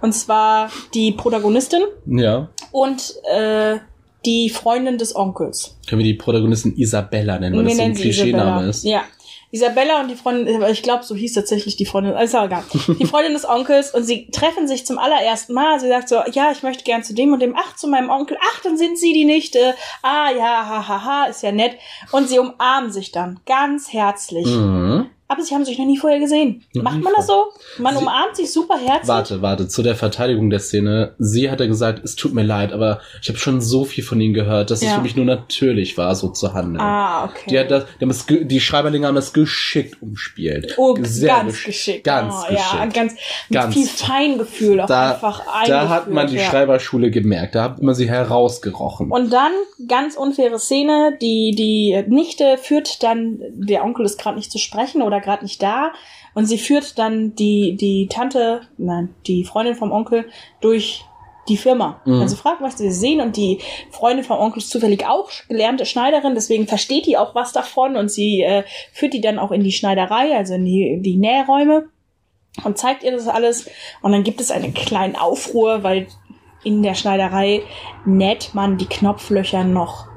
[0.01, 2.49] und zwar die Protagonistin Ja.
[2.73, 3.79] und äh,
[4.25, 5.77] die Freundin des Onkels.
[5.87, 8.83] Können wir die Protagonistin Isabella nennen, weil das so ein Klischeename ist.
[8.83, 9.03] Ja.
[9.53, 12.63] Isabella und die Freundin, ich glaube, so hieß tatsächlich die Freundin, ist aber egal.
[12.99, 15.77] Die Freundin des Onkels und sie treffen sich zum allerersten Mal.
[15.81, 18.37] Sie sagt so, ja, ich möchte gern zu dem und dem, ach, zu meinem Onkel,
[18.41, 19.75] ach, dann sind sie die Nichte.
[20.03, 21.73] Ah, ja, ha, ha, ha, ist ja nett.
[22.13, 24.45] Und sie umarmen sich dann ganz herzlich.
[24.45, 25.09] Mhm.
[25.31, 26.63] Aber sie haben sich noch nie vorher gesehen.
[26.75, 27.45] Macht man das so?
[27.77, 29.07] Man Sie- umarmt sich super herzlich.
[29.07, 31.15] Warte, warte, zu der Verteidigung der Szene.
[31.19, 34.19] Sie hat ja gesagt, es tut mir leid, aber ich habe schon so viel von
[34.19, 34.95] ihnen gehört, dass es Ja.
[34.95, 36.81] für mich nur natürlich war, so zu handeln.
[36.81, 37.49] Ah, okay.
[37.49, 40.75] Die, hat das, die, haben das, die Schreiberlinge haben das geschickt umspielt.
[40.77, 42.03] Oh, Sehr ganz gesch- geschickt.
[42.03, 42.69] Ganz oh, geschickt.
[42.73, 43.15] Ja, ganz,
[43.49, 43.73] Ganz.
[43.73, 46.43] viel Feingefühl auch Da, einfach da hat man die ja.
[46.49, 47.55] Schreiberschule gemerkt.
[47.55, 49.09] Da hat man sie herausgerochen.
[49.11, 49.53] Und dann,
[49.87, 55.01] ganz unfaire Szene, die, die Nichte führt dann, der Onkel ist gerade nicht zu sprechen
[55.01, 55.93] oder gerade nicht da,
[56.33, 61.05] und sie führt dann die, die Tante, nein, die Freundin vom Onkel durch
[61.47, 62.01] die Firma.
[62.05, 62.21] Mhm.
[62.21, 63.59] Also fragt, was sie sehen und die
[63.89, 68.09] Freundin vom Onkel ist zufällig auch gelernte Schneiderin, deswegen versteht die auch was davon und
[68.09, 68.63] sie äh,
[68.93, 71.89] führt die dann auch in die Schneiderei, also in die, in die Nähräume
[72.63, 73.69] und zeigt ihr das alles
[74.01, 76.07] und dann gibt es einen kleinen Aufruhr, weil
[76.63, 77.63] in der Schneiderei
[78.05, 80.07] näht man die Knopflöcher noch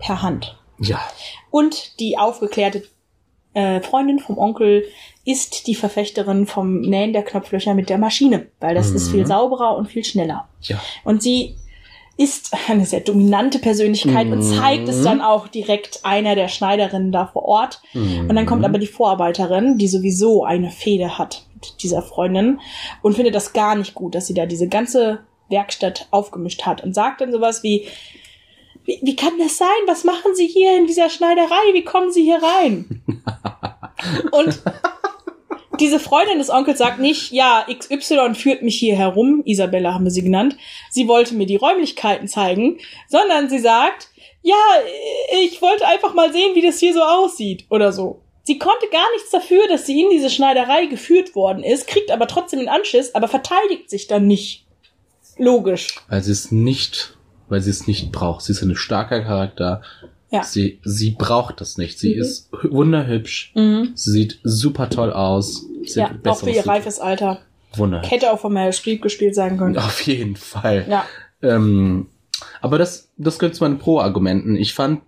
[0.00, 0.58] per Hand.
[0.78, 1.00] ja.
[1.50, 2.82] Und die aufgeklärte
[3.54, 4.84] äh, Freundin vom Onkel
[5.24, 9.12] ist die Verfechterin vom Nähen der Knopflöcher mit der Maschine, weil das ist Mhm.
[9.12, 10.48] viel sauberer und viel schneller.
[10.62, 10.80] Ja.
[11.04, 11.54] Und sie
[12.16, 14.58] ist eine sehr dominante Persönlichkeit und Mhm.
[14.60, 17.80] zeigt es dann auch direkt einer der Schneiderinnen da vor Ort.
[17.94, 22.60] Und dann kommt aber die Vorarbeiterin, die sowieso eine Fehde hat mit dieser Freundin
[23.02, 26.94] und findet das gar nicht gut, dass sie da diese ganze Werkstatt aufgemischt hat und
[26.94, 27.86] sagt dann sowas wie,
[28.84, 29.68] wie, wie kann das sein?
[29.86, 31.72] Was machen Sie hier in dieser Schneiderei?
[31.72, 33.02] Wie kommen Sie hier rein?
[34.32, 34.62] und
[35.80, 40.10] diese Freundin des Onkels sagt nicht, ja, XY führt mich hier herum, Isabella haben wir
[40.10, 40.56] sie genannt,
[40.90, 42.78] sie wollte mir die Räumlichkeiten zeigen,
[43.08, 44.08] sondern sie sagt,
[44.42, 44.54] ja,
[45.42, 48.20] ich wollte einfach mal sehen, wie das hier so aussieht oder so.
[48.44, 52.28] Sie konnte gar nichts dafür, dass sie in diese Schneiderei geführt worden ist, kriegt aber
[52.28, 54.66] trotzdem einen Anschiss, aber verteidigt sich dann nicht.
[55.38, 55.98] Logisch.
[56.08, 57.13] Weil sie es nicht,
[57.48, 58.42] weil sie es nicht braucht.
[58.44, 59.82] Sie ist ein starker Charakter.
[60.30, 60.42] Ja.
[60.42, 61.98] Sie, sie braucht das nicht.
[61.98, 62.20] Sie Mhm.
[62.20, 63.52] ist hü- wunderhübsch.
[63.54, 63.92] Mhm.
[63.94, 65.66] Sie sieht super toll aus.
[65.84, 67.40] Sie Ja, auch für ihr reifes Alter.
[67.76, 68.10] Wunderhübsch.
[68.10, 69.76] Hätte auch von Meryl Streep gespielt sein können.
[69.78, 70.86] Auf jeden Fall.
[70.88, 71.04] Ja.
[71.42, 72.08] Ähm,
[72.60, 74.56] aber das, das gehört zu meinen Pro-Argumenten.
[74.56, 75.02] Ich fand,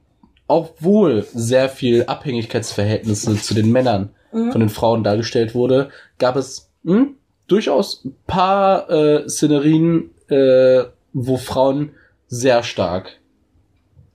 [0.47, 4.53] obwohl sehr viel Abhängigkeitsverhältnisse zu den Männern Mhm.
[4.53, 7.15] von den Frauen dargestellt wurde, gab es hm,
[7.49, 11.91] durchaus ein paar äh, Szenerien, äh, wo Frauen
[12.29, 13.21] sehr stark,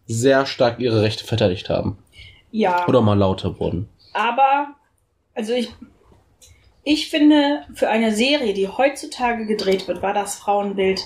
[0.06, 1.98] sehr stark ihre Rechte verteidigt haben.
[2.52, 2.88] Ja.
[2.88, 3.88] Oder mal lauter wurden.
[4.14, 4.76] Aber,
[5.34, 5.74] also ich,
[6.84, 11.02] ich finde, für eine Serie, die heutzutage gedreht wird, war das Frauenbild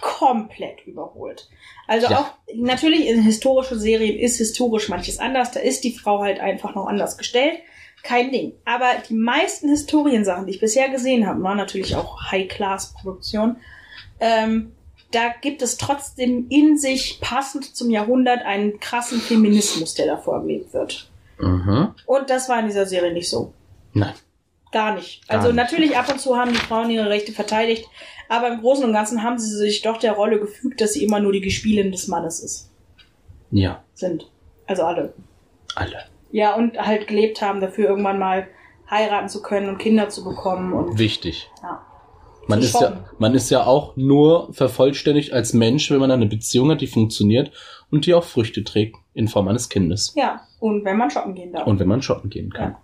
[0.00, 1.48] komplett überholt.
[1.86, 2.18] Also Ja.
[2.20, 6.74] auch, natürlich in historische Serien ist historisch manches anders, da ist die Frau halt einfach
[6.74, 7.58] noch anders gestellt.
[8.04, 8.52] Kein Ding.
[8.64, 13.56] Aber die meisten Historiensachen, die ich bisher gesehen habe, waren natürlich auch High-Class-Produktionen.
[14.20, 14.72] Ähm,
[15.12, 20.74] da gibt es trotzdem in sich passend zum Jahrhundert einen krassen Feminismus, der da vorgelebt
[20.74, 21.10] wird.
[21.38, 21.94] Mhm.
[22.06, 23.52] Und das war in dieser Serie nicht so.
[23.94, 24.12] Nein.
[24.72, 25.26] Gar nicht.
[25.28, 25.56] Gar Also nicht.
[25.56, 27.86] natürlich ab und zu haben die Frauen ihre Rechte verteidigt,
[28.28, 31.20] aber im Großen und Ganzen haben sie sich doch der Rolle gefügt, dass sie immer
[31.20, 32.70] nur die Gespielin des Mannes ist,
[33.50, 34.30] Ja, sind.
[34.66, 35.14] Also alle.
[35.74, 36.04] alle.
[36.30, 38.46] Ja, und halt gelebt haben, dafür irgendwann mal
[38.90, 41.50] heiraten zu können und Kinder zu bekommen und Wichtig.
[41.62, 41.77] ja.
[42.48, 46.70] Man ist, ja, man ist ja auch nur vervollständigt als Mensch, wenn man eine Beziehung
[46.70, 47.52] hat, die funktioniert
[47.90, 50.14] und die auch Früchte trägt in Form eines Kindes.
[50.16, 51.66] Ja, und wenn man shoppen gehen darf.
[51.66, 52.76] Und wenn man shoppen gehen kann.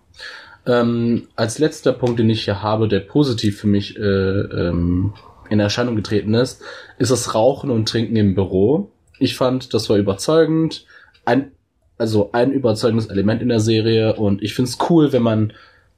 [0.67, 5.13] Ähm, als letzter Punkt, den ich hier habe, der positiv für mich äh, ähm,
[5.49, 6.61] in Erscheinung getreten ist,
[6.97, 8.91] ist das Rauchen und Trinken im Büro.
[9.19, 10.85] Ich fand, das war überzeugend.
[11.23, 11.51] Ein,
[11.97, 15.53] also ein überzeugendes Element in der Serie und ich finde es cool, wenn man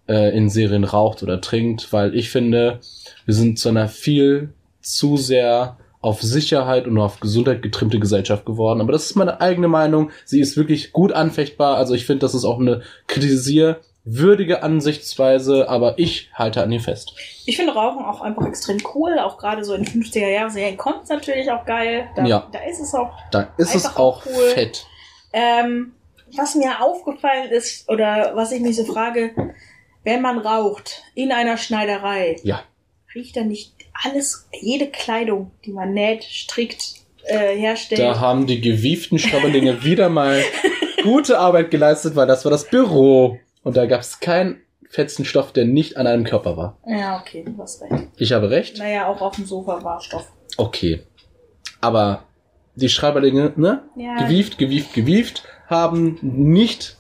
[0.08, 2.80] äh, in Serien raucht oder trinkt, weil ich finde,
[3.26, 8.80] wir sind zu einer viel zu sehr auf Sicherheit und auf Gesundheit getrimmte Gesellschaft geworden.
[8.82, 10.12] Aber das ist meine eigene Meinung.
[10.26, 11.76] Sie ist wirklich gut anfechtbar.
[11.78, 17.14] Also ich finde, das ist auch eine kritisierwürdige Ansichtsweise, aber ich halte an ihr fest.
[17.46, 21.04] Ich finde Rauchen auch einfach extrem cool, auch gerade so in 50er Jahren Serien kommt
[21.04, 22.10] es natürlich auch geil.
[22.16, 22.48] Da, Ja.
[22.52, 24.50] da ist es auch Da ist es auch cool.
[24.54, 24.86] fett.
[25.34, 25.94] Ähm,
[26.36, 29.32] was mir aufgefallen ist, oder was ich mich so frage,
[30.08, 32.62] wenn man raucht in einer Schneiderei, Ja.
[33.14, 33.74] riecht da nicht
[34.06, 36.94] alles, jede Kleidung, die man näht, strickt,
[37.26, 38.00] äh, herstellt?
[38.00, 40.42] Da haben die gewieften Schreiberlinge wieder mal
[41.04, 43.38] gute Arbeit geleistet, weil das war das Büro.
[43.64, 46.78] Und da gab es keinen fetzen Stoff, der nicht an einem Körper war.
[46.88, 48.08] ja, okay, du hast recht.
[48.16, 48.78] Ich habe recht?
[48.78, 50.32] Naja, auch auf dem Sofa war Stoff.
[50.56, 51.02] Okay.
[51.82, 52.24] Aber
[52.76, 53.84] die Schreiberlinge, ne?
[53.98, 54.16] Ja.
[54.24, 56.96] Gewieft, gewieft, gewieft, haben nicht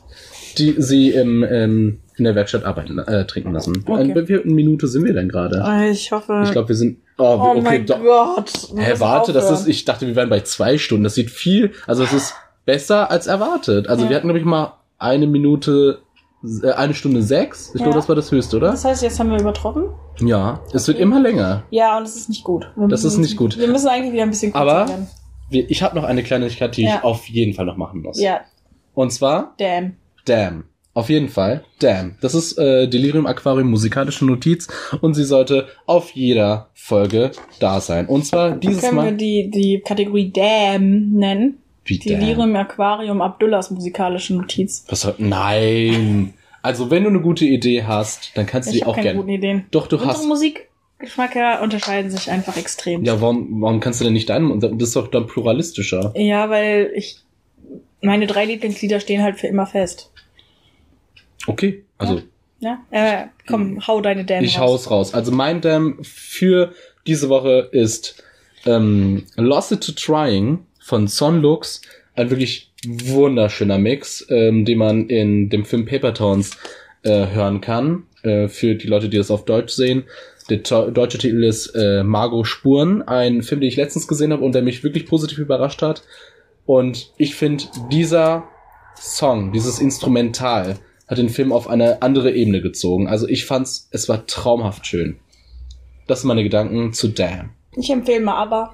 [0.57, 3.83] die sie im, ähm, in der Werkstatt arbeiten, äh, trinken lassen.
[3.85, 4.01] Okay.
[4.11, 5.63] An wie viel Minute sind wir denn gerade?
[5.91, 6.41] Ich hoffe.
[6.45, 6.99] Ich glaube, wir sind.
[7.17, 7.99] Oh, oh okay, mein doch.
[8.01, 8.51] Gott.
[8.75, 11.03] Hä, warte, das ist, ich dachte, wir wären bei zwei Stunden.
[11.03, 12.33] Das sieht viel, also es ist
[12.65, 13.87] besser als erwartet.
[13.87, 14.09] Also Ja.
[14.09, 15.99] wir hatten, glaube ich, mal eine Minute,
[16.63, 17.69] äh, eine Stunde sechs.
[17.73, 17.85] Ich Ja.
[17.85, 18.71] glaube, das war das höchste, oder?
[18.71, 19.85] Das heißt, jetzt haben wir übertroffen?
[20.19, 21.63] Ja, es wird immer länger.
[21.71, 22.67] Ja, und das ist nicht gut.
[22.75, 23.57] Wir Das müssen- ist nicht gut.
[23.57, 25.07] Wir müssen eigentlich wieder ein bisschen kürzer Aber- werden.
[25.49, 26.95] Ich habe noch eine Kleinigkeit, die Ja.
[26.97, 28.19] ich auf jeden Fall noch machen muss.
[28.19, 28.41] Ja,
[28.93, 29.95] Und zwar damn.
[30.25, 30.65] Damn.
[30.97, 31.63] Auf jeden Fall.
[31.77, 32.15] Damn.
[32.21, 34.67] Das ist äh, Delirium Aquarium musikalische Notiz
[34.99, 38.07] und sie sollte auf jeder Folge da sein.
[38.07, 39.15] Und zwar dieses Können wir Mal.
[39.15, 41.59] die, die Kategorie Damn nennen?
[41.85, 42.19] Wie Die damn?
[42.19, 44.85] Delirium Aquarium Abdullahs musikalische Notiz.
[44.89, 46.33] Was soll, nein.
[46.63, 49.19] Also wenn du eine gute Idee hast, dann kannst du Ich die auch keine gerne.
[49.19, 49.65] guten Ideen.
[49.69, 50.25] Doch, du Unsere hast.
[50.25, 53.03] Musikgeschmäcker unterscheiden sich einfach extrem.
[53.03, 54.59] Ja, warum, warum kannst du denn nicht deinen?
[54.59, 56.11] Das ist doch dann pluralistischer.
[56.17, 57.17] Ja, weil ich
[58.01, 60.11] meine drei Lieblingslieder stehen halt für immer fest.
[61.47, 61.83] Okay.
[61.97, 62.21] Also
[62.59, 62.79] Ja?
[62.91, 64.85] Äh, komm, hau deine Damn ich raus.
[64.85, 65.13] hau's raus.
[65.13, 66.73] Also mein Damn für
[67.07, 68.23] diese Woche ist
[68.65, 71.81] ähm, Lost It to Trying von Son Lux.
[72.15, 76.57] Ein wirklich wunderschöner Mix, ähm, den man in dem Film Paper Towns
[77.03, 78.03] äh, hören kann.
[78.23, 80.03] Äh, für die Leute, die das auf Deutsch sehen.
[80.49, 84.53] Der deutsche Titel ist äh, Margot Spuren, ein Film, den ich letztens gesehen habe und
[84.55, 86.03] der mich wirklich positiv überrascht hat.
[86.65, 88.45] Und ich finde, dieser
[88.95, 90.77] Song, dieses Instrumental,
[91.07, 93.07] hat den Film auf eine andere Ebene gezogen.
[93.07, 95.19] Also ich fand's, es war traumhaft schön.
[96.07, 97.51] Das sind meine Gedanken zu Damn.
[97.75, 98.73] Ich empfehle mal aber.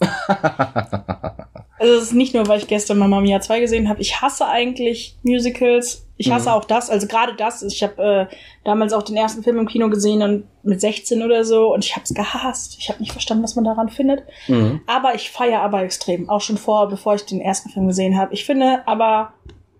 [1.78, 4.02] Also es ist nicht nur, weil ich gestern Mamma Mia 2 gesehen habe.
[4.02, 6.06] Ich hasse eigentlich Musicals.
[6.18, 6.54] Ich hasse Mhm.
[6.56, 7.62] auch das, also gerade das.
[7.62, 8.34] Ich habe äh,
[8.64, 11.92] damals auch den ersten Film im Kino gesehen und mit 16 oder so und ich
[11.96, 12.76] habe es gehasst.
[12.78, 14.24] Ich habe nicht verstanden, was man daran findet.
[14.46, 14.82] Mhm.
[14.86, 18.34] Aber ich feiere aber extrem, auch schon vor, bevor ich den ersten Film gesehen habe.
[18.34, 19.32] Ich finde aber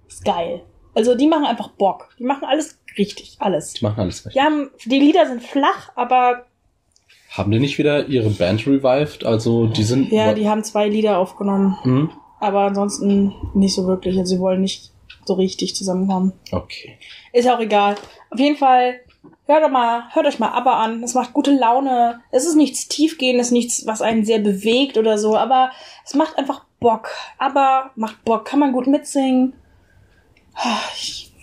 [0.08, 0.62] ist geil.
[0.94, 2.10] Also die machen einfach Bock.
[2.18, 3.74] Die machen alles richtig, alles.
[3.74, 4.36] Die machen alles recht.
[4.36, 6.46] Die haben, die Lieder sind flach, aber
[7.30, 9.24] Haben die nicht wieder ihre Band revived?
[9.24, 10.10] Also die sind.
[10.10, 11.78] Ja, die haben zwei Lieder aufgenommen.
[11.82, 12.10] Hm?
[12.40, 14.18] Aber ansonsten nicht so wirklich.
[14.18, 14.90] Also sie wollen nicht
[15.26, 16.32] so richtig zusammenkommen.
[16.50, 16.98] Okay.
[17.32, 17.94] Ist auch egal.
[18.30, 19.00] Auf jeden Fall,
[19.46, 21.02] hört doch mal, hört euch mal ABBA an.
[21.04, 22.20] Es macht gute Laune.
[22.32, 25.70] Es ist nichts tiefgehendes, nichts, was einen sehr bewegt oder so, aber
[26.04, 27.10] es macht einfach Bock.
[27.38, 28.44] ABBA macht Bock.
[28.46, 29.52] Kann man gut mitsingen.
[30.54, 30.80] Ah,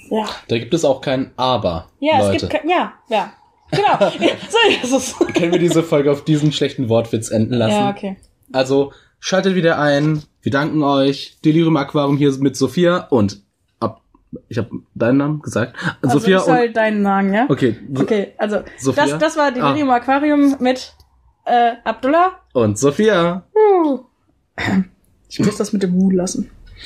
[0.10, 0.26] ja.
[0.48, 1.90] Da gibt es auch kein Aber.
[2.00, 2.36] Ja, Leute.
[2.36, 3.34] es gibt kein, ja, ja.
[3.72, 3.98] Genau.
[4.50, 5.34] so ist es.
[5.34, 7.72] Können wir diese Folge auf diesen schlechten Wortwitz enden lassen?
[7.72, 8.18] Ja, okay.
[8.54, 10.24] Also schaltet wieder ein.
[10.42, 11.38] Wir danken euch.
[11.44, 13.42] Delirium Aquarium hier mit Sophia und
[13.80, 14.02] ab.
[14.48, 15.76] Ich habe deinen Namen gesagt.
[16.02, 16.78] Also Sophia ich soll und.
[16.78, 17.46] deinen sagen, ja?
[17.50, 17.76] Okay.
[17.96, 19.06] Okay, also Sophia?
[19.06, 20.94] das, das war Delirium Aquarium mit
[21.46, 22.40] äh, Abdullah.
[22.54, 23.44] Und Sophia.
[23.54, 24.00] Uh.
[25.30, 26.50] Ich muss das mit dem Hu lassen.